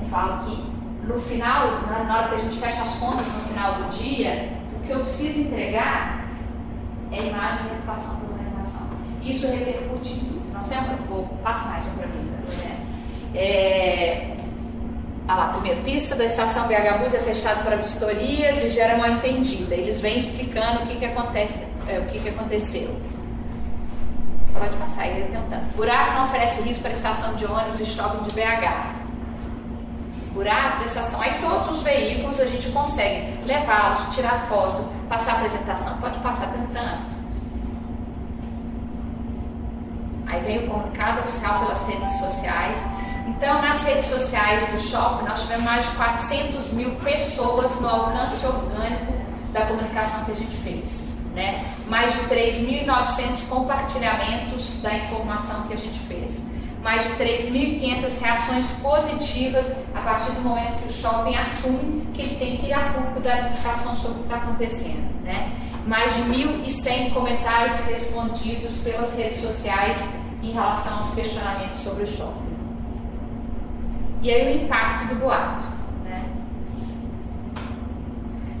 Eu 0.00 0.08
falo 0.08 0.44
que 0.46 0.72
no 1.06 1.18
final, 1.18 1.82
na 2.06 2.16
hora 2.18 2.28
que 2.30 2.34
a 2.36 2.38
gente 2.38 2.56
fecha 2.58 2.80
as 2.80 2.94
contas 2.94 3.26
no 3.26 3.40
final 3.40 3.74
do 3.74 3.90
dia, 3.90 4.52
o 4.74 4.86
que 4.86 4.90
eu 4.90 5.00
preciso 5.00 5.40
entregar 5.40 6.24
é 7.12 7.26
imagem 7.28 7.66
e 7.66 7.74
reputação 7.74 8.20
da 8.20 8.24
organização. 8.32 8.86
Isso 9.20 9.46
repercute 9.48 10.14
em 10.14 10.18
tudo. 10.20 10.52
Nós 10.54 10.66
temos, 10.66 10.98
vou, 11.10 11.24
passa 11.42 11.68
mais 11.68 11.86
um 11.86 11.90
para 11.90 12.06
mim? 12.06 12.27
É, 13.34 14.36
ah 15.28 15.60
pista 15.84 16.14
da 16.14 16.24
estação 16.24 16.66
BH 16.66 16.98
Bus 17.00 17.14
é 17.14 17.18
fechado 17.18 17.62
para 17.62 17.76
vistorias 17.76 18.64
e 18.64 18.70
gera 18.70 18.96
mal 18.96 19.10
entendida. 19.10 19.74
Eles 19.74 20.00
vêm 20.00 20.16
explicando 20.16 20.84
o 20.84 20.86
que, 20.86 20.96
que 20.96 21.04
acontece, 21.04 21.58
é, 21.88 21.98
o 21.98 22.04
que, 22.06 22.18
que 22.18 22.28
aconteceu. 22.28 22.98
Pode 24.52 24.76
passar 24.76 25.02
aí 25.02 25.28
tentando. 25.30 25.76
Buraco 25.76 26.14
não 26.14 26.24
oferece 26.24 26.62
risco 26.62 26.82
para 26.82 26.92
estação 26.92 27.34
de 27.34 27.44
ônibus 27.44 27.80
e 27.80 27.86
shopping 27.86 28.24
de 28.24 28.32
BH. 28.32 28.98
Buraco 30.32 30.78
da 30.78 30.84
estação. 30.84 31.20
Aí 31.20 31.40
todos 31.40 31.70
os 31.70 31.82
veículos 31.82 32.40
a 32.40 32.46
gente 32.46 32.68
consegue 32.70 33.44
levá-los, 33.44 34.14
tirar 34.14 34.46
foto, 34.48 34.88
passar 35.08 35.32
a 35.32 35.34
apresentação. 35.36 35.96
Pode 35.98 36.18
passar 36.20 36.46
tentando. 36.52 37.18
Aí 40.26 40.40
vem 40.40 40.58
o 40.64 40.68
comunicado 40.68 41.20
oficial 41.20 41.60
pelas 41.60 41.82
redes 41.84 42.10
sociais. 42.18 42.78
Então, 43.28 43.60
nas 43.60 43.82
redes 43.82 44.06
sociais 44.06 44.66
do 44.72 44.80
shopping, 44.80 45.26
nós 45.26 45.42
tivemos 45.42 45.64
mais 45.64 45.84
de 45.84 45.96
400 45.96 46.72
mil 46.72 46.92
pessoas 46.96 47.78
no 47.78 47.86
alcance 47.86 48.46
orgânico 48.46 49.12
da 49.52 49.66
comunicação 49.66 50.24
que 50.24 50.32
a 50.32 50.34
gente 50.34 50.56
fez. 50.62 51.12
Né? 51.34 51.62
Mais 51.86 52.10
de 52.14 52.20
3.900 52.20 53.46
compartilhamentos 53.48 54.80
da 54.80 54.94
informação 54.94 55.62
que 55.64 55.74
a 55.74 55.76
gente 55.76 55.98
fez. 56.00 56.42
Mais 56.82 57.04
de 57.04 57.22
3.500 57.22 58.18
reações 58.18 58.70
positivas 58.82 59.66
a 59.94 60.00
partir 60.00 60.32
do 60.32 60.40
momento 60.40 60.82
que 60.82 60.88
o 60.88 60.92
shopping 60.92 61.36
assume 61.36 62.06
que 62.14 62.22
ele 62.22 62.36
tem 62.36 62.56
que 62.56 62.66
ir 62.66 62.72
a 62.72 62.92
público 62.94 63.20
dar 63.20 63.40
explicação 63.40 63.94
sobre 63.96 64.12
o 64.12 64.14
que 64.20 64.22
está 64.22 64.36
acontecendo. 64.36 65.22
Né? 65.22 65.52
Mais 65.86 66.14
de 66.14 66.22
1.100 66.22 67.12
comentários 67.12 67.78
respondidos 67.80 68.78
pelas 68.78 69.14
redes 69.14 69.42
sociais 69.42 70.02
em 70.42 70.52
relação 70.52 70.98
aos 70.98 71.14
questionamentos 71.14 71.80
sobre 71.80 72.04
o 72.04 72.06
shopping. 72.06 72.57
E 74.22 74.30
aí 74.30 74.58
o 74.58 74.64
impacto 74.64 75.06
do 75.06 75.14
boato. 75.16 75.66
Né? 76.04 76.24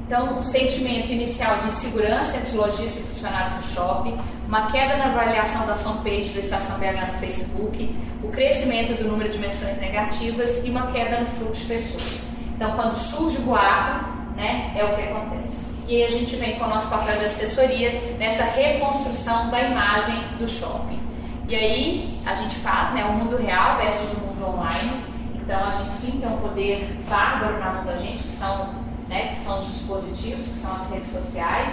Então, 0.06 0.38
um 0.38 0.42
sentimento 0.42 1.10
inicial 1.10 1.58
de 1.58 1.66
insegurança 1.66 2.36
entre 2.36 2.56
lojistas 2.56 2.96
e 2.96 3.08
funcionários 3.08 3.54
do 3.54 3.62
shopping, 3.74 4.18
uma 4.46 4.70
queda 4.70 4.96
na 4.96 5.06
avaliação 5.06 5.66
da 5.66 5.74
fanpage 5.74 6.30
da 6.30 6.40
Estação 6.40 6.78
BH 6.78 7.12
no 7.12 7.18
Facebook, 7.18 7.96
o 8.22 8.28
crescimento 8.28 8.96
do 9.02 9.08
número 9.08 9.28
de 9.28 9.38
menções 9.38 9.76
negativas 9.78 10.64
e 10.64 10.70
uma 10.70 10.92
queda 10.92 11.20
no 11.20 11.26
fluxo 11.32 11.62
de 11.62 11.74
pessoas. 11.74 12.26
Então, 12.54 12.76
quando 12.76 12.96
surge 12.96 13.38
o 13.38 13.42
boato, 13.42 14.06
né, 14.36 14.72
é 14.76 14.84
o 14.84 14.94
que 14.94 15.02
acontece. 15.02 15.66
e 15.86 15.96
aí 15.96 16.04
a 16.04 16.10
gente 16.10 16.36
vem 16.36 16.58
com 16.58 16.64
o 16.64 16.68
nosso 16.68 16.88
papel 16.88 17.18
de 17.18 17.24
assessoria 17.24 18.16
nessa 18.18 18.44
reconstrução 18.44 19.50
da 19.50 19.60
imagem 19.60 20.14
do 20.38 20.46
shopping. 20.46 21.00
E 21.48 21.54
aí 21.54 22.20
a 22.24 22.34
gente 22.34 22.56
faz 22.56 22.92
né, 22.94 23.04
o 23.04 23.12
mundo 23.12 23.36
real 23.36 23.76
versus 23.78 24.12
o 24.12 24.20
mundo 24.20 24.54
online. 24.54 25.07
Então 25.48 25.66
a 25.66 25.70
gente 25.70 25.90
sim 25.92 26.20
tem 26.20 26.28
um 26.28 26.36
poder 26.42 26.94
bárbaro 27.08 27.58
na 27.58 27.72
mão 27.72 27.86
da 27.86 27.96
gente, 27.96 28.22
que 28.22 28.36
são, 28.36 28.74
né, 29.08 29.28
que 29.28 29.40
são 29.40 29.58
os 29.60 29.66
dispositivos, 29.68 30.46
que 30.46 30.58
são 30.58 30.76
as 30.76 30.90
redes 30.90 31.10
sociais, 31.10 31.72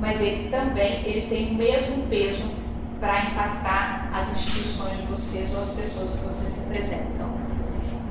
mas 0.00 0.20
ele 0.20 0.48
também 0.48 1.02
ele 1.04 1.26
tem 1.26 1.50
o 1.50 1.54
mesmo 1.54 2.06
peso 2.06 2.44
para 3.00 3.24
impactar 3.24 4.10
as 4.14 4.30
instituições 4.30 4.96
de 4.98 5.06
vocês 5.06 5.52
ou 5.52 5.60
as 5.60 5.70
pessoas 5.70 6.10
que 6.10 6.24
vocês 6.24 6.56
representam. 6.56 7.28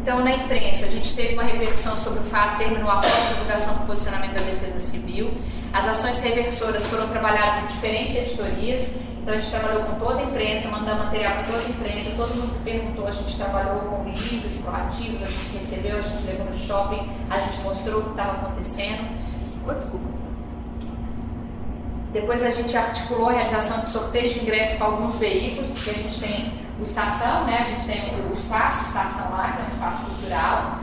Então, 0.02 0.22
na 0.22 0.36
imprensa, 0.36 0.86
a 0.86 0.90
gente 0.90 1.16
teve 1.16 1.36
uma 1.36 1.44
repercussão 1.44 1.96
sobre 1.96 2.20
o 2.20 2.24
fato, 2.24 2.58
terminou 2.58 2.92
após 2.92 3.14
a 3.14 3.30
divulgação 3.30 3.74
do 3.74 3.88
posicionamento 3.88 4.34
da 4.34 4.42
Defesa 4.42 4.80
Civil. 4.80 5.32
As 5.72 5.88
ações 5.88 6.22
reversoras 6.22 6.86
foram 6.88 7.08
trabalhadas 7.08 7.64
em 7.64 7.68
diferentes 7.68 8.16
editorias. 8.18 8.92
Então, 9.26 9.34
a 9.34 9.40
gente 9.40 9.50
trabalhou 9.50 9.86
com 9.86 9.96
toda 9.96 10.20
a 10.20 10.24
imprensa, 10.24 10.68
mandamos 10.68 11.06
material 11.06 11.34
para 11.34 11.44
toda 11.46 11.58
a 11.58 11.70
imprensa. 11.70 12.12
Todo 12.16 12.36
mundo 12.36 12.54
que 12.60 12.64
perguntou, 12.64 13.08
a 13.08 13.12
gente 13.12 13.36
trabalhou 13.36 13.80
com 13.80 14.04
releases 14.04 14.62
proativos, 14.62 15.24
a 15.24 15.26
gente 15.26 15.58
recebeu, 15.58 15.98
a 15.98 16.02
gente 16.04 16.28
levou 16.28 16.46
no 16.46 16.56
shopping, 16.56 17.10
a 17.28 17.40
gente 17.40 17.58
mostrou 17.62 18.02
o 18.02 18.04
que 18.04 18.10
estava 18.12 18.34
acontecendo. 18.34 19.10
Oh, 19.68 19.74
desculpa. 19.74 20.06
Depois 22.14 22.44
a 22.44 22.52
gente 22.52 22.78
articulou 22.78 23.30
a 23.30 23.32
realização 23.32 23.80
de 23.80 23.90
sorteios 23.90 24.32
de 24.32 24.42
ingressos 24.42 24.78
para 24.78 24.86
alguns 24.86 25.16
veículos, 25.16 25.70
porque 25.70 25.90
a 25.90 25.94
gente 25.94 26.20
tem 26.20 26.54
o 26.80 26.84
Estação, 26.84 27.46
né? 27.46 27.58
a 27.62 27.64
gente 27.64 27.84
tem 27.88 28.28
o 28.30 28.32
espaço 28.32 28.86
Estação 28.90 29.32
lá, 29.32 29.54
que 29.54 29.62
é 29.62 29.64
um 29.64 29.68
espaço 29.68 30.06
cultural, 30.06 30.80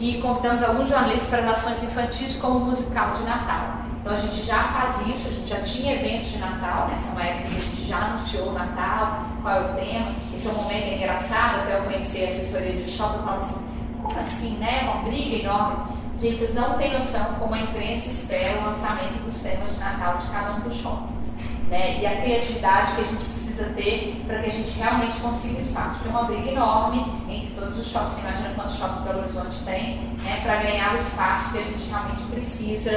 e 0.00 0.20
convidamos 0.20 0.64
alguns 0.64 0.88
jornalistas 0.88 1.30
para 1.30 1.42
nações 1.42 1.80
infantis 1.80 2.34
como 2.34 2.58
o 2.58 2.64
musical 2.64 3.12
de 3.12 3.22
Natal. 3.22 3.84
Então 4.04 4.12
a 4.12 4.20
gente 4.20 4.42
já 4.44 4.64
faz 4.64 5.00
isso, 5.06 5.28
a 5.28 5.30
gente 5.30 5.48
já 5.48 5.60
tinha 5.62 5.94
eventos 5.94 6.32
de 6.32 6.36
Natal, 6.36 6.88
nessa 6.88 7.14
né? 7.14 7.38
época 7.38 7.48
que 7.48 7.56
a 7.56 7.60
gente 7.60 7.84
já 7.86 7.96
anunciou 7.96 8.50
o 8.50 8.52
Natal, 8.52 9.24
qual 9.40 9.54
é 9.54 9.60
o 9.60 9.74
tema. 9.76 10.14
Esse 10.34 10.46
é 10.46 10.50
um 10.50 10.56
momento 10.56 10.94
engraçado, 10.94 11.60
até 11.60 11.78
eu 11.78 11.84
conhecer 11.84 12.26
a 12.26 12.28
assessoria 12.28 12.72
de 12.72 12.90
shopping, 12.90 13.16
eu 13.16 13.22
falo 13.22 13.38
assim, 13.38 13.66
como 14.02 14.20
assim, 14.20 14.56
né? 14.58 14.82
Uma 14.82 15.04
briga 15.04 15.36
enorme. 15.36 15.96
Gente, 16.20 16.38
vocês 16.38 16.54
não 16.54 16.76
têm 16.76 16.92
noção 16.92 17.34
como 17.38 17.54
a 17.54 17.60
imprensa 17.62 18.10
espera 18.10 18.60
o 18.60 18.64
lançamento 18.66 19.24
dos 19.24 19.40
temas 19.40 19.72
de 19.72 19.80
Natal 19.80 20.18
de 20.18 20.26
cada 20.26 20.52
um 20.52 20.60
dos 20.60 20.76
shoppings. 20.76 21.22
Né? 21.70 22.02
E 22.02 22.06
a 22.06 22.20
criatividade 22.20 22.92
que 22.92 23.00
a 23.00 23.04
gente 23.04 23.24
precisa 23.54 23.70
ter 23.74 24.22
para 24.26 24.40
que 24.40 24.46
a 24.46 24.50
gente 24.50 24.78
realmente 24.78 25.16
consiga 25.16 25.60
espaço. 25.60 26.00
Tem 26.02 26.10
uma 26.10 26.24
briga 26.24 26.50
enorme 26.50 27.06
entre 27.28 27.54
todos 27.54 27.78
os 27.78 27.86
shoppings. 27.86 28.18
Imagina 28.18 28.54
quantos 28.56 28.76
shoppings 28.76 29.02
Belo 29.02 29.18
Horizonte 29.20 29.64
tem 29.64 29.96
né? 30.22 30.40
para 30.42 30.56
ganhar 30.56 30.92
o 30.92 30.96
espaço 30.96 31.52
que 31.52 31.58
a 31.58 31.62
gente 31.62 31.88
realmente 31.88 32.22
precisa 32.24 32.90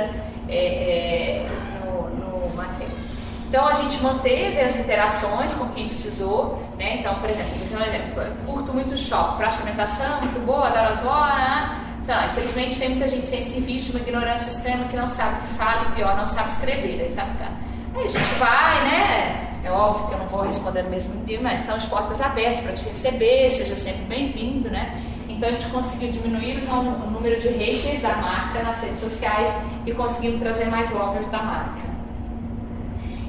é, 0.50 1.46
é, 1.46 1.48
no, 1.86 2.10
no 2.10 2.56
material. 2.56 2.98
Então 3.48 3.66
a 3.66 3.74
gente 3.76 4.02
manteve 4.02 4.60
as 4.60 4.76
interações 4.76 5.54
com 5.54 5.70
quem 5.70 5.88
precisou, 5.88 6.62
né? 6.78 6.98
Então, 6.98 7.16
por 7.16 7.30
exemplo, 7.30 7.52
um 7.78 7.82
exemplo, 7.82 8.24
curto 8.46 8.74
muito 8.74 8.98
shopping, 8.98 9.38
praça 9.38 9.58
de 9.58 9.64
alimentação, 9.64 10.22
muito 10.22 10.46
boa, 10.46 10.68
adoro 10.68 10.90
as 10.90 11.02
né? 11.02 11.84
sei 12.02 12.14
lá, 12.14 12.28
infelizmente 12.28 12.78
tem 12.78 12.90
muita 12.90 13.08
gente 13.08 13.26
sem 13.26 13.42
serviço, 13.42 13.92
uma 13.92 14.02
ignorância 14.02 14.50
extrema 14.50 14.86
que 14.86 14.98
não 14.98 15.08
sabe 15.08 15.38
o 15.38 15.42
que 15.42 15.48
fala 15.56 15.90
e 15.90 15.96
pior, 15.96 16.18
não 16.18 16.26
sabe 16.26 16.50
escrever, 16.50 17.02
aí 17.02 17.10
sabe 17.10 17.32
Aí 17.96 18.04
a 18.04 18.08
gente 18.08 18.34
vai, 18.36 18.84
né? 18.84 19.48
É 19.68 19.72
óbvio 19.72 20.08
que 20.08 20.14
eu 20.14 20.20
não 20.20 20.28
vou 20.30 20.44
responder 20.44 20.84
no 20.84 20.90
mesmo 20.90 21.26
dia, 21.26 21.42
mas 21.42 21.60
estão 21.60 21.76
as 21.76 21.86
portas 21.86 22.22
abertas 22.22 22.62
para 22.62 22.72
te 22.72 22.86
receber, 22.86 23.50
seja 23.50 23.76
sempre 23.76 24.04
bem-vindo, 24.04 24.70
né? 24.70 25.02
Então 25.28 25.50
a 25.50 25.52
gente 25.52 25.66
conseguiu 25.66 26.10
diminuir 26.10 26.64
o 26.72 27.12
número 27.12 27.38
de 27.38 27.50
haters 27.50 28.02
da 28.02 28.16
marca 28.16 28.64
nas 28.64 28.82
redes 28.82 29.00
sociais 29.00 29.54
e 29.86 29.92
conseguimos 29.92 30.40
trazer 30.40 30.68
mais 30.68 30.90
lovers 30.90 31.28
da 31.28 31.40
marca. 31.40 31.82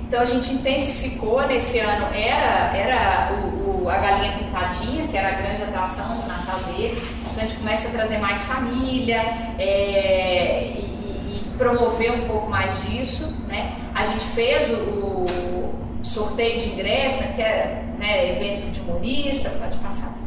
Então 0.07 0.21
a 0.21 0.25
gente 0.25 0.53
intensificou 0.53 1.45
nesse 1.49 1.81
ano, 1.81 2.07
era, 2.15 2.77
era 2.77 3.35
o, 3.35 3.83
o, 3.83 3.91
a 3.91 3.97
galinha 3.97 4.39
pintadinha, 4.39 5.09
que 5.09 5.17
era 5.17 5.31
a 5.31 5.43
grande 5.43 5.65
atração 5.65 6.21
do 6.21 6.29
Natal 6.29 6.61
deles. 6.61 7.03
Então 7.33 7.43
a 7.43 7.47
gente 7.49 7.59
começa 7.59 7.89
a 7.89 7.91
trazer 7.91 8.19
mais 8.19 8.41
família 8.45 9.23
é, 9.59 10.73
e, 10.73 11.43
e, 11.47 11.55
promover 11.59 12.13
um 12.13 12.29
pouco 12.29 12.49
mais 12.49 12.81
disso. 12.85 13.27
Né? 13.49 13.77
A 13.93 14.05
gente 14.05 14.25
fez 14.27 14.71
o, 14.71 14.77
o 14.77 15.68
sorteio 16.09 16.59
de 16.59 16.69
ingresso, 16.69 17.17
né, 17.19 17.33
que 17.35 17.43
é 17.43 17.85
né, 17.99 18.37
evento 18.37 18.71
de 18.71 18.81
humorista, 18.81 19.51
pode 19.51 19.77
passar 19.79 20.19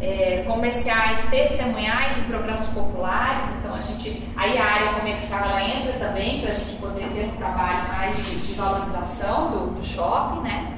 é, 0.00 0.44
comerciais 0.46 1.24
testemunhais 1.24 2.18
e 2.18 2.22
programas 2.22 2.66
populares. 2.68 3.48
Então 3.58 3.74
a 3.74 3.80
gente, 3.80 4.22
aí 4.36 4.56
a 4.56 4.64
área 4.64 4.92
comercial 4.94 5.44
ela 5.44 5.62
entra 5.62 5.92
também 5.94 6.40
para 6.40 6.50
a 6.50 6.54
gente 6.54 6.74
poder 6.76 7.08
ter 7.08 7.26
um 7.26 7.36
trabalho 7.36 7.88
mais 7.88 8.16
de, 8.16 8.36
de 8.40 8.54
valorização 8.54 9.50
do, 9.50 9.66
do, 9.74 9.84
shopping, 9.84 10.40
né? 10.40 10.77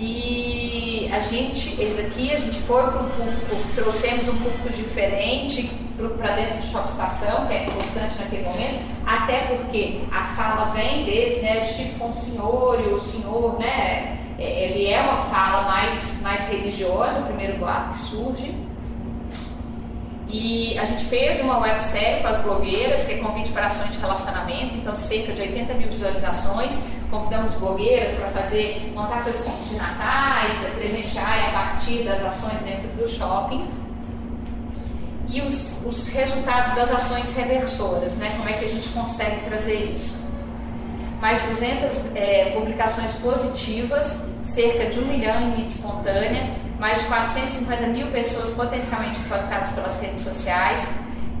E 0.00 1.10
a 1.12 1.20
gente, 1.20 1.80
esse 1.80 2.02
daqui 2.02 2.32
a 2.32 2.38
gente 2.38 2.58
foi 2.60 2.82
para 2.82 3.02
um 3.02 3.10
público, 3.10 3.56
trouxemos 3.74 4.28
um 4.28 4.36
público 4.38 4.70
diferente 4.70 5.70
para 6.16 6.34
dentro 6.34 6.56
do 6.58 6.66
shopping 6.66 6.90
estação, 6.92 7.46
que 7.46 7.52
é 7.52 7.66
importante 7.66 8.16
naquele 8.18 8.44
momento, 8.44 8.80
até 9.04 9.40
porque 9.48 10.00
a 10.10 10.24
fala 10.24 10.72
vem 10.72 11.04
desse, 11.04 11.40
né? 11.40 11.58
Eu 11.58 11.60
estive 11.60 11.98
com 11.98 12.08
o 12.08 12.14
senhor 12.14 12.80
e 12.80 12.94
o 12.94 12.98
senhor, 12.98 13.58
né? 13.58 14.18
É, 14.38 14.70
ele 14.70 14.90
é 14.90 15.02
uma 15.02 15.18
fala 15.18 15.64
mais, 15.64 16.22
mais 16.22 16.48
religiosa, 16.48 17.20
o 17.20 17.24
primeiro 17.24 17.58
boato 17.58 17.90
que 17.90 17.98
surge. 17.98 18.54
E 20.28 20.78
a 20.78 20.84
gente 20.84 21.04
fez 21.04 21.40
uma 21.40 21.58
websérie 21.58 22.22
com 22.22 22.28
as 22.28 22.38
blogueiras, 22.38 23.02
que 23.02 23.14
é 23.14 23.16
convite 23.18 23.50
para 23.50 23.66
ações 23.66 23.92
de 23.92 24.00
relacionamento, 24.00 24.76
então 24.76 24.94
cerca 24.94 25.32
de 25.32 25.42
80 25.42 25.74
mil 25.74 25.88
visualizações. 25.88 26.78
Convidamos 27.10 27.54
blogueiras 27.54 28.16
para 28.16 28.28
fazer, 28.28 28.92
montar 28.94 29.20
seus 29.20 29.36
pontos 29.38 29.68
de 29.70 29.76
natais, 29.76 30.56
presentear 30.76 31.48
a 31.48 31.52
partir 31.52 32.04
das 32.04 32.22
ações 32.22 32.58
dentro 32.60 32.88
do 32.90 33.08
shopping. 33.08 33.68
E 35.28 35.42
os, 35.42 35.76
os 35.84 36.08
resultados 36.08 36.72
das 36.74 36.90
ações 36.90 37.32
reversoras, 37.32 38.16
né? 38.16 38.34
Como 38.36 38.48
é 38.48 38.54
que 38.54 38.64
a 38.64 38.68
gente 38.68 38.88
consegue 38.90 39.40
trazer 39.46 39.92
isso? 39.92 40.20
mais 41.20 41.40
de 41.42 41.48
200 41.48 42.00
é, 42.14 42.50
publicações 42.56 43.14
positivas, 43.16 44.24
cerca 44.42 44.86
de 44.86 44.98
1 44.98 45.04
milhão 45.04 45.40
em 45.42 45.50
mídia 45.50 45.66
espontânea, 45.68 46.56
mais 46.78 46.98
de 47.00 47.04
450 47.04 47.86
mil 47.88 48.06
pessoas 48.08 48.48
potencialmente 48.50 49.18
impactadas 49.20 49.70
pelas 49.72 50.00
redes 50.00 50.22
sociais. 50.22 50.88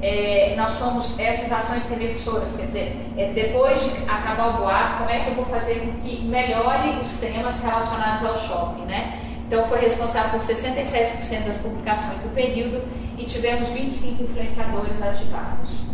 É, 0.02 0.49
nós 0.60 0.72
somos 0.72 1.18
essas 1.18 1.50
ações 1.50 1.88
reversoras, 1.88 2.54
quer 2.54 2.66
dizer, 2.66 3.12
é, 3.16 3.32
depois 3.32 3.82
de 3.82 4.02
acabar 4.02 4.48
o 4.48 4.58
boato, 4.58 4.98
como 4.98 5.08
é 5.08 5.20
que 5.20 5.30
eu 5.30 5.34
vou 5.36 5.46
fazer 5.46 5.80
com 5.80 5.92
que 6.02 6.22
melhore 6.22 7.00
os 7.00 7.18
temas 7.18 7.62
relacionados 7.62 8.22
ao 8.26 8.38
shopping, 8.38 8.82
né? 8.82 9.18
Então 9.46 9.64
foi 9.64 9.80
responsável 9.80 10.32
por 10.32 10.40
67% 10.40 11.46
das 11.46 11.56
publicações 11.56 12.20
do 12.20 12.34
período 12.34 12.86
e 13.16 13.24
tivemos 13.24 13.70
25 13.70 14.22
influenciadores 14.22 15.02
ativados. 15.02 15.86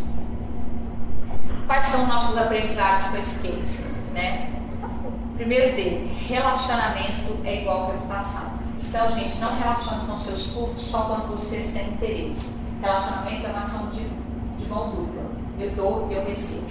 Quais 1.65 1.83
são 1.83 2.05
nossos 2.05 2.37
aprendizados 2.37 3.05
com 3.05 3.17
esse 3.17 3.39
case? 3.39 3.85
Né? 4.13 4.51
Primeiro 5.37 5.77
dele, 5.77 6.13
relacionamento 6.27 7.39
é 7.45 7.61
igual 7.61 7.83
a 7.83 7.93
reputação. 7.93 8.51
Então, 8.83 9.11
gente, 9.11 9.37
não 9.37 9.57
relacione 9.57 10.07
com 10.07 10.17
seus 10.17 10.47
cursos 10.47 10.81
só 10.81 11.03
quando 11.03 11.31
vocês 11.31 11.71
têm 11.71 11.87
interesse. 11.87 12.49
Relacionamento 12.81 13.47
é 13.47 13.49
uma 13.49 13.59
ação 13.59 13.89
de, 13.89 14.16
de 14.67 14.73
mão 14.73 14.89
dupla. 14.89 15.23
Eu 15.59 15.71
dou 15.71 16.11
eu 16.11 16.25
recebo. 16.25 16.67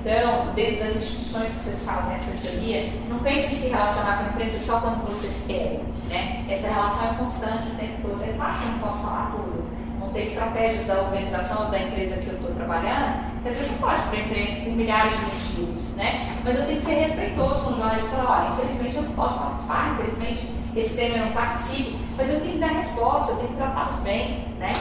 Então, 0.00 0.52
dentro 0.54 0.84
das 0.84 0.96
instituições 0.96 1.48
que 1.48 1.54
vocês 1.54 1.84
fazem 1.84 2.16
assessoria, 2.16 2.92
não 3.08 3.18
pense 3.20 3.54
em 3.54 3.58
se 3.58 3.68
relacionar 3.68 4.18
com 4.18 4.24
a 4.24 4.28
empresa 4.28 4.58
só 4.58 4.80
quando 4.80 5.06
vocês 5.06 5.44
querem. 5.46 5.80
Né? 6.08 6.44
Essa 6.48 6.68
relação 6.68 7.10
é 7.10 7.14
constante 7.14 7.68
o 7.68 7.74
tempo 7.76 8.08
todo. 8.08 8.22
É 8.22 8.32
claro 8.34 8.58
que 8.58 8.64
eu 8.64 8.72
não 8.72 8.78
posso 8.80 9.02
falar 9.02 9.32
tudo. 9.32 9.64
Vão 9.98 10.10
ter 10.10 10.22
estratégias 10.24 10.86
da 10.86 11.00
organização 11.00 11.64
ou 11.64 11.70
da 11.70 11.78
empresa 11.78 12.16
que 12.16 12.26
eu 12.26 12.34
estou 12.34 12.54
trabalhando 12.54 13.34
às 13.48 13.56
vezes 13.56 13.72
pode 13.78 14.02
para 14.04 14.18
a 14.18 14.20
imprensa 14.22 14.60
por 14.62 14.72
milhares 14.72 15.12
de 15.12 15.20
motivos, 15.20 15.94
né? 15.96 16.28
Mas 16.42 16.56
eu 16.58 16.66
tenho 16.66 16.80
que 16.80 16.86
ser 16.86 16.94
respeitoso 16.94 17.64
com 17.64 17.70
o 17.72 17.76
jornalista 17.76 18.06
e 18.06 18.10
falar, 18.10 18.40
olha, 18.40 18.54
infelizmente 18.54 18.96
eu 18.96 19.02
não 19.02 19.12
posso 19.12 19.38
participar, 19.38 19.92
infelizmente 19.92 20.48
esse 20.74 20.96
tema 20.96 21.16
eu 21.16 21.26
não 21.26 21.32
participo, 21.32 21.98
mas 22.16 22.30
eu 22.30 22.40
tenho 22.40 22.52
que 22.54 22.58
dar 22.58 22.68
resposta, 22.68 23.32
eu 23.32 23.36
tenho 23.36 23.48
que 23.50 23.56
tratá-los 23.56 23.96
bem, 23.96 24.48
né? 24.58 24.72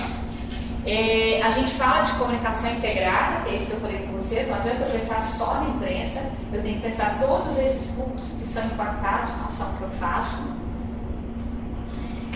É, 0.86 1.42
a 1.42 1.50
gente 1.50 1.72
fala 1.72 2.02
de 2.02 2.12
comunicação 2.14 2.70
integrada, 2.70 3.44
que 3.44 3.52
é 3.52 3.56
isso 3.56 3.68
que 3.68 3.72
eu 3.72 3.80
falei 3.80 4.00
com 4.00 4.14
vocês, 4.14 4.48
não 4.50 4.56
adianta 4.56 4.84
eu 4.84 5.00
pensar 5.00 5.22
só 5.22 5.62
na 5.62 5.70
imprensa, 5.70 6.32
eu 6.52 6.62
tenho 6.62 6.76
que 6.76 6.82
pensar 6.82 7.20
todos 7.22 7.58
esses 7.58 7.96
pontos 7.96 8.26
que 8.38 8.46
são 8.46 8.66
impactados 8.66 9.30
com 9.30 9.42
a 9.44 9.46
ação 9.46 9.74
que 9.78 9.84
eu 9.84 9.90
faço. 9.92 10.62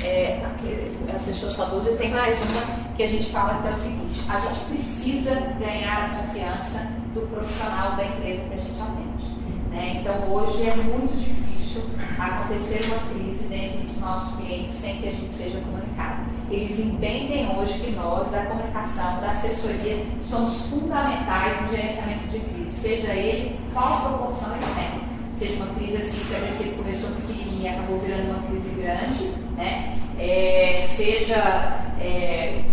É, 0.02 0.46
aqui, 0.46 0.96
ela 1.10 1.20
deixou 1.26 1.50
só 1.50 1.66
duas, 1.66 1.88
e 1.88 1.96
tem 1.98 2.12
mais 2.12 2.40
uma 2.42 2.62
que 2.96 3.04
a 3.04 3.08
gente 3.08 3.30
fala 3.32 3.62
que 3.62 3.68
é 3.68 3.72
o 3.72 3.76
seguinte: 3.76 4.22
a 4.30 4.40
gente 4.40 4.60
precisa 4.66 5.36
ganhar 5.60 6.06
a 6.06 6.24
confiança 6.24 6.88
do 7.14 7.28
profissional 7.28 7.98
da 7.98 8.06
empresa 8.06 8.48
que 8.48 8.54
a 8.54 8.58
gente 8.58 8.80
atende. 8.80 9.26
Né? 9.72 10.00
Então 10.00 10.32
hoje 10.32 10.70
é 10.70 10.76
muito 10.76 11.18
difícil 11.18 11.84
acontecer 12.18 12.86
uma 12.86 13.12
crise 13.12 13.27
dentro 13.58 13.80
dos 13.80 13.98
nossos 13.98 14.38
clientes 14.38 14.74
sem 14.76 14.98
que 14.98 15.08
a 15.08 15.12
gente 15.12 15.34
seja 15.34 15.60
comunicado. 15.60 16.26
Eles 16.50 16.80
entendem 16.80 17.50
hoje 17.58 17.80
que 17.80 17.92
nós, 17.92 18.32
da 18.32 18.46
comunicação, 18.46 19.20
da 19.20 19.32
assessoria, 19.32 20.06
somos 20.24 20.62
fundamentais 20.68 21.62
no 21.62 21.70
gerenciamento 21.70 22.28
de 22.28 22.40
crise, 22.40 22.72
seja 22.72 23.14
ele 23.14 23.60
qual 23.74 24.02
proporção 24.02 24.56
ele 24.56 24.66
tem. 24.76 25.08
Seja 25.38 25.64
uma 25.64 25.76
crise 25.76 25.98
assim, 25.98 26.20
que 26.26 26.36
a 26.36 26.40
gente 26.40 26.76
começou 26.76 27.12
pequenininha 27.16 27.72
e 27.72 27.74
acabou 27.74 28.00
virando 28.00 28.32
uma 28.32 28.48
crise 28.48 28.70
grande, 28.70 29.26
né? 29.56 30.00
É, 30.18 30.88
seja 30.90 31.84
é, 32.00 32.64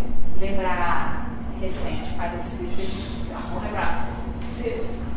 lembrar 0.41 1.31
recente, 1.61 2.09
faz 2.17 2.35
esse 2.41 2.57
vídeo 2.57 2.75
que 2.77 2.83
a 2.83 2.85
gente 2.85 3.29
já 3.29 3.39
vamos 3.39 3.63
lembrar. 3.65 4.14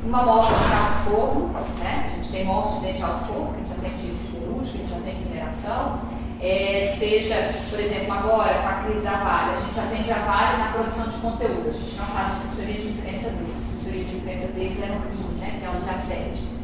Uma 0.04 0.24
morte 0.24 0.54
de 0.54 0.74
alto 0.74 1.10
fogo, 1.10 1.50
né? 1.80 2.12
A 2.12 2.16
gente 2.16 2.30
tem 2.30 2.46
dentro 2.46 2.98
de 2.98 3.04
alto 3.04 3.26
fogo, 3.26 3.54
a 3.54 3.60
gente 3.60 3.72
atende 3.72 4.14
cirúrgica, 4.16 4.78
a 4.78 4.82
gente 4.82 4.94
atende 4.94 5.26
mineração. 5.26 6.00
É, 6.40 6.94
seja, 6.98 7.56
por 7.70 7.80
exemplo, 7.80 8.14
agora 8.14 8.54
com 8.62 8.68
a 8.68 8.84
crise 8.84 9.04
da 9.04 9.18
Vale, 9.18 9.54
a 9.54 9.58
gente 9.58 9.80
atende 9.80 10.12
a 10.12 10.20
Vale 10.20 10.58
na 10.58 10.72
produção 10.72 11.10
de 11.10 11.18
conteúdo, 11.18 11.70
a 11.70 11.74
gente 11.74 11.96
não 11.96 12.06
faz 12.06 12.34
assessoria 12.34 12.76
de 12.76 12.88
imprensa 12.90 13.30
deles, 13.30 13.56
a 13.56 13.64
assessoria 13.64 14.04
de 14.04 14.16
imprensa 14.18 14.48
deles 14.48 14.84
é 14.84 14.86
no 14.86 15.00
Rio, 15.10 15.32
né? 15.40 15.58
Que 15.60 15.66
é 15.66 15.70
onde 15.70 15.90
a. 15.90 16.58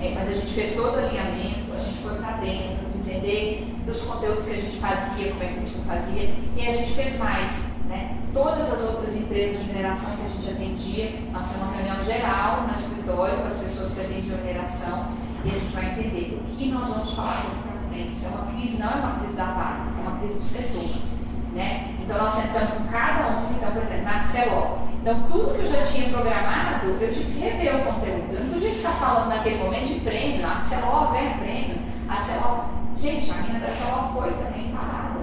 É, 0.00 0.14
mas 0.14 0.28
a 0.28 0.32
gente 0.32 0.52
fez 0.54 0.74
todo 0.74 0.96
o 0.96 0.98
alinhamento, 0.98 1.72
a 1.76 1.78
gente 1.78 1.98
foi 1.98 2.16
para 2.16 2.32
dentro, 2.38 2.86
entender 2.96 3.72
dos 3.86 4.00
conteúdos 4.02 4.46
que 4.46 4.50
a 4.50 4.56
gente 4.56 4.76
fazia, 4.78 5.30
como 5.30 5.42
é 5.42 5.46
que 5.46 5.52
a 5.52 5.66
gente 5.66 5.86
fazia, 5.86 6.34
e 6.56 6.66
a 6.66 6.72
gente 6.72 6.92
fez 6.92 7.18
mais. 7.18 7.71
Né? 7.92 8.16
Todas 8.32 8.72
as 8.72 8.80
outras 8.88 9.14
empresas 9.14 9.60
de 9.60 9.66
mineração 9.66 10.16
que 10.16 10.22
a 10.22 10.28
gente 10.28 10.50
atendia, 10.50 11.20
nós 11.30 11.46
temos 11.46 11.68
uma 11.68 11.76
reunião 11.76 12.02
geral 12.02 12.62
no 12.62 12.72
escritório 12.72 13.36
com 13.36 13.46
as 13.48 13.58
pessoas 13.58 13.92
que 13.92 14.00
atendiam 14.00 14.38
mineração 14.38 15.08
e 15.44 15.50
a 15.50 15.52
gente 15.52 15.74
vai 15.74 15.84
entender 15.84 16.40
o 16.40 16.56
que 16.56 16.70
nós 16.70 16.88
vamos 16.88 17.12
falar 17.12 17.34
daqui 17.34 17.56
para 17.68 17.88
frente. 17.90 18.12
Isso 18.12 18.24
é 18.24 18.28
uma 18.30 18.46
crise, 18.46 18.78
não 18.78 18.88
é 18.88 18.94
uma 18.94 19.18
crise 19.18 19.34
da 19.34 19.44
Vale, 19.44 19.80
é 19.98 20.08
uma 20.08 20.18
crise 20.18 20.38
do 20.38 20.44
setor. 20.44 21.12
Né? 21.52 21.94
Então 22.00 22.16
nós 22.16 22.32
sentamos 22.32 22.70
com 22.70 22.84
cada 22.84 23.28
um, 23.28 23.52
então, 23.52 23.72
por 23.72 23.82
exemplo, 23.82 24.04
na 24.04 24.24
CELO. 24.24 24.78
Então 25.02 25.22
tudo 25.30 25.54
que 25.54 25.60
eu 25.60 25.66
já 25.66 25.82
tinha 25.82 26.08
programado, 26.08 26.86
eu 26.98 27.12
tive 27.12 27.30
que 27.30 27.40
rever 27.40 27.76
o 27.76 27.92
conteúdo. 27.92 28.32
Eu 28.32 28.44
não 28.44 28.54
podia 28.54 28.70
ficar 28.70 28.92
falando 28.92 29.28
naquele 29.28 29.62
momento 29.62 29.92
de 29.92 30.00
prêmio, 30.00 30.46
a 30.46 30.58
CELO 30.62 31.12
ganha 31.12 31.36
prêmio, 31.36 31.76
a 32.08 32.16
CELO. 32.16 32.64
Gente, 32.96 33.30
a 33.30 33.34
mina 33.34 33.58
da 33.58 33.68
CELO 33.68 34.08
foi 34.14 34.32
também 34.32 34.74
parada. 34.74 35.18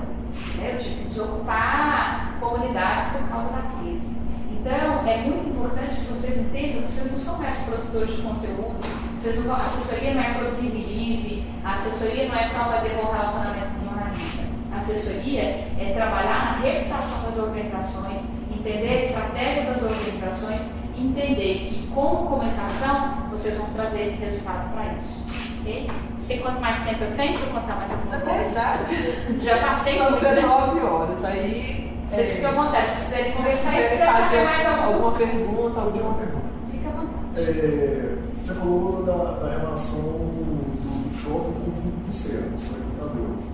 Né? 0.58 0.74
Eu 0.74 0.78
tive 0.78 0.96
que 0.98 1.04
desocupar 1.06 2.29
comunidades 2.40 3.10
por 3.12 3.28
causa 3.30 3.50
da 3.50 3.62
crise. 3.80 4.16
Então, 4.52 5.08
é 5.08 5.18
muito 5.22 5.50
importante 5.50 5.96
que 6.02 6.06
vocês 6.12 6.38
entendam 6.38 6.82
que 6.84 6.92
vocês 6.92 7.12
não 7.12 7.20
são 7.20 7.38
mais 7.38 7.58
produtores 7.60 8.16
de 8.16 8.22
conteúdo, 8.22 8.76
vocês 9.18 9.46
não, 9.46 9.56
a 9.56 9.64
assessoria 9.66 10.14
não 10.14 10.22
é 10.22 10.34
produzir 10.34 10.68
release, 10.70 11.44
a 11.64 11.72
assessoria 11.74 12.28
não 12.28 12.36
é 12.36 12.48
só 12.48 12.66
fazer 12.66 12.90
bom 12.96 13.12
relacionamento 13.12 13.68
com 13.80 13.86
jornalista. 13.96 14.44
A 14.74 14.78
assessoria 14.80 15.42
é 15.80 15.94
trabalhar 15.96 16.58
na 16.58 16.60
reputação 16.62 17.24
das 17.24 17.38
organizações, 17.38 18.22
entender 18.52 18.90
a 18.90 19.06
estratégia 19.06 19.64
das 19.64 19.82
organizações, 19.84 20.62
entender 20.98 21.70
que 21.70 21.88
com 21.94 22.28
comunicação 22.28 23.30
vocês 23.32 23.58
vão 23.58 23.68
trazer 23.74 24.18
resultado 24.20 24.74
para 24.74 24.94
isso. 24.94 25.26
Okay? 25.62 25.88
Não 26.14 26.22
sei 26.22 26.40
quanto 26.40 26.60
mais 26.60 26.80
tempo 26.84 27.04
eu 27.04 27.16
tenho 27.16 27.40
para 27.40 27.62
contar 27.62 27.76
mais 27.76 27.92
alguma 27.92 28.16
É 28.16 28.20
coisa. 28.20 28.60
verdade. 28.62 29.42
Já 29.42 29.58
passei 29.58 29.98
São 29.98 30.12
muito, 30.12 30.24
né? 30.24 30.36
19 30.36 30.80
horas. 30.82 31.26
Aí. 31.26 31.89
Vocês 32.10 32.30
é, 32.30 32.34
ficam 32.36 32.50
à 32.50 32.64
vontade. 32.66 32.92
Se 32.92 33.06
quiserem 33.06 33.32
se 33.32 33.38
conversar, 33.38 33.72
se 33.72 33.90
quiserem 33.90 34.14
fazer 34.14 34.44
mais 34.44 34.68
alguma 34.68 34.88
alguma 34.94 35.12
pergunta, 35.14 35.52
Eu 35.54 35.72
tenho 35.72 35.86
alguma 35.86 36.08
uma 36.10 36.14
pergunta. 36.18 36.46
fica 36.72 36.90
à 36.90 36.92
vontade. 36.92 37.42
É, 37.42 38.16
você 38.36 38.54
falou 38.56 39.04
da, 39.04 39.14
da 39.16 39.58
relação 39.60 40.02
do 40.04 41.18
shopping 41.18 41.54
com 41.54 42.06
o 42.06 42.10
externo, 42.10 42.56
os 42.58 42.64
frequentadores. 42.64 43.46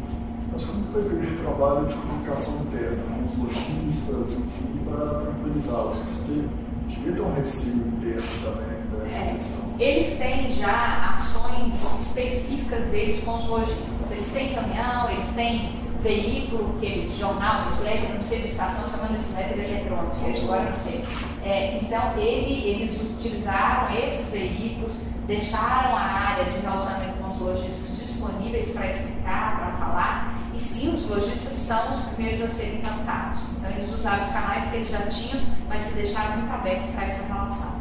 Mas 0.51 0.65
como 0.65 0.85
foi 0.93 1.03
feito 1.09 1.33
o 1.33 1.43
trabalho 1.43 1.85
de 1.85 1.93
comunicação 1.95 2.61
interna 2.65 3.03
com 3.09 3.23
os 3.25 3.37
lojistas, 3.37 4.33
enfim, 4.39 4.79
para 4.89 5.21
tranquilizá-los? 5.21 5.97
Porque 5.99 6.43
devia 6.87 7.11
ter 7.13 7.21
um 7.21 7.33
receio 7.33 7.87
interno 7.87 8.23
também 8.43 9.01
dessa 9.01 9.17
É. 9.19 9.33
questão. 9.33 9.65
Eles 9.77 10.17
têm 10.17 10.51
já 10.53 11.11
ações 11.13 11.73
específicas 12.07 12.85
deles 12.85 13.21
com 13.25 13.37
os 13.37 13.45
lojistas. 13.47 14.11
Eles 14.11 14.29
têm 14.31 14.53
caminhão, 14.55 15.09
eles 15.09 15.27
têm 15.35 15.73
veículo, 16.05 16.75
que 16.79 16.85
eles, 16.85 17.17
jornal, 17.17 17.65
newsletter, 17.65 18.13
não 18.13 18.23
sei 18.23 18.43
de 18.43 18.49
estação, 18.49 18.87
chama 18.89 19.09
newsletter 19.09 19.57
eletrônico, 19.57 20.43
agora 20.43 20.69
não 20.69 20.75
sei. 20.75 21.03
É, 21.43 21.79
então, 21.81 22.15
ele, 22.15 22.69
eles 22.69 23.01
utilizaram 23.01 23.93
esses 23.95 24.29
veículos, 24.29 24.93
deixaram 25.25 25.97
a 25.97 26.01
área 26.01 26.45
de 26.45 26.59
relacionamento 26.59 27.17
com 27.17 27.31
os 27.31 27.39
lojistas 27.39 27.97
disponíveis 27.97 28.71
para 28.71 28.91
explicar, 28.91 29.57
para 29.57 29.71
falar, 29.73 30.35
e 30.53 30.59
sim, 30.59 30.93
os 30.95 31.09
lojistas 31.09 31.53
são 31.53 31.91
os 31.91 31.99
primeiros 32.05 32.41
a 32.43 32.47
serem 32.47 32.81
captados. 32.81 33.49
Então, 33.57 33.71
eles 33.71 33.91
usaram 33.91 34.23
os 34.23 34.31
canais 34.31 34.69
que 34.69 34.75
eles 34.77 34.89
já 34.89 35.01
tinham, 35.07 35.43
mas 35.67 35.81
se 35.81 35.93
deixaram 35.95 36.37
muito 36.37 36.53
abertos 36.53 36.91
para 36.91 37.05
essa 37.05 37.25
relação. 37.25 37.71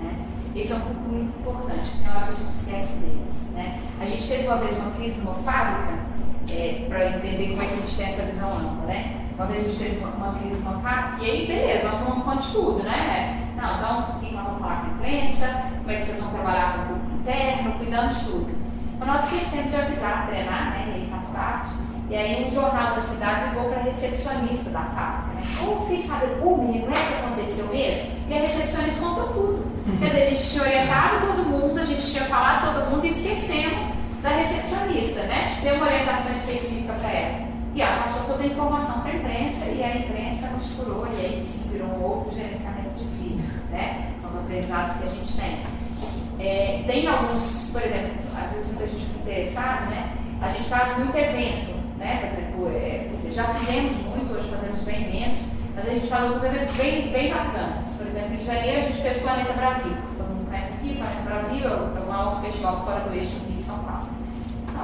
Né? 0.00 0.26
Esse 0.54 0.72
é 0.72 0.76
um 0.76 0.80
ponto 0.80 1.00
muito 1.00 1.38
importante, 1.40 1.90
porque 1.90 2.08
é 2.08 2.10
hora 2.10 2.26
que 2.26 2.32
a 2.32 2.36
gente 2.36 2.56
esquece 2.56 2.92
deles. 2.94 3.50
Né? 3.50 3.80
A 4.00 4.06
gente 4.06 4.26
teve 4.26 4.46
uma 4.46 4.58
vez 4.58 4.78
uma 4.78 4.92
crise 4.92 5.18
numa 5.18 5.34
fábrica, 5.34 6.10
para 6.88 7.08
entender 7.16 7.50
como 7.50 7.62
é 7.62 7.66
que 7.66 7.74
a 7.74 7.76
gente 7.76 7.96
tem 7.96 8.06
essa 8.06 8.22
visão 8.22 8.52
ampla. 8.52 8.86
Né? 8.86 9.16
Uma 9.34 9.46
vez 9.46 9.64
a 9.64 9.68
gente 9.68 9.78
teve 9.78 9.98
uma, 9.98 10.10
uma 10.10 10.38
crise 10.38 10.60
numa 10.60 10.78
fábrica, 10.80 11.24
e 11.24 11.30
aí, 11.30 11.46
beleza, 11.46 11.88
nós 11.88 11.98
tomamos 11.98 12.24
conta 12.24 12.42
de 12.42 12.52
tudo, 12.52 12.82
né? 12.82 13.48
Não, 13.56 13.76
então, 13.76 14.16
o 14.16 14.20
que 14.20 14.34
nós 14.34 14.44
vamos 14.44 14.60
falar 14.60 14.80
com 14.80 14.86
a 14.86 14.90
imprensa, 14.90 15.70
como 15.78 15.90
é 15.90 15.96
que 15.96 16.06
vocês 16.06 16.20
vão 16.20 16.30
trabalhar 16.30 16.74
com 16.74 16.80
o 16.80 16.86
público 16.86 17.16
interno, 17.16 17.72
cuidando 17.72 18.14
de 18.14 18.24
tudo. 18.24 18.60
Mas 18.98 19.08
nós 19.08 19.24
esquecemos 19.24 19.70
de 19.70 19.76
avisar, 19.76 20.26
treinar, 20.26 20.70
né? 20.70 20.84
E 20.88 20.92
aí 20.92 21.08
faz 21.10 21.26
parte. 21.28 21.70
E 22.10 22.16
aí 22.16 22.44
um 22.44 22.50
jornal 22.50 22.96
da 22.96 23.00
cidade 23.00 23.50
ligou 23.50 23.70
para 23.70 23.80
a 23.80 23.82
recepcionista 23.84 24.70
da 24.70 24.80
fábrica, 24.80 25.34
né? 25.36 25.42
Como 25.58 25.86
fiquei 25.86 26.02
sabendo, 26.02 26.44
o 26.44 26.58
menino, 26.58 26.86
não 26.86 26.92
é 26.92 26.96
que 26.96 27.14
aconteceu 27.14 27.66
mesmo? 27.68 28.10
E 28.28 28.34
a 28.34 28.40
recepcionista 28.40 29.00
contou 29.00 29.28
tudo. 29.28 29.70
Quer 30.00 30.08
dizer, 30.08 30.22
a 30.22 30.26
gente 30.26 30.50
tinha 30.50 30.62
orientado 30.64 31.26
todo 31.26 31.48
mundo, 31.48 31.78
a 31.78 31.84
gente 31.84 32.10
tinha 32.10 32.24
falado 32.24 32.74
todo 32.74 32.90
mundo 32.90 33.04
e 33.06 33.08
esquecemos 33.08 33.99
da 34.22 34.28
recepcionista, 34.30 35.22
né? 35.22 35.46
De 35.46 35.60
ter 35.62 35.72
uma 35.72 35.86
orientação 35.86 36.32
específica 36.32 36.92
para 36.94 37.10
ela. 37.10 37.48
E 37.74 37.80
ela 37.80 38.02
passou 38.02 38.26
toda 38.26 38.42
a 38.42 38.46
informação 38.46 39.00
para 39.00 39.12
a 39.12 39.16
imprensa 39.16 39.66
e 39.66 39.82
a 39.82 39.96
imprensa 39.96 40.48
nos 40.48 40.70
curou 40.72 41.06
e 41.06 41.24
aí 41.24 41.40
sim 41.40 41.70
virou 41.70 41.88
um 41.88 42.02
outro 42.02 42.34
gerenciamento 42.34 42.90
de 42.98 43.04
crise, 43.16 43.60
né? 43.70 44.12
São 44.20 44.30
os 44.30 44.38
aprendizados 44.38 44.96
que 44.96 45.04
a 45.04 45.08
gente 45.08 45.32
tem. 45.36 45.62
É, 46.38 46.82
tem 46.86 47.06
alguns, 47.06 47.70
por 47.72 47.82
exemplo, 47.82 48.12
às 48.34 48.52
vezes 48.52 48.72
muita 48.72 48.88
gente 48.88 49.04
fica 49.04 49.20
interessada, 49.20 49.86
né? 49.86 50.16
A 50.42 50.48
gente 50.48 50.68
faz 50.68 50.98
muito 50.98 51.16
evento, 51.16 51.74
né? 51.98 52.16
Por 52.16 52.68
exemplo, 52.70 52.70
é, 52.70 53.10
já 53.30 53.44
fizemos 53.44 53.92
muito, 54.04 54.34
hoje 54.34 54.50
fazemos 54.50 54.80
bem 54.82 55.10
menos, 55.10 55.38
mas 55.76 55.88
a 55.88 55.90
gente 55.90 56.06
faz 56.08 56.24
alguns 56.24 56.42
eventos 56.42 56.74
bem, 56.74 57.12
bem 57.12 57.30
bacanas. 57.30 57.88
Por 57.96 58.06
exemplo, 58.06 58.34
em 58.34 58.44
janeiro 58.44 58.80
a 58.80 58.84
gente 58.84 59.00
fez 59.00 59.16
o 59.18 59.20
Planeta 59.20 59.52
Brasil. 59.52 59.96
Todo 60.18 60.28
mundo 60.28 60.48
conhece 60.48 60.74
aqui, 60.74 60.96
Planeta 60.96 61.22
Brasil 61.22 61.68
é 61.68 61.72
o 61.72 62.38
é 62.38 62.40
festival 62.42 62.84
fora 62.84 63.00
do 63.00 63.14
eixo 63.14 63.38
Rio 63.46 63.56
e 63.56 63.62
São 63.62 63.78
Paulo. 63.84 64.09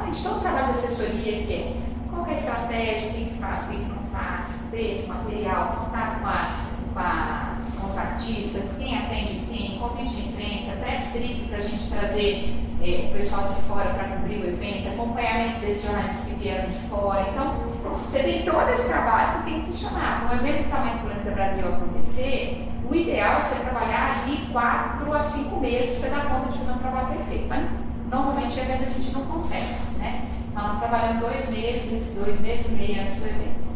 Gente 0.05 0.23
todo 0.23 0.37
o 0.37 0.41
trabalho 0.41 0.73
de 0.73 0.79
assessoria 0.79 1.47
que 1.47 1.53
é 1.53 1.77
qual 2.11 2.27
é 2.27 2.31
a 2.31 2.35
estratégia, 2.35 3.09
o 3.09 3.13
que, 3.13 3.25
que 3.27 3.39
faz, 3.39 3.65
o 3.65 3.69
que, 3.69 3.77
que 3.77 3.85
não 3.85 4.03
faz, 4.13 4.69
texto, 4.71 5.09
material, 5.09 5.85
contato 5.85 6.21
com, 6.21 6.27
a, 6.27 6.67
com, 6.95 6.99
a, 7.01 7.57
com 7.81 7.91
os 7.91 7.99
artistas, 7.99 8.77
quem 8.79 8.97
atende 8.97 9.47
quem, 9.51 9.79
convite 9.79 10.17
de 10.17 10.29
imprensa, 10.29 10.77
press 10.77 11.13
trip 11.13 11.49
para 11.49 11.59
a 11.59 11.61
gente 11.61 11.91
trazer 11.91 12.57
eh, 12.83 13.09
o 13.11 13.13
pessoal 13.13 13.55
de 13.55 13.63
fora 13.63 13.91
para 13.91 14.17
cobrir 14.17 14.39
o 14.39 14.49
evento, 14.49 14.89
acompanhamento 14.89 15.61
desses 15.61 15.85
jornalistas 15.85 16.27
que 16.27 16.35
vieram 16.35 16.71
de 16.71 16.79
fora. 16.89 17.29
Então, 17.31 17.55
você 17.93 18.23
tem 18.23 18.45
todo 18.45 18.69
esse 18.71 18.89
trabalho 18.89 19.39
que 19.39 19.51
tem 19.51 19.61
que 19.63 19.67
funcionar. 19.73 20.27
Para 20.27 20.37
um 20.37 20.41
evento 20.41 20.65
do 20.65 20.71
tamanho 20.71 20.99
do 20.99 21.05
Planeta 21.05 21.31
Brasil 21.31 21.69
acontecer, 21.69 22.69
o 22.89 22.95
ideal 22.95 23.39
é 23.39 23.41
você 23.41 23.61
trabalhar 23.61 24.23
ali 24.23 24.47
quatro 24.53 25.13
a 25.13 25.21
cinco 25.21 25.61
meses 25.61 25.99
para 25.99 26.09
você 26.09 26.15
dar 26.15 26.29
conta 26.29 26.53
de 26.53 26.59
fazer 26.59 26.73
um 26.73 26.79
trabalho 26.79 27.09
perfeito. 27.09 27.47
Mas, 27.49 27.86
normalmente, 28.11 28.59
evento 28.59 28.83
a 28.85 28.93
gente 28.93 29.13
não 29.13 29.25
consegue, 29.27 29.75
né? 29.99 30.27
Então, 30.51 30.69
nós 30.69 30.79
trabalhamos 30.79 31.21
dois 31.21 31.49
meses, 31.51 32.15
dois 32.15 32.41
meses 32.41 32.67
e 32.69 32.73
meio 32.73 33.03
antes 33.03 33.17
do 33.17 33.27
evento. 33.27 33.67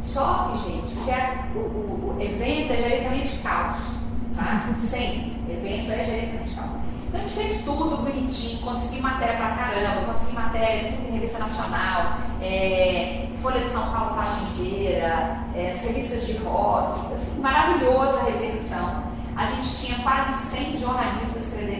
Só 0.00 0.50
que, 0.52 0.70
gente, 0.70 0.88
se 0.88 1.10
a- 1.10 1.46
o, 1.54 1.58
o- 1.58 2.14
o 2.16 2.20
evento 2.22 2.72
é 2.72 2.76
gerenciamento 2.76 3.28
de 3.28 3.38
caos, 3.38 4.02
tá? 4.36 4.68
Sempre. 4.78 5.34
Evento 5.48 5.92
é 5.92 6.04
gerenciamento 6.04 6.48
de 6.50 6.54
caos. 6.56 6.70
Então, 7.08 7.20
a 7.20 7.26
gente 7.26 7.32
fez 7.34 7.64
tudo 7.64 7.96
bonitinho, 7.98 8.60
consegui 8.60 9.00
matéria 9.00 9.36
pra 9.36 9.50
caramba, 9.54 10.12
consegui 10.12 10.34
matéria 10.34 10.88
em 11.08 11.12
revista 11.12 11.38
nacional, 11.38 12.18
é, 12.42 13.28
Folha 13.40 13.60
de 13.60 13.70
São 13.70 13.90
Paulo, 13.92 14.16
página 14.16 14.48
inteira, 14.50 15.38
é, 15.54 15.72
revistas 15.80 16.26
de 16.26 16.36
rock, 16.38 17.12
assim, 17.14 17.40
maravilhosa 17.40 18.20
a 18.20 18.24
repercussão. 18.24 19.04
A 19.36 19.46
gente 19.46 19.68
tinha 19.86 19.98
quase 19.98 20.34
100 20.46 20.78
jornalistas 20.78 21.33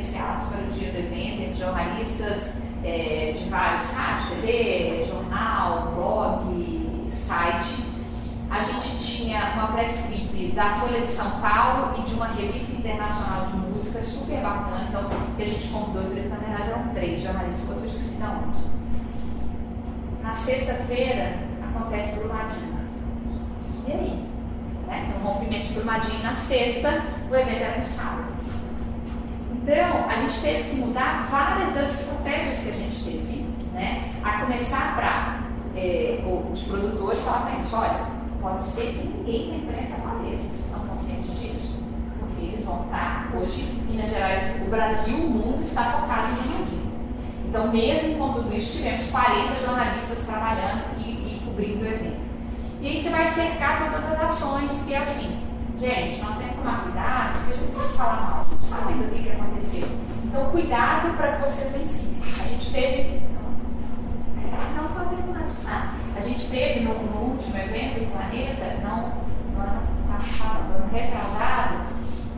credenciados 0.04 0.48
para 0.48 0.60
o 0.60 0.70
dia 0.72 0.92
do 0.92 0.98
evento, 0.98 1.56
jornalistas 1.56 2.58
é, 2.84 3.34
de 3.36 3.48
vários 3.48 3.90
rádio, 3.90 4.36
TV, 4.36 5.06
jornal, 5.08 5.92
blog, 5.94 7.08
site. 7.10 7.84
A 8.50 8.60
gente 8.60 8.98
tinha 8.98 9.54
uma 9.54 9.68
press 9.68 10.04
clip 10.06 10.52
da 10.52 10.74
Folha 10.74 11.00
de 11.00 11.12
São 11.12 11.40
Paulo 11.40 11.98
e 11.98 12.02
de 12.02 12.14
uma 12.14 12.26
revista 12.26 12.72
internacional 12.72 13.46
de 13.46 13.56
música 13.56 14.02
super 14.02 14.40
bacana. 14.40 14.86
Então, 14.88 15.08
que 15.36 15.42
a 15.42 15.46
gente 15.46 15.68
convidou 15.68 16.10
três, 16.10 16.30
na 16.30 16.36
verdade 16.36 16.70
eram 16.70 16.88
três 16.88 17.22
jornalistas, 17.22 17.68
outros 17.70 17.94
esqueci 17.94 18.16
de 18.16 18.22
onde. 18.22 18.74
Na 20.22 20.34
sexta-feira 20.34 21.38
acontece 21.62 22.16
Brumadinho. 22.18 22.74
E 23.86 23.92
aí? 23.92 24.24
Né? 24.86 25.08
Então, 25.08 25.32
rompimento 25.32 25.68
de 25.68 25.74
Brumadinho 25.74 26.22
na 26.22 26.34
sexta, 26.34 27.02
o 27.30 27.34
evento 27.34 27.62
era 27.62 27.80
no 27.80 27.86
sábado. 27.86 28.33
Então, 29.66 30.10
a 30.10 30.16
gente 30.16 30.42
teve 30.42 30.70
que 30.70 30.76
mudar 30.76 31.26
várias 31.30 31.72
das 31.72 31.98
estratégias 31.98 32.58
que 32.58 32.68
a 32.68 32.72
gente 32.72 33.02
teve, 33.02 33.46
né? 33.72 34.12
A 34.22 34.40
começar 34.40 34.94
para 34.94 35.44
é, 35.74 36.22
os 36.52 36.62
produtores 36.64 37.22
falar 37.22 37.46
para 37.46 37.54
eles, 37.54 37.72
olha, 37.72 38.00
pode 38.42 38.62
ser 38.64 38.92
que 38.92 39.08
ninguém 39.08 39.48
na 39.48 39.56
imprensa 39.56 39.94
apareça, 39.94 40.42
vocês 40.42 40.66
estão 40.66 40.80
conscientes 40.80 41.40
disso? 41.40 41.82
Porque 42.18 42.44
eles 42.44 42.62
vão 42.62 42.84
estar, 42.84 43.32
hoje, 43.34 43.62
Minas 43.88 44.10
Gerais, 44.10 44.54
o 44.60 44.68
Brasil, 44.68 45.16
o 45.16 45.30
mundo 45.30 45.62
está 45.62 45.84
focado 45.84 46.32
em 46.32 46.42
Brumadinho. 46.42 46.92
Então, 47.48 47.72
mesmo 47.72 48.18
com 48.18 48.34
tudo 48.34 48.54
isso, 48.54 48.76
tivemos 48.76 49.10
40 49.10 49.60
jornalistas 49.64 50.26
trabalhando 50.26 50.84
e, 50.98 51.08
e 51.08 51.42
cobrindo 51.42 51.84
o 51.84 51.88
evento. 51.88 52.20
E 52.82 52.88
aí 52.88 53.02
você 53.02 53.08
vai 53.08 53.30
cercar 53.30 53.90
todas 53.90 54.12
as 54.12 54.20
ações, 54.24 54.84
que 54.86 54.92
é 54.92 54.98
assim, 54.98 55.34
gente, 55.78 56.22
nós 56.22 56.36
temos 56.36 56.52
que 56.52 56.58
tomar 56.58 56.82
cuidado, 56.82 57.38
porque 57.38 57.52
a 57.52 57.56
gente 57.56 57.72
não 57.72 57.80
pode 57.80 57.92
falar 57.94 58.20
mal, 58.20 58.46
não 58.50 58.60
sabe 58.60 58.92
ainda 58.92 59.04
o 59.04 59.08
que, 59.08 59.22
que 59.22 59.30
aconteceu. 59.30 59.88
Então, 60.24 60.50
cuidado 60.50 61.16
para 61.16 61.32
que 61.32 61.42
vocês 61.42 61.72
vencem. 61.72 62.14
A 62.42 62.48
gente 62.48 62.72
teve. 62.72 63.22
Não 64.76 64.88
podemos 64.88 65.54
falar. 65.62 65.94
A 66.16 66.20
gente 66.20 66.50
teve 66.50 66.80
no, 66.80 66.94
no 66.94 67.32
último 67.32 67.56
evento 67.56 68.00
do 68.00 68.12
Planeta, 68.12 68.78
não, 68.82 69.24
no 69.52 69.60
ano 69.60 69.82
passado, 70.08 70.68
no 70.68 70.76
ano 70.76 70.92
retrasado, 70.92 71.86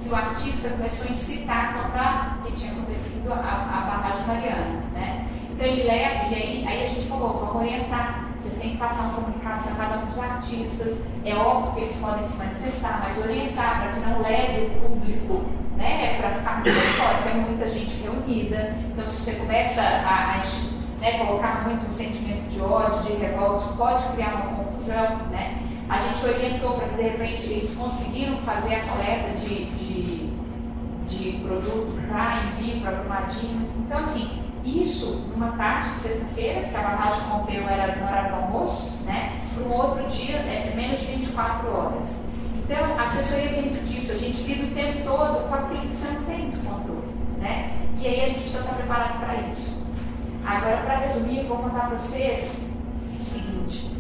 que 0.02 0.08
o 0.08 0.14
artista 0.14 0.70
começou 0.70 1.08
a 1.08 1.10
incitar 1.10 1.74
contra 1.74 2.36
o 2.38 2.42
que 2.44 2.52
tinha 2.52 2.72
acontecido 2.72 3.32
a, 3.32 3.36
a 3.36 3.80
barragem 3.86 4.26
Mariana. 4.26 4.82
Né? 4.94 5.28
Então 5.50 5.66
ele 5.66 5.82
leva, 5.82 6.24
e 6.28 6.34
aí, 6.34 6.64
aí 6.66 6.86
a 6.86 6.88
gente 6.88 7.06
falou, 7.06 7.38
vamos 7.38 7.56
orientar 7.56 8.25
vocês 8.46 8.60
têm 8.60 8.70
que 8.72 8.76
passar 8.76 9.08
um 9.08 9.14
comunicado 9.14 9.64
para 9.64 9.74
cada 9.74 9.98
um 9.98 10.06
dos 10.06 10.18
artistas. 10.18 10.98
É 11.24 11.34
óbvio 11.34 11.72
que 11.74 11.80
eles 11.80 11.96
podem 11.96 12.24
se 12.24 12.36
manifestar, 12.38 13.02
mas 13.04 13.18
orientar 13.18 13.82
para 13.82 13.92
que 13.92 14.00
não 14.00 14.22
leve 14.22 14.66
o 14.66 14.70
público 14.80 15.44
né, 15.76 16.18
para 16.18 16.30
ficar 16.30 16.54
muito 16.54 16.70
fora, 16.70 17.30
tem 17.30 17.40
muita 17.42 17.68
gente 17.68 18.02
reunida. 18.02 18.76
Então, 18.92 19.06
se 19.06 19.22
você 19.22 19.32
começa 19.32 19.82
a, 19.82 20.34
a 20.34 20.42
né, 21.00 21.18
colocar 21.24 21.64
muito 21.68 21.86
um 21.86 21.92
sentimento 21.92 22.48
de 22.48 22.60
ódio, 22.60 23.02
de 23.02 23.20
revolta, 23.20 23.64
isso 23.64 23.76
pode 23.76 24.02
criar 24.14 24.34
uma 24.34 24.64
confusão. 24.64 25.16
Né? 25.30 25.62
A 25.88 25.98
gente 25.98 26.24
orientou 26.24 26.74
para 26.74 26.88
que, 26.88 26.94
de 26.94 27.02
repente, 27.02 27.52
eles 27.52 27.74
conseguiram 27.74 28.38
fazer 28.38 28.76
a 28.76 28.80
coleta 28.86 29.38
de, 29.38 29.66
de, 29.66 30.30
de 31.08 31.32
produto 31.40 32.00
para 32.08 32.44
envio 32.44 32.80
para 32.80 32.92
Brumadinho. 32.92 33.68
Então, 33.84 34.00
assim, 34.00 34.45
isso 34.66 35.22
numa 35.30 35.52
tarde 35.52 35.90
de 35.94 36.00
sexta-feira, 36.00 36.68
que 36.68 36.76
a 36.76 36.80
barragem 36.80 37.20
rompeu 37.28 37.68
era 37.68 37.96
no 37.96 38.02
horário 38.04 38.30
do 38.30 38.42
almoço, 38.42 38.92
né? 39.04 39.40
Para 39.54 39.64
um 39.64 39.72
outro 39.72 40.06
dia, 40.08 40.36
é 40.36 40.72
menos 40.74 41.00
de 41.00 41.06
24 41.06 41.70
horas. 41.70 42.20
Então, 42.56 42.98
a 42.98 43.02
assessoria 43.02 43.48
tem 43.48 43.62
muito 43.62 43.84
disso. 43.84 44.12
A 44.12 44.16
gente 44.16 44.42
lida 44.42 44.66
o 44.66 44.74
tempo 44.74 45.04
todo 45.04 45.48
com 45.48 45.54
aquilo 45.54 45.88
que 45.88 45.94
você 45.94 46.10
não 46.12 46.24
tem 46.24 46.38
muito 46.40 46.68
controle, 46.68 47.14
né? 47.38 47.76
E 47.98 48.06
aí 48.06 48.20
a 48.22 48.26
gente 48.26 48.40
precisa 48.40 48.60
estar 48.60 48.74
preparado 48.74 49.20
para 49.20 49.34
isso. 49.48 49.86
Agora, 50.44 50.76
para 50.78 50.98
resumir, 50.98 51.38
eu 51.38 51.48
vou 51.48 51.58
contar 51.58 51.88
para 51.88 51.96
vocês 51.96 52.64
o 53.18 53.22
seguinte. 53.22 53.90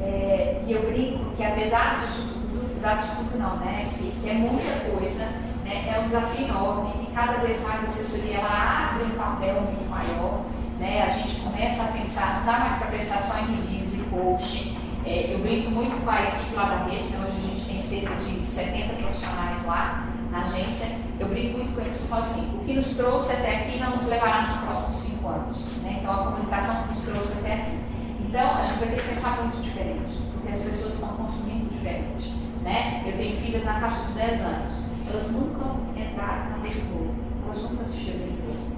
É, 0.00 0.62
e 0.66 0.72
eu 0.72 0.90
brinco 0.90 1.34
que 1.36 1.44
apesar 1.44 2.00
disso 2.00 2.28
tudo, 2.28 2.66
apesar 2.72 2.96
disso 2.96 3.16
tudo 3.16 3.38
não, 3.38 3.56
né? 3.56 3.88
Que, 3.98 4.12
que 4.20 4.28
é 4.28 4.34
muita 4.34 4.90
coisa, 4.90 5.28
né? 5.74 5.94
é 5.94 6.00
um 6.00 6.06
desafio 6.06 6.46
enorme 6.46 6.92
e 7.02 7.12
cada 7.12 7.38
vez 7.38 7.62
mais 7.62 7.84
a 7.84 7.88
assessoria 7.88 8.38
ela 8.38 8.90
abre 8.92 9.04
um 9.04 9.10
papel 9.10 9.60
muito 9.62 9.90
maior. 9.90 10.44
Né? 10.78 11.02
A 11.02 11.10
gente 11.10 11.40
começa 11.40 11.82
a 11.82 11.86
pensar, 11.88 12.38
não 12.38 12.46
dá 12.46 12.58
mais 12.60 12.76
para 12.76 12.86
pensar 12.88 13.22
só 13.22 13.38
em 13.38 13.56
release, 13.56 13.96
coaching. 14.10 14.76
É, 15.04 15.34
eu 15.34 15.40
brinco 15.40 15.70
muito 15.70 16.02
com 16.02 16.10
a 16.10 16.22
equipe 16.22 16.54
lá 16.54 16.64
da 16.64 16.76
rede, 16.84 17.08
né? 17.08 17.26
hoje 17.26 17.38
a 17.38 17.48
gente 17.48 17.64
tem 17.66 17.82
cerca 17.82 18.14
de 18.16 18.42
70 18.42 18.94
profissionais 18.94 19.64
lá 19.66 20.06
na 20.30 20.42
agência. 20.44 20.88
Eu 21.20 21.28
brinco 21.28 21.58
muito 21.58 21.74
com 21.74 21.80
eles 21.82 22.00
e 22.00 22.08
falo 22.08 22.22
assim: 22.22 22.50
o 22.54 22.64
que 22.64 22.72
nos 22.72 22.96
trouxe 22.96 23.32
até 23.32 23.56
aqui 23.56 23.78
não 23.78 23.90
nos 23.90 24.06
levará 24.06 24.42
nos 24.42 24.56
próximos 24.56 24.96
cinco 24.96 25.28
anos. 25.28 25.56
Né? 25.82 25.98
Então 26.00 26.12
a 26.12 26.24
comunicação 26.24 26.82
que 26.84 26.88
nos 26.94 27.02
trouxe 27.02 27.32
até 27.38 27.52
aqui. 27.52 27.78
Então 28.20 28.56
a 28.56 28.62
gente 28.62 28.78
vai 28.78 28.88
ter 28.88 29.02
que 29.02 29.08
pensar 29.08 29.42
muito 29.42 29.62
diferente, 29.62 30.18
porque 30.32 30.52
as 30.52 30.60
pessoas 30.60 30.94
estão 30.94 31.08
consumindo 31.10 31.68
diferente. 31.72 32.32
Né? 32.62 33.02
Eu 33.06 33.12
tenho 33.12 33.36
filhas 33.36 33.64
na 33.64 33.78
faixa 33.78 34.02
de 34.06 34.12
10 34.14 34.40
anos 34.40 34.93
elas 35.08 35.30
nunca 35.30 35.64
entraram 35.96 36.50
na 36.50 36.56
Globo. 36.58 37.14
Elas 37.44 37.62
nunca 37.62 37.82
assistiram 37.82 38.16
a 38.16 38.24
rede 38.24 38.42
Globo. 38.42 38.74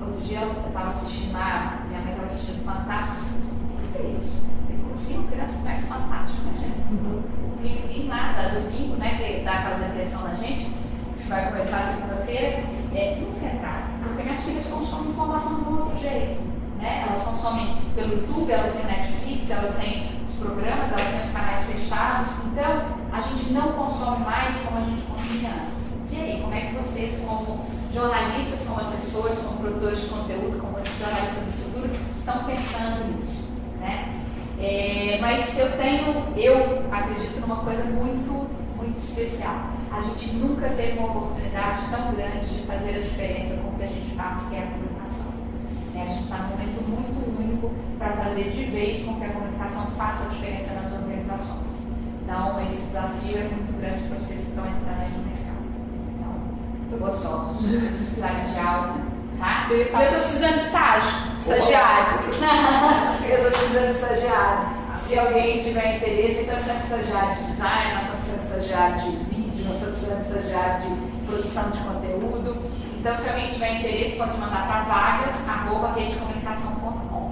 Outro 0.00 0.20
dia 0.22 0.40
eu 0.40 0.48
estava 0.48 0.90
assistindo 0.90 1.32
lá, 1.32 1.82
minha 1.88 2.00
mãe 2.00 2.10
estava 2.10 2.26
assistindo 2.26 2.64
Fantástico. 2.64 3.22
O 3.22 3.92
que 3.92 3.98
é 3.98 4.18
isso? 4.18 4.42
Eu 4.68 4.92
assim, 4.92 5.18
uma 5.18 5.30
criança 5.30 5.58
mais 5.64 5.84
fantástico, 5.86 6.42
né, 6.46 6.54
gente? 6.60 6.88
E, 7.60 8.04
nada, 8.06 8.60
domingo, 8.60 8.96
né, 8.96 9.16
que 9.16 9.44
dá 9.44 9.52
aquela 9.52 9.88
depressão 9.88 10.22
na 10.22 10.34
gente, 10.34 10.70
que 11.18 11.28
vai 11.28 11.48
começar 11.50 11.82
segunda-feira, 11.82 12.62
é, 12.94 13.18
nunca 13.20 13.46
entraram. 13.46 13.86
Porque 14.02 14.22
minhas 14.22 14.42
filhas 14.42 14.66
consomem 14.66 15.10
informação 15.10 15.54
de 15.56 15.68
um 15.68 15.80
outro 15.80 15.98
jeito. 15.98 16.40
Né? 16.78 17.04
Elas 17.06 17.22
consomem 17.24 17.76
pelo 17.94 18.14
YouTube, 18.14 18.50
elas 18.50 18.72
têm 18.72 18.84
Netflix, 18.86 19.50
elas 19.50 19.76
têm 19.76 20.17
programas, 20.38 20.92
elas 20.92 21.08
têm 21.08 21.24
os 21.24 21.32
canais 21.32 21.64
fechados. 21.66 22.30
Então, 22.46 22.98
a 23.12 23.20
gente 23.20 23.52
não 23.52 23.72
consome 23.72 24.24
mais 24.24 24.56
como 24.64 24.78
a 24.78 24.82
gente 24.82 25.02
consumia 25.02 25.50
antes. 25.50 25.98
E 26.10 26.16
aí, 26.16 26.40
como 26.40 26.54
é 26.54 26.60
que 26.60 26.74
vocês, 26.76 27.20
como 27.20 27.66
jornalistas, 27.92 28.60
como 28.66 28.80
assessores, 28.80 29.38
como 29.38 29.58
produtores 29.58 30.00
de 30.00 30.06
conteúdo, 30.06 30.58
como 30.60 30.78
jornalistas 30.84 31.44
do 31.44 31.52
futuro, 31.64 31.90
estão 32.16 32.44
pensando 32.44 33.18
nisso? 33.18 33.52
Né? 33.80 34.22
É, 34.60 35.18
mas 35.20 35.58
eu 35.58 35.70
tenho, 35.76 36.24
eu 36.36 36.84
acredito 36.90 37.40
numa 37.40 37.56
coisa 37.56 37.84
muito, 37.84 38.48
muito 38.76 38.98
especial. 38.98 39.70
A 39.90 40.00
gente 40.00 40.36
nunca 40.36 40.68
teve 40.70 40.98
uma 40.98 41.08
oportunidade 41.08 41.82
tão 41.90 42.12
grande 42.14 42.46
de 42.46 42.66
fazer 42.66 42.96
a 42.96 43.00
diferença 43.00 43.56
com 43.56 43.68
o 43.68 43.78
que 43.78 43.84
a 43.84 43.86
gente 43.86 44.14
faz, 44.14 44.48
que. 44.48 44.56
É, 44.56 46.02
a 46.02 46.06
gente 46.06 46.22
está 46.22 46.38
num 46.38 46.50
momento 46.50 46.88
muito 46.88 47.40
único 47.40 47.70
para 47.98 48.12
fazer 48.38 48.50
de 48.50 48.64
vez 48.66 49.04
com 49.04 49.16
que 49.16 49.24
a 49.24 49.30
comunicação 49.30 49.86
faça 49.96 50.22
a 50.24 50.28
diferença 50.28 50.72
nas 50.74 50.92
organizações. 50.92 51.88
Então, 52.22 52.64
esse 52.64 52.82
desafio 52.82 53.38
é 53.38 53.48
muito 53.48 53.72
grande 53.80 54.06
para 54.06 54.16
vocês 54.16 54.40
que 54.40 54.46
estão 54.48 54.64
entrando 54.64 55.00
aí 55.00 55.10
no 55.10 55.24
mercado. 55.24 55.58
Então, 56.86 56.98
boa 56.98 57.10
sorte. 57.10 57.62
Se 57.62 57.78
vocês 57.78 57.96
precisarem 57.96 58.46
de 58.46 58.58
alta, 58.58 58.94
tá? 59.38 59.66
Eu 59.70 59.82
estou 59.82 60.08
precisando 60.08 60.54
de 60.54 60.60
estágio, 60.60 61.36
estagiário. 61.36 62.20
eu 63.28 63.36
estou 63.36 63.50
precisando 63.50 63.86
de 63.86 63.92
estagiário. 63.98 64.68
Se 64.94 65.18
alguém 65.18 65.58
tiver 65.58 65.96
interesse, 65.96 66.42
então 66.42 66.54
precisando 66.54 66.78
de 66.78 66.84
estagiário 66.84 67.34
de 67.36 67.42
design, 67.52 67.94
nós 67.94 68.04
estamos 68.04 68.20
precisando 68.20 68.40
de 68.40 68.46
estagiário 68.46 69.00
de 69.00 69.10
vídeo, 69.34 69.64
nós 69.66 69.76
estamos 69.76 69.98
precisando 69.98 70.22
de 70.22 70.28
estagiário 70.28 70.78
de 70.84 70.90
produção 71.26 71.70
de 71.70 71.78
conteúdo. 71.78 72.56
Então, 73.00 73.16
se 73.16 73.28
alguém 73.28 73.50
tiver 73.50 73.78
interesse, 73.78 74.16
pode 74.16 74.38
mandar 74.38 74.66
para 74.66 74.82
vagas.redecomunicação.com. 74.82 77.27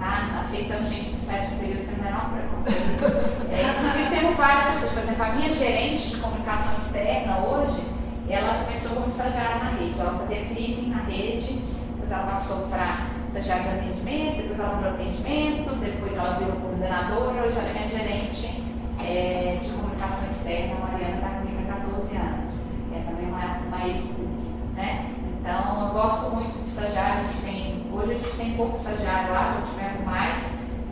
Tá? 0.00 0.40
Aceitamos 0.40 0.88
gente 0.88 1.10
do 1.10 1.18
sétimo 1.18 1.60
período 1.60 1.86
com 1.86 2.00
o 2.00 2.04
menor 2.04 2.30
preconceito. 2.30 3.50
É, 3.52 3.70
inclusive, 3.70 4.08
temos 4.08 4.36
várias 4.36 4.64
pessoas. 4.70 4.92
Por 4.92 5.02
exemplo, 5.02 5.22
a 5.22 5.28
minha 5.32 5.52
gerente 5.52 6.08
de 6.08 6.16
comunicação 6.16 6.72
externa 6.78 7.38
hoje, 7.40 7.84
ela 8.28 8.64
começou 8.64 8.96
como 8.96 9.08
estagiária 9.08 9.62
na 9.62 9.70
rede. 9.72 10.00
Ela 10.00 10.18
fazia 10.18 10.44
clipe 10.46 10.88
na 10.88 11.02
rede, 11.02 11.52
depois 11.52 12.10
ela 12.10 12.26
passou 12.26 12.68
para 12.68 13.08
estagiária 13.26 13.62
de 13.62 13.78
atendimento, 13.78 14.36
depois 14.36 14.58
ela 14.58 14.76
virou 14.76 14.94
atendimento, 14.94 15.74
depois 15.78 16.16
ela 16.16 16.30
virou 16.38 16.56
coordenadora. 16.56 17.46
Hoje 17.46 17.58
ela 17.58 17.68
é 17.68 17.72
minha 17.74 17.88
gerente 17.88 18.64
é, 19.04 19.58
de 19.62 19.68
comunicação 19.68 20.30
externa. 20.30 20.76
A 20.76 20.92
Mariana 20.92 21.16
está 21.16 21.28
comigo 21.28 21.60
há 21.60 21.74
14 21.74 22.16
anos. 22.16 22.50
É 22.94 22.98
também 23.04 23.26
uma, 23.28 23.58
uma 23.68 23.86
ex-PUC. 23.86 24.50
Né? 24.74 25.12
Então, 25.40 25.86
eu 25.86 25.92
gosto 25.92 26.30
muito 26.34 26.62
de 26.62 26.68
estagiário. 26.68 27.20
A 27.20 27.32
gente 27.32 27.42
tem, 27.42 27.59
hoje 28.00 28.12
a 28.12 28.14
gente 28.14 28.36
tem 28.36 28.56
pouco 28.56 28.78
estagiário 28.78 29.32
lá, 29.32 29.52
já 29.52 29.60
tivemos 29.66 30.04
mais. 30.04 30.42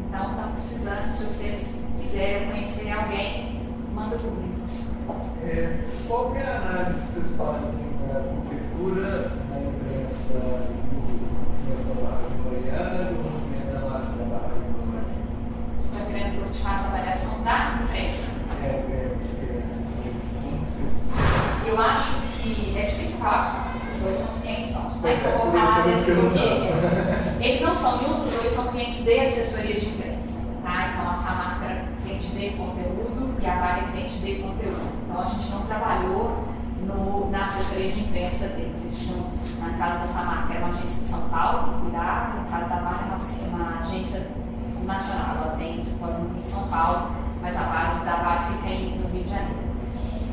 Então, 0.08 0.30
estamos 0.30 0.52
precisando, 0.54 1.12
se 1.12 1.24
vocês 1.24 1.82
quiserem 2.02 2.50
conhecer 2.50 2.90
alguém, 2.92 3.62
manda 3.94 4.16
mim. 4.16 4.62
É, 5.42 5.84
qual 6.06 6.34
é 6.34 6.42
a 6.42 6.56
análise 6.56 7.00
que 7.00 7.12
vocês 7.12 7.36
fazem 7.36 7.88
da 8.08 8.20
cobertura 8.20 9.32
na 9.48 9.58
imprensa 9.58 10.68
do 11.68 11.94
barragem 12.02 12.38
Mariana, 12.44 13.04
do 13.04 13.16
movimento 13.22 13.72
da 13.72 13.80
Laje 13.86 14.12
da 14.18 14.24
barragem 14.24 14.68
do 14.68 14.78
Você 15.80 15.88
está 15.88 16.00
querendo 16.06 16.32
que 16.32 16.40
eu 16.40 16.52
te 16.52 16.60
faça 16.60 16.88
avaliação 16.88 17.42
da 17.42 17.80
imprensa? 17.82 18.28
É, 18.62 18.66
é, 18.66 19.16
vocês... 20.66 21.68
Eu 21.68 21.80
acho 21.80 22.20
que 22.42 22.76
é 22.76 22.82
difícil 22.84 23.18
falar, 23.18 23.72
porque 23.72 23.96
os 23.96 24.02
dois 24.02 24.16
são 24.18 24.26
os 24.26 24.42
clientes 24.42 24.67
Mas 25.00 25.24
eu 25.24 25.30
vou 25.30 25.52
falar 25.52 25.84
dentro 25.84 26.14
do 26.14 26.30
que 26.32 27.44
Eles 27.44 27.60
não 27.60 27.76
são 27.76 27.98
dos 27.98 28.32
dois, 28.32 28.52
são 28.52 28.68
clientes 28.68 29.04
de 29.04 29.20
assessoria 29.20 29.78
de 29.78 29.86
imprensa. 29.86 30.40
Tá? 30.62 30.90
Então, 30.92 31.10
a 31.10 31.16
Samarca 31.16 31.64
era 31.64 31.84
cliente 32.02 32.26
de 32.28 32.50
conteúdo 32.56 33.36
e 33.40 33.46
a 33.46 33.54
Vaga 33.60 33.80
é 33.80 33.92
cliente 33.92 34.18
de 34.18 34.42
conteúdo. 34.42 34.92
Então, 35.04 35.20
a 35.20 35.24
gente 35.26 35.50
não 35.50 35.62
trabalhou 35.62 36.44
no, 36.82 37.30
na 37.30 37.44
assessoria 37.44 37.92
de 37.92 38.00
imprensa 38.00 38.48
deles. 38.48 38.82
Eles 38.82 38.98
tinham, 38.98 39.24
na 39.60 39.78
casa 39.78 40.00
da 40.00 40.06
Samarca, 40.06 40.54
era 40.54 40.64
uma 40.64 40.74
agência 40.74 41.00
de 41.00 41.06
São 41.06 41.28
Paulo 41.28 41.64
que 41.64 41.80
cuidava, 41.82 42.40
no 42.40 42.50
caso 42.50 42.68
da 42.68 42.76
Vale, 42.76 43.04
uma, 43.08 43.58
uma 43.58 43.80
agência 43.80 44.30
nacional, 44.84 45.36
ela 45.36 45.56
tem 45.56 45.76
escritório 45.76 46.30
em 46.36 46.42
São 46.42 46.66
Paulo, 46.68 47.12
mas 47.40 47.56
a 47.56 47.62
base 47.62 48.04
da 48.04 48.16
Vale 48.16 48.54
fica 48.54 48.68
aí 48.68 49.00
no 49.00 49.08
Rio 49.10 49.24
de 49.24 49.30
Janeiro. 49.30 49.68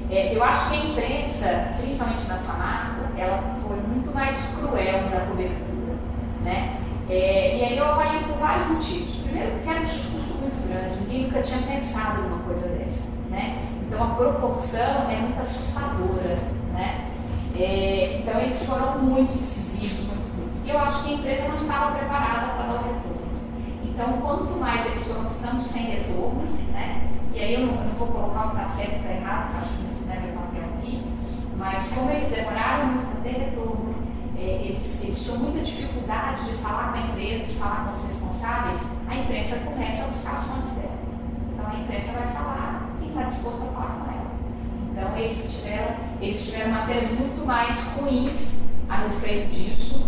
É, 0.09 0.35
eu 0.35 0.43
acho 0.43 0.69
que 0.69 0.75
a 0.75 0.85
imprensa, 0.85 1.73
principalmente 1.77 2.27
na 2.27 2.37
Samarca, 2.37 2.95
ela 3.17 3.55
foi 3.67 3.77
muito 3.77 4.04
mais 4.25 4.55
cruel 4.57 5.09
na 5.09 5.19
cobertura. 5.27 5.95
Né? 6.43 6.77
É, 7.09 7.57
e 7.57 7.63
aí 7.63 7.77
eu 7.77 7.85
avalio 7.85 8.23
por 8.23 8.37
vários 8.37 8.67
motivos. 8.69 9.15
Primeiro, 9.17 9.51
porque 9.51 9.69
era 9.69 9.79
um 9.79 9.83
custo 9.83 10.33
muito 10.39 10.67
grande, 10.67 10.99
ninguém 11.01 11.23
nunca 11.23 11.41
tinha 11.41 11.61
pensado 11.61 12.21
em 12.21 12.27
uma 12.27 12.39
coisa 12.39 12.67
dessa. 12.69 13.11
Né? 13.29 13.67
Então 13.85 14.03
a 14.03 14.15
proporção 14.15 15.09
é 15.09 15.17
muito 15.17 15.39
assustadora. 15.39 16.39
Né? 16.73 17.11
É, 17.57 18.19
então 18.19 18.41
eles 18.41 18.65
foram 18.65 18.99
muito 18.99 19.37
incisivos, 19.37 20.07
muito, 20.07 20.37
muito. 20.37 20.65
E 20.65 20.69
eu 20.69 20.79
acho 20.79 21.03
que 21.03 21.11
a 21.11 21.13
empresa 21.13 21.47
não 21.47 21.55
estava 21.55 21.95
preparada 21.95 22.47
para 22.53 22.63
dar 22.65 22.73
o 22.73 22.83
retorno. 22.83 23.15
Então, 23.83 24.11
quanto 24.19 24.59
mais 24.59 24.85
eles 24.87 25.03
foram 25.03 25.29
ficando 25.29 25.63
sem 25.63 25.83
retorno, 25.83 26.43
né? 26.73 27.11
e 27.33 27.39
aí 27.39 27.53
eu 27.53 27.61
não, 27.61 27.75
eu 27.75 27.83
não 27.85 27.93
vou 27.93 28.09
colocar 28.09 28.47
o 28.47 28.49
que 28.49 28.57
está 28.57 28.69
certo 28.69 28.91
e 28.91 28.95
está 28.97 29.11
errado, 29.13 29.55
acho 29.61 29.69
que 29.69 29.83
não 29.83 29.95
se 29.95 30.03
deve 30.03 30.27
papel 30.33 30.63
aqui, 30.77 31.05
mas 31.55 31.87
como 31.93 32.11
eles 32.11 32.27
demoraram 32.27 32.87
muito 32.87 33.07
para 33.11 33.21
ter 33.21 33.39
retorno, 33.39 33.94
é, 34.37 34.61
eles, 34.65 35.03
eles 35.03 35.23
tinham 35.23 35.39
muita 35.39 35.63
dificuldade 35.63 36.45
de 36.45 36.57
falar 36.57 36.91
com 36.91 36.97
a 36.97 37.01
empresa, 37.01 37.45
de 37.45 37.53
falar 37.55 37.85
com 37.85 37.93
os 37.93 38.03
responsáveis, 38.03 38.81
a 39.07 39.15
imprensa 39.15 39.57
começa 39.57 40.03
a 40.03 40.07
buscar 40.07 40.33
as 40.33 40.43
fontes 40.43 40.71
dela. 40.73 40.97
Então 41.53 41.65
a 41.67 41.75
imprensa 41.75 42.11
vai 42.11 42.27
falar 42.33 42.89
quem 42.99 43.09
está 43.09 43.23
disposto 43.23 43.63
a 43.63 43.73
falar 43.73 43.95
com 43.99 44.11
ela. 44.11 44.31
Então 44.91 45.17
eles 45.17 45.55
tiveram, 45.55 45.95
eles 46.21 46.45
tiveram 46.45 46.71
matérias 46.71 47.11
muito 47.11 47.45
mais 47.45 47.75
ruins 47.95 48.65
a 48.89 48.97
respeito 48.97 49.49
disso, 49.51 50.07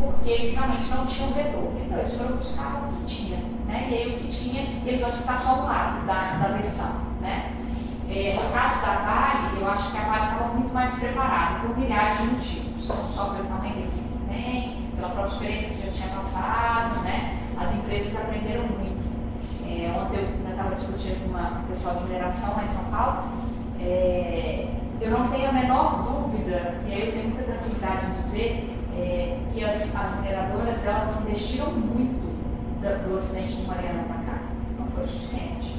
porque 0.00 0.28
eles 0.28 0.54
realmente 0.54 0.88
não 0.90 1.06
tinham 1.06 1.32
retorno. 1.32 1.80
Então 1.84 1.98
eles 1.98 2.14
foram 2.14 2.36
buscar 2.36 2.74
o 2.74 2.96
que 2.96 3.04
tinha. 3.04 3.38
Né? 3.66 3.88
E 3.90 3.94
aí 3.94 4.14
o 4.14 4.18
que 4.18 4.28
tinha, 4.28 4.82
eles 4.84 5.00
vão 5.00 5.10
ficar 5.10 5.38
só 5.38 5.54
do 5.54 5.64
lado 5.64 6.06
da, 6.06 6.38
da 6.38 6.56
versão. 6.56 6.92
Né? 7.20 7.52
É, 8.10 8.34
no 8.34 8.52
caso 8.52 8.80
da 8.80 8.94
Vale, 8.94 9.60
eu 9.60 9.68
acho 9.68 9.92
que 9.92 9.98
a 9.98 10.02
Vale 10.02 10.32
estava 10.32 10.54
muito 10.54 10.72
mais 10.72 10.94
preparada 10.94 11.60
por 11.60 11.78
milhares 11.78 12.18
de 12.18 12.24
motivos. 12.24 12.67
Não 12.88 13.08
só 13.08 13.34
pelo 13.34 13.48
tamanho 13.48 13.74
da 13.74 13.80
equipe 13.80 14.08
que 14.08 14.34
tem, 14.34 14.90
pela 14.96 15.08
própria 15.10 15.32
experiência 15.32 15.76
que 15.76 15.86
já 15.86 15.92
tinha 15.92 16.16
passado, 16.16 17.00
né? 17.02 17.38
As 17.58 17.74
empresas 17.74 18.16
aprenderam 18.16 18.64
muito. 18.64 18.98
É, 19.66 19.90
ontem 19.90 20.20
eu 20.20 20.50
estava 20.50 20.74
discutindo 20.74 21.24
com 21.24 21.30
uma 21.30 21.62
pessoal 21.68 21.96
de 21.96 22.04
mineração 22.04 22.56
lá 22.56 22.64
em 22.64 22.68
São 22.68 22.84
Paulo. 22.84 23.28
É, 23.80 24.68
eu 25.00 25.10
não 25.10 25.28
tenho 25.28 25.50
a 25.50 25.52
menor 25.52 26.02
dúvida, 26.02 26.74
e 26.86 26.92
aí 26.92 27.06
eu 27.06 27.12
tenho 27.12 27.28
muita 27.28 27.44
tranquilidade 27.44 28.06
em 28.06 28.22
dizer, 28.22 28.76
é, 28.96 29.38
que 29.52 29.64
as, 29.64 29.94
as 29.94 30.20
mineradoras 30.20 30.84
elas 30.84 31.20
investiram 31.20 31.72
muito 31.72 32.18
do, 32.80 33.08
do 33.08 33.16
Ocidente 33.16 33.54
do 33.54 33.68
Mariana 33.68 34.04
para 34.04 34.16
cá. 34.16 34.38
Não 34.78 34.86
foi 34.88 35.06
suficiente. 35.06 35.76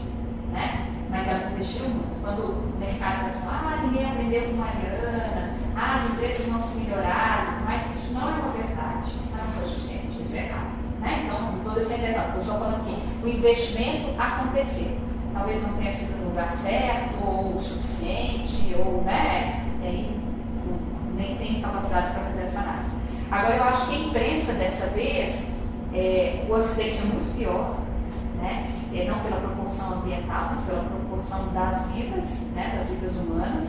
Né? 0.54 0.88
Mas 1.10 1.28
elas 1.28 1.52
investiram 1.52 1.90
muito. 1.90 2.22
Quando 2.22 2.42
o 2.44 2.80
mercado 2.80 3.24
vai 3.24 3.32
falar, 3.32 3.74
ah, 3.74 3.82
ninguém 3.86 4.10
aprendeu 4.10 4.44
com 4.44 4.56
Mariana, 4.56 5.59
ah, 5.80 5.96
as 5.96 6.12
empresas 6.12 6.48
não 6.48 6.62
se 6.62 6.78
melhoraram, 6.80 7.62
mas 7.66 7.84
isso 7.96 8.14
não 8.14 8.30
é 8.30 8.34
uma 8.34 8.52
verdade. 8.52 9.14
Não 9.32 9.54
foi 9.54 9.64
o 9.64 9.68
suficiente, 9.68 10.20
eles 10.20 10.36
erraram. 10.36 10.72
Né? 11.00 11.24
Então, 11.24 11.42
não 11.42 11.58
estou 11.60 11.74
defendendo, 11.76 12.28
estou 12.28 12.42
só 12.42 12.60
falando 12.60 12.86
que 12.86 13.26
o 13.26 13.30
investimento 13.30 14.10
aconteceu. 14.20 14.98
Talvez 15.34 15.62
não 15.62 15.74
tenha 15.78 15.94
sido 15.94 16.18
no 16.18 16.30
lugar 16.30 16.54
certo, 16.54 17.26
ou 17.26 17.56
o 17.56 17.62
suficiente, 17.62 18.76
ou 18.78 19.04
né, 19.04 19.66
aí, 19.82 20.20
nem 21.16 21.38
tem 21.38 21.62
capacidade 21.62 22.12
para 22.12 22.24
fazer 22.24 22.44
essa 22.44 22.60
análise. 22.60 22.98
Agora, 23.32 23.56
eu 23.56 23.64
acho 23.64 23.88
que 23.88 23.96
a 23.96 24.00
imprensa 24.00 24.54
dessa 24.54 24.88
vez, 24.88 25.50
é, 25.94 26.46
o 26.50 26.56
acidente 26.56 26.98
é 26.98 27.06
muito 27.06 27.38
pior, 27.38 27.78
né? 28.36 28.76
É, 28.94 29.06
não 29.06 29.20
pela 29.20 29.38
proporção 29.38 30.00
ambiental, 30.00 30.50
mas 30.52 30.62
pela 30.62 30.84
proporção 30.84 31.48
das 31.54 31.86
vidas, 31.88 32.50
né? 32.54 32.76
das 32.78 32.90
vidas 32.90 33.16
humanas. 33.16 33.68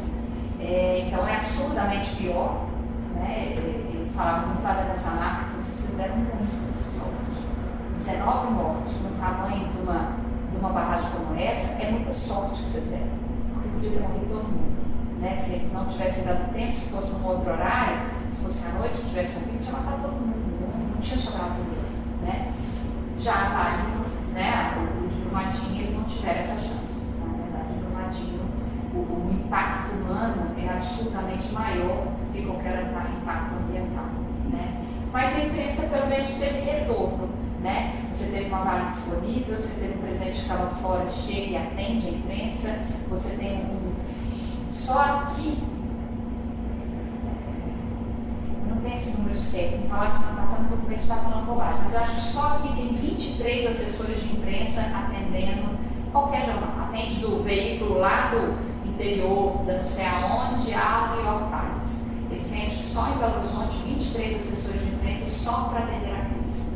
É, 0.61 1.07
então, 1.07 1.27
é 1.27 1.37
absurdamente 1.37 2.17
pior. 2.17 2.67
Né? 3.15 3.55
Eu 3.95 4.07
falava 4.15 4.47
muito 4.47 4.63
lá 4.63 4.73
dessa 4.73 5.11
marca 5.13 5.51
vocês 5.61 5.97
deram 5.97 6.17
muito 6.17 6.91
sorte. 6.91 7.21
19 7.97 8.53
mortos 8.53 9.01
no 9.03 9.19
tamanho 9.19 9.69
de 9.69 9.79
uma, 9.81 10.17
de 10.51 10.57
uma 10.59 10.71
barragem 10.71 11.11
como 11.11 11.39
essa, 11.39 11.73
é 11.83 11.91
muita 11.91 12.13
sorte 12.13 12.63
que 12.63 12.71
vocês 12.71 12.85
deram, 12.87 13.09
porque 13.53 13.69
podia 13.69 13.91
ter 13.91 14.01
morrido 14.01 14.27
todo 14.29 14.45
mundo. 14.45 15.21
Né? 15.21 15.37
Se 15.37 15.53
eles 15.55 15.73
não 15.73 15.87
tivessem 15.87 16.25
dado 16.25 16.53
tempo, 16.53 16.73
se 16.73 16.89
fosse 16.89 17.13
um 17.13 17.27
outro 17.27 17.51
horário, 17.51 17.99
se 18.35 18.43
fosse 18.43 18.67
à 18.67 18.79
noite, 18.79 19.03
tivesse 19.09 19.37
ouvido, 19.37 19.63
tinha 19.63 19.73
matado 19.73 20.03
todo 20.03 20.13
mundo, 20.13 20.95
não, 20.95 21.01
tinha 21.01 21.19
sobrado 21.19 21.55
ninguém. 21.59 21.81
Né? 22.23 22.55
Já 23.19 23.33
vale, 23.33 23.83
né, 24.33 24.75
o, 24.79 25.09
de 25.09 25.21
Brumadinho, 25.23 25.83
eles 25.83 25.95
não 25.95 26.05
tiveram 26.05 26.41
essa 26.41 26.55
chance. 26.55 27.05
Na 27.21 27.37
verdade, 27.37 27.75
Brumadinho, 27.85 28.41
o, 29.11 29.29
o 29.29 29.33
impacto 29.33 29.95
humano 29.95 30.55
é 30.59 30.69
absolutamente 30.69 31.53
maior 31.53 32.05
do 32.05 32.33
que 32.33 32.47
qualquer 32.47 32.83
impacto 32.83 33.55
ambiental. 33.57 34.07
Né? 34.53 34.85
Mas 35.13 35.37
a 35.37 35.41
imprensa 35.41 35.83
pelo 35.83 36.07
menos 36.07 36.35
teve 36.35 36.61
retorno. 36.61 37.29
Né? 37.61 37.95
Você 38.15 38.31
teve 38.31 38.47
uma 38.47 38.65
vaga 38.65 38.91
disponível, 38.91 39.57
você 39.57 39.81
teve 39.81 39.99
um 39.99 40.03
presidente 40.03 40.33
que 40.33 40.43
estava 40.43 40.67
fora, 40.77 41.11
chega 41.11 41.51
e 41.51 41.57
atende 41.57 42.09
a 42.09 42.11
imprensa, 42.11 42.79
você 43.09 43.37
tem 43.37 43.59
um. 43.59 43.93
Só 44.73 45.01
aqui 45.01 45.59
tem 48.83 48.97
esse 48.97 49.17
número 49.19 49.39
certo, 49.39 49.79
me 49.79 49.89
falaram 49.89 50.13
semana 50.13 50.43
passada 50.43 50.63
no 50.63 50.69
documento 50.71 51.01
está 51.01 51.17
falando 51.17 51.47
bobagem, 51.47 51.81
mas 51.85 51.97
acho 51.97 52.15
que 52.15 52.21
só 52.21 52.47
aqui 52.57 52.75
tem 52.75 52.93
23 52.93 53.67
assessores 53.71 54.23
de 54.23 54.37
imprensa 54.37 54.81
atendendo 54.81 55.79
qualquer 56.13 56.47
jornal. 56.47 56.89
Atende 56.89 57.17
do 57.17 57.43
veículo 57.43 57.99
lá 57.99 58.31
do 58.31 58.70
interior, 59.01 59.65
da 59.65 59.79
não 59.79 59.85
sei 59.85 60.07
aonde, 60.07 60.75
ao 60.75 61.17
New 61.17 61.25
York 61.25 61.45
Times. 61.49 62.07
Eles 62.31 62.51
têm 62.51 62.69
só 62.69 63.09
em 63.09 63.19
Belo 63.19 63.39
Horizonte 63.39 63.77
23 63.87 64.41
assessores 64.41 64.83
de 64.83 64.95
imprensa 64.95 65.27
só 65.27 65.65
para 65.71 65.81
atender 65.81 66.13
a 66.13 66.25
crise. 66.27 66.71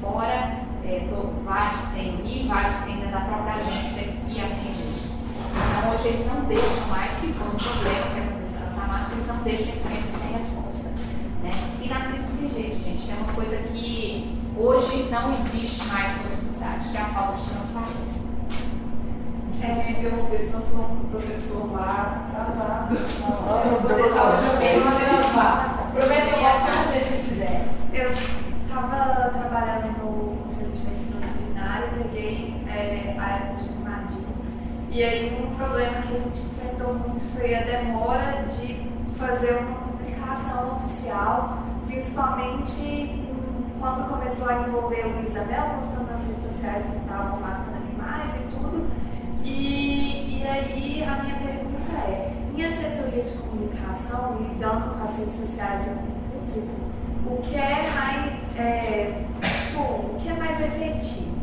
Fora 0.00 0.62
é, 0.84 1.00
do, 1.10 1.44
vários 1.44 1.80
tem 1.92 2.14
o 2.14 2.48
vários 2.48 2.76
tem 2.84 3.10
da 3.10 3.20
própria 3.20 3.54
agência 3.54 4.04
que 4.04 4.40
atende 4.40 4.80
eles. 4.80 5.10
Então 5.50 5.92
hoje 5.92 6.08
eles 6.08 6.26
não 6.26 6.44
deixam 6.44 6.86
mais, 6.88 7.16
que 7.18 7.32
foi 7.32 7.46
um 7.48 7.56
problema 7.56 8.14
que 8.14 8.20
aconteceu 8.20 8.60
nessa 8.60 8.86
marca, 8.86 9.14
eles 9.14 9.26
não 9.26 9.42
deixam 9.42 9.72
a 9.72 9.76
imprensa 9.76 10.18
sem 10.18 10.38
resposta. 10.38 10.88
Né? 11.42 11.76
E 11.82 11.88
na 11.88 12.00
crise 12.06 12.26
do 12.26 12.54
jeito, 12.54 12.84
gente, 12.84 13.10
é 13.10 13.14
uma 13.14 13.32
coisa 13.32 13.56
que 13.56 14.38
hoje 14.56 15.08
não 15.10 15.34
existe 15.34 15.84
mais 15.86 16.12
possibilidade, 16.22 16.88
que 16.88 16.96
é 16.96 17.00
a 17.00 17.06
falta 17.06 17.38
de 17.38 17.50
transparência. 17.50 18.25
É, 19.66 19.74
gente, 19.74 19.98
interromper, 19.98 20.46
senão 20.46 20.60
você 20.60 20.76
não 20.76 20.84
o 20.84 21.08
professor 21.10 21.72
lá 21.72 22.28
atrasado. 22.28 22.94
Vou 23.82 23.96
deixar 23.96 24.24
o 24.28 24.40
jogo. 24.40 24.58
Prometo 25.92 26.28
que 26.28 26.34
eu 26.34 26.40
volto 26.40 26.66
vocês 26.86 27.04
se 27.04 27.28
quiserem. 27.28 27.68
Eu 27.92 28.12
estava 28.12 29.30
trabalhando 29.30 29.88
no 29.98 30.36
Conselho 30.44 30.70
de 30.70 30.82
Medicina 30.82 31.26
Veterinária, 31.26 31.88
peguei 32.00 32.62
é, 32.68 33.16
a 33.18 33.28
época 33.28 33.54
de 33.54 33.68
Brumadinho. 33.70 34.28
E 34.92 35.02
aí 35.02 35.42
um 35.42 35.56
problema 35.56 36.02
que 36.02 36.14
a 36.14 36.20
gente 36.20 36.46
enfrentou 36.46 36.94
muito 36.94 37.24
foi 37.36 37.52
a 37.52 37.62
demora 37.62 38.44
de 38.44 38.88
fazer 39.18 39.56
uma 39.56 39.78
comunicação 39.80 40.76
oficial, 40.76 41.58
principalmente 41.88 43.26
quando 43.80 44.08
começou 44.08 44.48
a 44.48 44.62
envolver 44.62 45.06
o 45.06 45.26
Isabel, 45.26 45.70
postando 45.74 46.12
nas 46.12 46.24
redes 46.24 46.42
sociais 46.44 46.84
que 46.86 46.98
estavam 46.98 47.40
matando 47.40 47.78
animais 47.78 48.32
e 48.36 48.54
tudo. 48.54 49.06
E, 49.46 50.42
e 50.42 50.48
aí 50.48 51.04
a 51.04 51.22
minha 51.22 51.36
pergunta 51.36 51.92
é, 52.08 52.32
em 52.56 52.64
assessoria 52.64 53.22
de 53.22 53.38
comunicação, 53.38 54.38
lidando 54.40 54.98
com 54.98 55.04
as 55.04 55.16
redes 55.18 55.34
sociais 55.34 55.86
e 55.86 55.90
com 55.90 56.02
o 56.02 56.42
público, 56.50 56.86
o 57.26 57.42
que 57.42 57.54
é 57.54 57.88
mais, 57.94 58.32
é, 58.58 59.22
tipo, 59.40 59.80
o 59.80 60.16
que 60.20 60.28
é 60.28 60.32
mais 60.32 60.60
efetivo? 60.60 61.36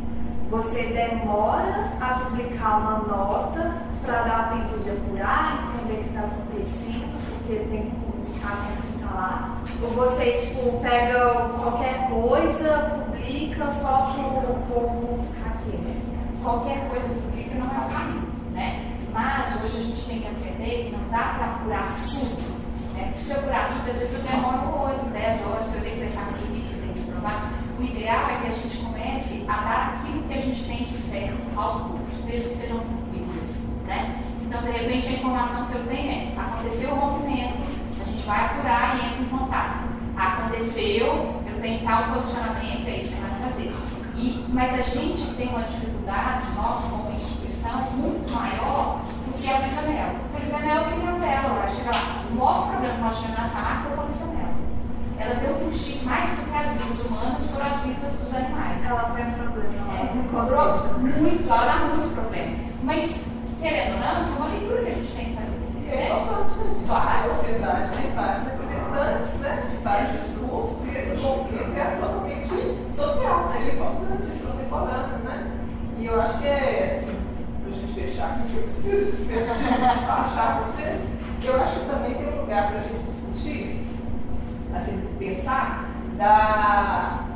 Você 0.50 0.84
demora 0.84 1.94
a 2.02 2.26
publicar 2.26 2.78
uma 2.78 2.98
nota 3.00 3.78
para 4.06 4.22
dar 4.24 4.50
tempo 4.52 4.84
de 4.84 4.90
apurar, 4.90 5.74
entender 5.76 6.00
o 6.00 6.04
que 6.04 6.10
está 6.10 6.20
acontecendo, 6.20 7.30
porque 7.30 7.56
tem 7.56 7.90
que 7.90 7.96
comunicar, 7.96 8.68
tem 8.68 8.76
que 8.76 8.98
ficar 8.98 9.16
lá. 9.16 9.58
Ou 9.82 9.90
você, 9.90 10.34
tipo, 10.34 10.80
pega 10.82 11.50
qualquer 11.58 12.10
coisa, 12.10 13.02
publica 13.08 13.72
só 13.72 14.14
para 14.14 14.52
o 14.52 14.60
povo 14.68 15.24
ficar 15.24 15.56
né? 15.72 16.02
Qualquer 16.44 16.90
coisa 16.90 17.08
publica 17.54 17.60
não 17.60 17.84
é 17.84 17.86
o 17.86 17.90
caminho, 17.90 18.28
né? 18.52 18.86
Mas 19.12 19.64
hoje 19.64 19.78
a 19.78 19.84
gente 19.84 20.06
tem 20.06 20.20
que 20.22 20.28
aprender 20.28 20.86
que 20.86 20.92
não 20.92 21.10
dá 21.10 21.36
para 21.38 21.46
apurar 21.46 21.96
tudo. 22.02 22.94
Né? 22.94 23.12
Se 23.14 23.32
eu 23.32 23.40
apurar 23.40 23.68
tudo, 23.70 23.92
às 23.92 23.98
vezes 24.00 24.14
eu 24.14 24.20
demoro 24.22 24.86
8, 24.86 25.06
10 25.12 25.46
horas, 25.46 25.76
eu 25.76 25.82
tenho 25.82 25.96
que 25.96 26.02
pensar 26.02 26.32
no 26.32 26.38
jurídico, 26.38 26.74
eu 26.74 26.82
tenho 26.82 26.94
que 26.94 27.12
provar. 27.12 27.54
O 27.78 27.84
ideal 27.84 28.24
é 28.30 28.36
que 28.42 28.48
a 28.48 28.56
gente 28.56 28.78
comece 28.78 29.46
a 29.48 29.54
dar 29.54 30.00
aquilo 30.00 30.24
que 30.24 30.34
a 30.34 30.42
gente 30.42 30.64
tem 30.64 30.84
de 30.86 30.98
certo 30.98 31.38
aos 31.56 31.82
poucos, 31.82 32.26
mesmo 32.26 32.50
que 32.50 32.56
sejam 32.56 32.80
públicos. 32.80 33.64
Né? 33.86 34.24
Então, 34.42 34.62
de 34.62 34.72
repente, 34.72 35.08
a 35.08 35.12
informação 35.12 35.66
que 35.68 35.76
eu 35.76 35.86
tenho 35.88 36.12
é: 36.12 36.34
aconteceu 36.38 36.92
o 36.92 36.96
rompimento, 36.96 37.58
a 38.02 38.06
gente 38.06 38.26
vai 38.26 38.46
apurar 38.46 38.98
e 38.98 39.06
entra 39.06 39.22
em 39.22 39.26
contato. 39.26 39.94
Aconteceu, 40.16 41.42
eu 41.46 41.62
tenho 41.62 41.84
tal 41.84 42.14
posicionamento, 42.14 42.88
é 42.88 42.98
isso 42.98 43.16
que 43.16 43.22
vai 43.22 43.50
fazer. 43.50 43.74
E, 44.16 44.46
mas 44.50 44.74
a 44.74 44.82
gente 44.82 45.36
tem 45.36 45.50
uma 45.50 45.64
dificuldade, 45.64 46.46
nós 46.56 46.86
como 46.86 47.12
instituição, 47.12 47.43
muito 47.72 48.32
maior 48.34 49.02
do 49.26 49.34
que 49.34 49.50
a 49.50 49.58
Brisanel. 49.58 50.10
A 50.36 50.40
Brisanel 50.40 50.84
tem 50.84 51.00
uma 51.00 51.20
tela, 51.20 51.64
acho 51.64 51.82
que 51.82 51.88
lá. 51.88 52.24
O 52.30 52.36
maior 52.36 52.68
problema 52.70 52.96
que 52.96 53.02
nós 53.02 53.18
tivemos 53.18 53.40
nessa 53.40 53.60
marca 53.62 53.90
foi 53.90 54.04
a 54.04 54.08
Brisanel. 54.08 54.54
Ela 55.20 55.36
deu 55.36 55.68
um 55.68 55.72
chip 55.72 56.06
mais 56.06 56.30
do 56.32 56.50
que 56.50 56.58
as 56.58 56.70
vidas 56.72 57.06
humanas 57.06 57.52
foram 57.52 57.66
as 57.68 57.80
vidas 57.82 58.14
dos 58.14 58.36
animais. 58.36 58.84
Ela 58.84 59.02
foi 59.12 59.22
um 59.22 59.32
problema. 59.32 59.94
É, 59.94 60.08
cobrou 60.32 61.00
muito, 61.00 61.50
ela 61.50 61.66
dá 61.66 61.76
muito 61.96 62.14
problema. 62.14 62.56
Mas, 62.84 63.26
querendo 63.62 63.94
ou 63.94 64.00
não, 64.00 64.22
isso 64.22 64.34
é 64.34 64.38
uma 64.38 64.48
leitura 64.50 64.82
que 64.84 64.90
a 64.90 64.94
gente 64.96 65.14
tem 65.14 65.26
que 65.26 65.36
fazer. 65.36 65.64
É 65.88 65.96
né? 65.96 66.22
importante 66.22 66.54
a 66.60 66.74
gente, 66.74 66.86
Claro. 66.86 67.32
a 67.32 67.36
sociedade 67.36 67.90
tem 67.96 68.12
vários 68.12 68.44
representantes, 68.46 69.40
né, 69.40 69.64
de 69.70 69.78
vários 69.84 70.12
discursos, 70.12 70.88
e 70.88 70.98
esse 70.98 71.22
conflito 71.22 71.78
é 71.78 71.86
totalmente 72.02 72.48
social, 72.94 73.50
né, 73.50 73.62
ele 73.62 73.70
é 73.70 73.74
importante, 73.76 74.32
é 74.32 74.46
contemporâneo, 74.46 75.18
né? 75.24 75.52
E 76.00 76.06
eu 76.06 76.22
acho 76.22 76.40
que 76.40 76.48
é, 76.48 77.00
assim, 77.00 77.23
fechar 78.04 78.32
aqui, 78.32 78.52
que 78.52 78.58
eu 78.58 78.64
preciso 78.64 79.12
despachar 79.12 80.64
vocês, 80.66 81.02
eu 81.44 81.62
acho 81.62 81.80
que 81.80 81.86
também 81.86 82.14
tem 82.16 82.34
um 82.34 82.42
lugar 82.42 82.68
para 82.68 82.80
a 82.80 82.82
gente 82.82 83.04
discutir, 83.04 83.88
assim, 84.76 85.08
pensar 85.18 85.90
da, 86.18 87.28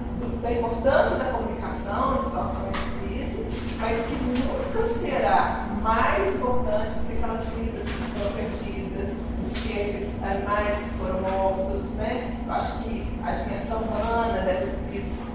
da 0.42 0.52
importância 0.52 1.18
da 1.18 1.32
comunicação 1.32 2.20
em 2.20 2.24
situações 2.24 2.74
de 2.74 3.08
crise, 3.08 3.46
mas 3.80 4.06
que 4.06 4.16
nunca 4.24 4.86
será 4.86 5.68
mais 5.82 6.36
importante 6.36 6.92
do 6.92 7.08
que 7.08 7.18
aquelas 7.18 7.48
vidas 7.50 7.84
que 7.84 8.20
foram 8.20 8.32
perdidas, 8.34 9.08
do 9.10 9.54
que 9.54 9.74
aqueles 9.74 10.24
animais 10.24 10.78
que 10.80 10.90
foram 10.98 11.22
mortos, 11.22 11.90
né? 11.92 12.36
Eu 12.46 12.54
acho 12.54 12.80
que 12.80 13.08
a 13.24 13.32
dimensão 13.32 13.80
humana 13.80 14.42
dessas 14.42 14.74
crises, 14.90 15.28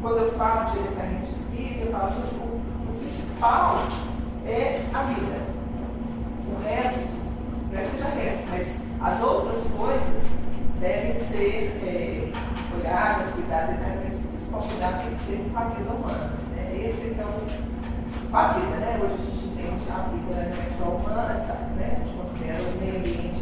quando 0.00 0.18
eu 0.18 0.32
falo 0.32 0.70
de 0.70 0.82
de 0.82 1.56
crise, 1.56 1.86
eu 1.86 1.92
falo 1.92 2.12
que 2.12 2.36
o, 2.36 2.60
o 2.90 2.98
principal 2.98 3.82
é 4.46 4.70
a 4.92 5.02
vida. 5.02 5.40
O 6.48 6.62
resto, 6.62 7.08
não 7.70 7.78
é 7.78 7.84
que 7.84 7.90
seja 7.90 8.08
resto, 8.08 8.46
mas 8.50 9.12
as 9.12 9.22
outras 9.22 9.64
coisas 9.76 10.22
devem 10.80 11.14
ser 11.14 11.80
é, 11.82 12.32
olhadas, 12.76 13.32
cuidadas, 13.32 13.76
etc. 13.76 13.86
Mas 14.04 14.14
o 14.14 14.28
principal 14.28 14.62
cuidado 14.62 15.02
tem 15.02 15.14
que 15.14 15.24
ser 15.24 15.50
com 15.50 15.58
a 15.58 15.64
vida 15.64 15.90
humana. 15.90 16.32
Né? 16.54 16.90
Esse 16.90 17.08
então, 17.08 17.28
com 18.30 18.36
a 18.36 18.48
vida, 18.48 18.76
né? 18.76 19.00
Hoje 19.02 19.14
a 19.14 19.24
gente 19.24 19.44
entende 19.46 19.90
a 19.90 20.08
vida 20.08 20.54
não 20.54 20.62
é 20.62 20.68
só 20.76 20.84
humana, 20.84 21.44
sabe? 21.46 21.74
Né? 21.76 21.96
A 21.96 22.04
gente 22.04 22.16
considera 22.16 22.62
o 22.62 22.80
meio 22.80 22.96
ambiente 22.96 23.32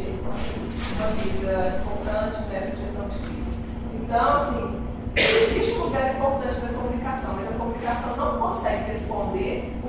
uma 1.01 1.07
vida 1.07 1.81
importante 1.81 2.41
nessa 2.49 2.75
gestão 2.77 3.07
de 3.09 3.17
crise. 3.17 3.57
Então, 3.95 4.37
assim, 4.37 4.81
existe 5.15 5.79
um 5.79 5.83
lugar 5.85 6.15
importante 6.15 6.59
da 6.61 6.67
comunicação, 6.73 7.33
mas 7.35 7.49
a 7.49 7.57
comunicação 7.57 8.15
não 8.15 8.39
consegue 8.39 8.91
responder 8.91 9.80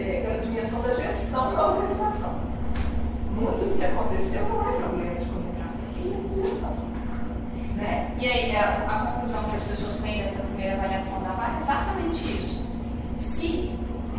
é, 0.00 0.20
pela 0.22 0.38
dimensão 0.38 0.80
da 0.80 0.94
gestão 0.94 1.54
da 1.54 1.66
organização. 1.66 2.40
Muito 3.34 3.68
do 3.68 3.78
que 3.78 3.84
aconteceu 3.84 4.48
não 4.48 4.60
é 4.60 4.72
problema 4.78 5.14
de 5.20 5.26
comunicação, 5.26 5.80
é 5.96 6.48
gestão. 6.48 6.76
Né? 7.76 8.10
E 8.18 8.26
aí, 8.26 8.56
a, 8.56 8.86
a 8.86 9.12
conclusão 9.12 9.44
que 9.44 9.56
as 9.56 9.64
pessoas 9.64 10.00
têm 10.00 10.22
dessa 10.24 10.42
primeira 10.42 10.76
avaliação 10.76 11.22
da 11.22 11.30
vaga 11.30 11.58
é 11.58 11.60
exatamente 11.60 12.24
isso. 12.24 12.66
Se 13.14 13.72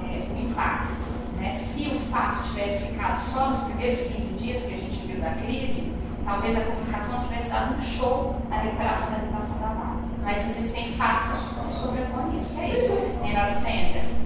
é, 0.03 0.27
o 0.34 0.49
impacto, 0.49 0.93
né, 1.39 1.53
se 1.55 1.88
o 1.88 1.99
fato 2.11 2.47
tivesse 2.49 2.88
ficado 2.88 3.19
só 3.19 3.49
nos 3.49 3.61
primeiros 3.61 4.01
15 4.01 4.34
dias 4.36 4.63
que 4.63 4.73
a 4.75 4.77
gente 4.77 5.07
viu 5.07 5.19
da 5.19 5.32
crise, 5.32 5.91
talvez 6.23 6.57
a 6.57 6.61
comunicação 6.61 7.23
tivesse 7.23 7.49
dado 7.49 7.75
um 7.75 7.79
show 7.79 8.36
na 8.49 8.57
recuperação 8.57 9.11
da 9.11 9.17
reputação 9.17 9.57
da 9.59 9.67
vaga. 9.67 10.01
Mas 10.23 10.47
existem 10.47 10.93
fatos 10.93 11.49
que 11.49 11.73
sobrepõem 11.73 12.38
isso. 12.38 12.53
Que 12.53 12.61
é 12.61 12.75
isso? 12.75 12.95
Tem 13.21 13.34
na 13.34 13.49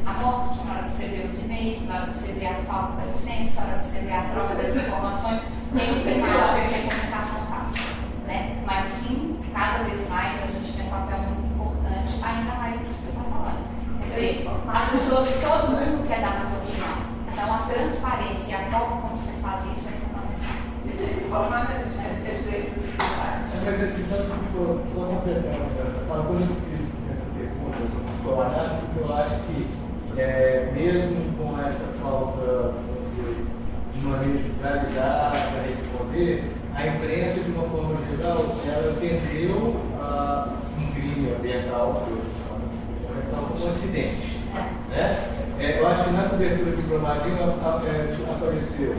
que 0.05 0.09
a 0.09 0.13
morte, 0.13 0.63
na 0.63 0.73
hora 0.73 0.83
que 0.83 0.91
você 0.91 1.05
vê 1.07 1.27
os 1.27 1.39
e-mails, 1.39 1.87
na 1.87 1.95
hora 1.95 2.07
que 2.07 2.13
você 2.13 2.31
vê 2.33 2.45
a 2.45 2.55
falta 2.67 2.93
da 2.93 3.05
licença, 3.05 3.61
na 3.61 3.67
hora 3.67 3.79
que 3.79 3.85
você 3.85 3.99
vê 3.99 4.13
a 4.13 4.23
troca 4.29 4.55
das 4.55 4.75
informações, 4.75 5.41
tem 5.75 5.93
muita 5.93 6.11
imagem 6.11 6.67
que 6.67 6.75
a 6.75 6.93
comunicação 6.93 7.39
faz 7.49 7.71
né? 8.27 8.63
Mas 8.65 8.85
sim, 8.85 9.39
cada 9.51 9.83
vez 9.83 10.07
mais 10.09 10.43
a 10.43 10.47
gente 10.47 10.73
tem 10.73 10.85
um 10.85 10.89
papel 10.89 11.19
muito 11.19 11.53
importante, 11.53 12.19
ainda 12.23 12.53
mais 12.53 12.81
nisso 12.81 12.93
que 12.93 13.01
você 13.01 13.09
está 13.09 13.23
falando. 13.23 13.65
Quer 13.99 14.13
dizer, 14.13 14.47
as 14.67 14.89
pessoas, 14.89 15.41
todo 15.41 15.71
mundo 15.71 16.07
quer 16.07 16.21
dar 16.21 16.37
uma 16.37 16.57
opinião. 16.57 16.97
Então 17.31 17.53
a 17.53 17.57
transparência 17.65 18.51
e 18.51 18.55
a 18.55 18.71
forma 18.71 19.01
como 19.01 19.17
você 19.17 19.33
faz 19.41 19.65
isso 19.65 19.89
é 19.89 19.97
fundamental. 20.05 20.55
E 20.85 20.89
tem 20.89 21.07
que 21.07 21.25
gente 21.25 22.29
é 22.29 22.33
direito 22.35 22.73
de 22.73 22.79
sociedade. 22.79 23.45
Mas 23.65 23.83
assim, 23.83 24.05
só 24.07 24.17
desculpa, 24.17 24.81
só 24.93 25.01
completando 25.05 25.65
essa 25.81 26.05
fala, 26.05 26.23
quando 26.25 26.41
eu 26.41 26.55
fiz 26.61 26.93
essa 27.09 27.25
pergunta 27.33 27.77
sobre 27.89 28.13
escolaridade, 28.13 28.75
porque 28.85 28.99
eu 28.99 29.17
acho 29.17 29.35
que 29.45 29.84
é, 30.17 30.69
mesmo 30.73 31.33
com 31.37 31.59
essa 31.61 31.85
falta 32.01 32.73
dizer, 33.15 33.45
de 33.93 33.99
manejo 34.05 34.49
para 34.61 34.83
lidar, 34.83 35.31
para 35.51 35.67
responder, 35.67 36.51
a 36.75 36.87
imprensa, 36.87 37.39
de 37.39 37.51
uma 37.51 37.67
forma 37.69 37.95
geral, 38.09 38.37
ela 38.67 38.91
entendeu 38.91 39.75
ah, 39.99 40.49
um 40.79 40.91
crime 40.93 41.33
ambiental, 41.37 42.03
que 42.05 42.11
eu 42.11 42.21
chamo, 42.35 43.49
como 43.53 43.65
um 43.65 43.69
acidente. 43.69 44.37
Né? 44.89 45.29
É, 45.59 45.79
eu 45.79 45.87
acho 45.87 46.03
que 46.05 46.09
na 46.11 46.23
cobertura 46.23 46.71
de 46.75 46.81
Brumadinho 46.83 47.37
a- 47.43 47.67
a- 47.69 47.81
é, 47.87 48.31
apareceu. 48.33 48.95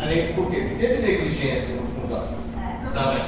Além, 0.00 0.32
por 0.34 0.46
quê? 0.46 0.76
Teve 0.80 1.02
negligência 1.06 1.74
no 1.76 1.82
fundão. 1.86 2.28
Também. 2.94 3.18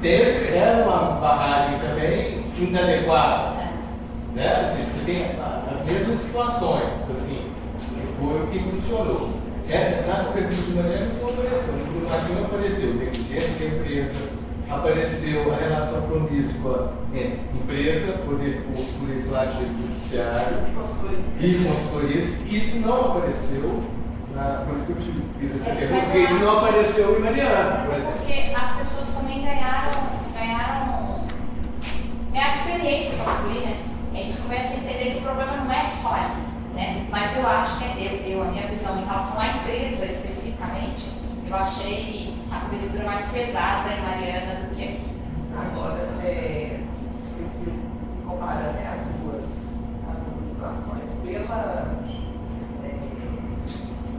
Teve, 0.00 0.56
era 0.56 0.84
uma 0.84 1.20
barragem 1.20 1.78
também 1.80 2.40
inadequada. 2.58 3.56
Né? 4.34 4.48
Assim, 4.64 4.84
você 4.84 5.04
tem 5.04 5.22
a- 5.40 5.55
mesmas 5.86 6.18
situações, 6.18 6.90
assim, 7.10 7.50
que 7.90 8.06
foi 8.20 8.42
o 8.42 8.46
que 8.48 8.58
funcionou. 8.58 9.30
Essa, 9.68 10.06
na 10.06 10.24
cobertura 10.24 10.62
de 10.62 10.72
maneira 10.72 11.06
não 11.06 11.28
apareceu. 11.28 11.72
No 11.74 12.00
Brumadinho 12.00 12.44
apareceu 12.44 12.94
negligência 12.94 13.58
da 13.58 13.74
empresa, 13.76 14.28
apareceu 14.70 15.52
a 15.52 15.56
relação 15.56 16.02
promíscua 16.02 16.92
entre 17.12 17.40
empresa, 17.54 18.12
poder 18.24 18.60
público, 18.62 19.06
legislativo, 19.08 19.74
judiciário 19.82 20.58
e 20.68 20.74
consultorias. 20.74 22.28
Isso 22.48 22.78
não 22.78 23.06
apareceu 23.06 23.82
na. 24.34 24.64
Por 24.66 24.76
isso 24.76 24.86
que 24.86 24.92
eu 24.92 24.96
fiz 25.40 25.60
essa 25.62 25.70
É, 25.70 25.74
pergunta, 25.74 26.02
porque 26.04 26.18
isso 26.18 26.34
não 26.34 26.58
apareceu 26.58 27.18
em 27.18 27.22
Mariana, 27.22 27.86
Mas 27.88 28.06
é 28.06 28.10
porque 28.12 28.54
as 28.54 28.76
pessoas 28.76 29.08
também 29.18 29.42
ganharam, 29.42 29.92
ganharam, 30.32 31.20
ganharam 32.32 32.54
experiência 32.54 33.16
com 33.18 33.30
aquilo, 33.30 33.60
né? 33.66 33.95
Eles 34.16 34.40
começam 34.40 34.72
a 34.72 34.76
entender 34.76 35.12
que 35.12 35.18
o 35.18 35.22
problema 35.22 35.56
não 35.58 35.70
é 35.70 35.86
só 35.86 36.16
ela, 36.16 36.36
né? 36.74 37.06
Mas 37.10 37.36
eu 37.36 37.46
acho 37.46 37.78
que 37.78 37.84
é, 37.84 38.22
eu, 38.24 38.32
eu, 38.32 38.42
a 38.42 38.46
minha 38.46 38.66
visão 38.66 38.98
em 38.98 39.04
relação 39.04 39.38
à 39.38 39.48
empresa 39.48 40.06
especificamente, 40.06 41.10
eu 41.46 41.54
achei 41.54 42.34
a 42.50 42.60
cobertura 42.60 43.04
mais 43.04 43.28
pesada 43.28 43.92
em 43.92 44.00
Mariana 44.00 44.66
do 44.66 44.74
que 44.74 44.84
aqui. 44.84 45.16
Agora, 45.54 45.98
é, 46.24 46.80
comparando 48.26 48.72
né, 48.72 48.94
as, 48.94 49.04
duas, 49.20 49.44
as 50.08 50.16
duas 50.24 50.50
situações 50.50 51.10
pela, 51.22 51.94
é, 52.84 52.94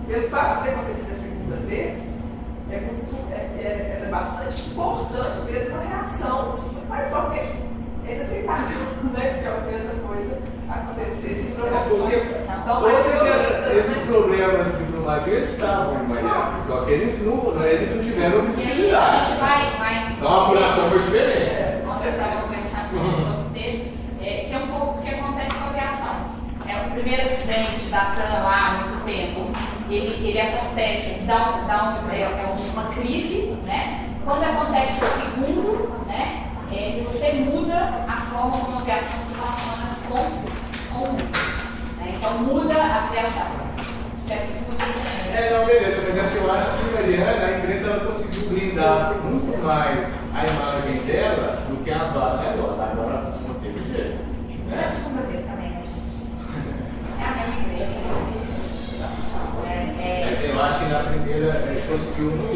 pelo 0.07 0.29
fato 0.29 0.57
de 0.57 0.63
ter 0.63 0.75
acontecido 0.75 1.11
a 1.11 1.21
segunda 1.21 1.55
vez, 1.67 2.03
é, 2.69 2.79
muito, 2.81 3.31
é, 3.31 3.35
é, 3.35 4.03
é 4.03 4.09
bastante 4.11 4.69
importante 4.69 5.51
mesmo 5.51 5.75
a 5.75 5.81
reação, 5.81 6.59
mas 6.87 7.09
só 7.09 7.29
que 7.31 7.39
é 8.07 8.15
inaceitável 8.15 8.77
né, 9.13 9.39
que 9.41 9.47
a 9.47 9.71
mesma 9.71 10.07
coisa 10.07 10.39
acontecesse 10.69 11.51
em 11.51 11.69
reações 11.69 12.47
tão 12.67 12.81
mais 12.81 13.05
Todos 13.05 13.21
violentas, 13.21 13.77
esses 13.77 13.97
né? 13.97 14.05
problemas 14.07 14.67
de 14.77 14.83
Brumadinho 14.83 15.39
estavam 15.39 16.03
em 16.03 16.07
Mariana, 16.07 16.59
só 16.67 16.81
que 16.83 16.91
eles 16.91 17.25
não, 17.25 17.63
eles 17.65 17.95
não 17.95 18.03
tiveram 18.03 18.39
E 18.39 18.39
aí 18.39 18.43
a 18.43 18.51
visibilidade. 18.51 19.25
gente 19.25 19.39
vai, 19.39 19.77
vai 19.77 20.13
Então 20.13 20.27
a 20.27 20.45
apuração 20.45 20.89
foi 20.89 20.99
diferente. 20.99 21.87
Ontem 21.87 22.07
eu 22.07 22.11
estava 22.11 22.41
conversando 22.41 22.89
com 22.89 22.97
um 22.97 23.17
sobre 23.17 23.59
dele, 23.59 23.97
é, 24.21 24.45
que 24.47 24.53
é 24.53 24.57
um 24.57 24.67
pouco 24.67 24.97
do 24.97 25.01
que 25.01 25.15
acontece 25.15 25.55
com 25.55 25.63
a 25.63 25.67
aviação. 25.67 26.15
É 26.67 26.87
o 26.87 26.91
primeiro 26.91 27.21
acidente 27.21 27.85
da 27.85 27.99
TAM 27.99 28.43
lá 28.43 28.67
há 28.67 28.71
muito 28.71 29.05
tempo, 29.05 29.51
ele, 29.89 30.27
ele 30.27 30.41
acontece, 30.41 31.21
dá, 31.21 31.35
um, 31.35 31.67
dá 31.67 32.01
um, 32.05 32.11
é, 32.11 32.21
é 32.23 32.53
uma 32.73 32.83
crise, 32.93 33.57
né? 33.65 34.09
Quando 34.25 34.43
acontece 34.43 35.01
o 35.01 35.07
segundo, 35.07 36.05
né? 36.05 36.46
é, 36.71 37.01
você 37.05 37.31
muda 37.33 38.05
a 38.07 38.21
forma 38.29 38.57
como 38.57 38.79
a 38.79 38.81
criação 38.81 39.19
se 39.21 39.33
relaciona 39.33 39.97
com, 40.09 40.93
com 40.93 41.03
o 41.03 41.07
mundo. 41.07 41.23
Né? 41.97 42.15
Então 42.17 42.37
muda 42.39 42.73
a 42.73 43.07
criação. 43.09 43.47
Espero 44.17 44.41
que 44.47 44.71
mude. 44.71 44.83
É, 45.33 45.57
não, 45.57 45.65
beleza, 45.65 46.01
mas 46.07 46.17
é 46.17 46.23
porque 46.23 46.37
eu 46.37 46.51
acho 46.51 46.71
que 46.71 46.93
Mariana, 46.93 47.45
a 47.45 47.59
empresa 47.59 47.87
ela 47.87 48.05
conseguiu 48.05 48.49
blindar 48.49 49.13
muito 49.23 49.63
mais 49.63 50.09
a 50.33 50.45
imagem 50.45 51.03
dela 51.05 51.63
do 51.69 51.83
que 51.83 51.91
a 51.91 52.03
vara 52.05 52.37
né? 52.37 52.53
agora. 52.53 52.91
Agora 52.91 53.33
não 53.47 53.53
teve 53.55 53.79
jeito. 53.93 54.27
Né? 54.67 54.83
Eu 54.83 55.33
gente? 55.71 56.17
É 57.19 57.23
a 57.23 57.31
mesma 57.31 57.55
empresa. 57.61 58.01
É, 59.65 59.71
é... 60.01 60.51
Eu 60.51 60.63
acho 60.63 60.79
que 60.79 60.85
na 60.85 60.99
primeira 60.99 61.47
é, 61.47 61.83
conseguiu 61.87 62.31
no 62.31 62.53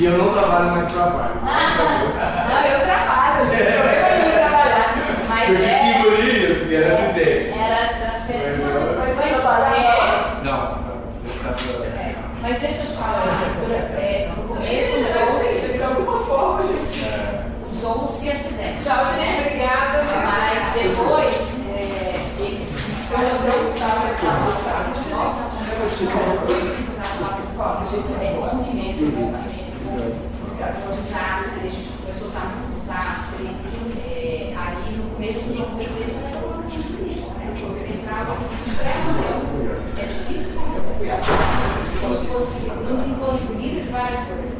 E 0.00 0.04
eu 0.04 0.16
não 0.16 0.32
trabalho 0.32 0.70
mais 0.70 0.92
trabalho. 0.92 1.34
existem 35.48 35.64
algumas 35.64 35.86
coisas 35.86 36.12
que 36.18 36.26
são 36.26 36.40
justas, 36.70 37.24
como 37.60 37.78
se 37.78 37.92
entrava 37.92 38.36
é 39.96 40.06
difícil, 40.06 40.60
como 42.00 42.14
se 42.14 42.26
fosse, 42.26 42.68
não 42.68 42.94
se 43.02 43.10
conseguir 43.14 43.88
várias 43.90 44.20
coisas. 44.26 44.57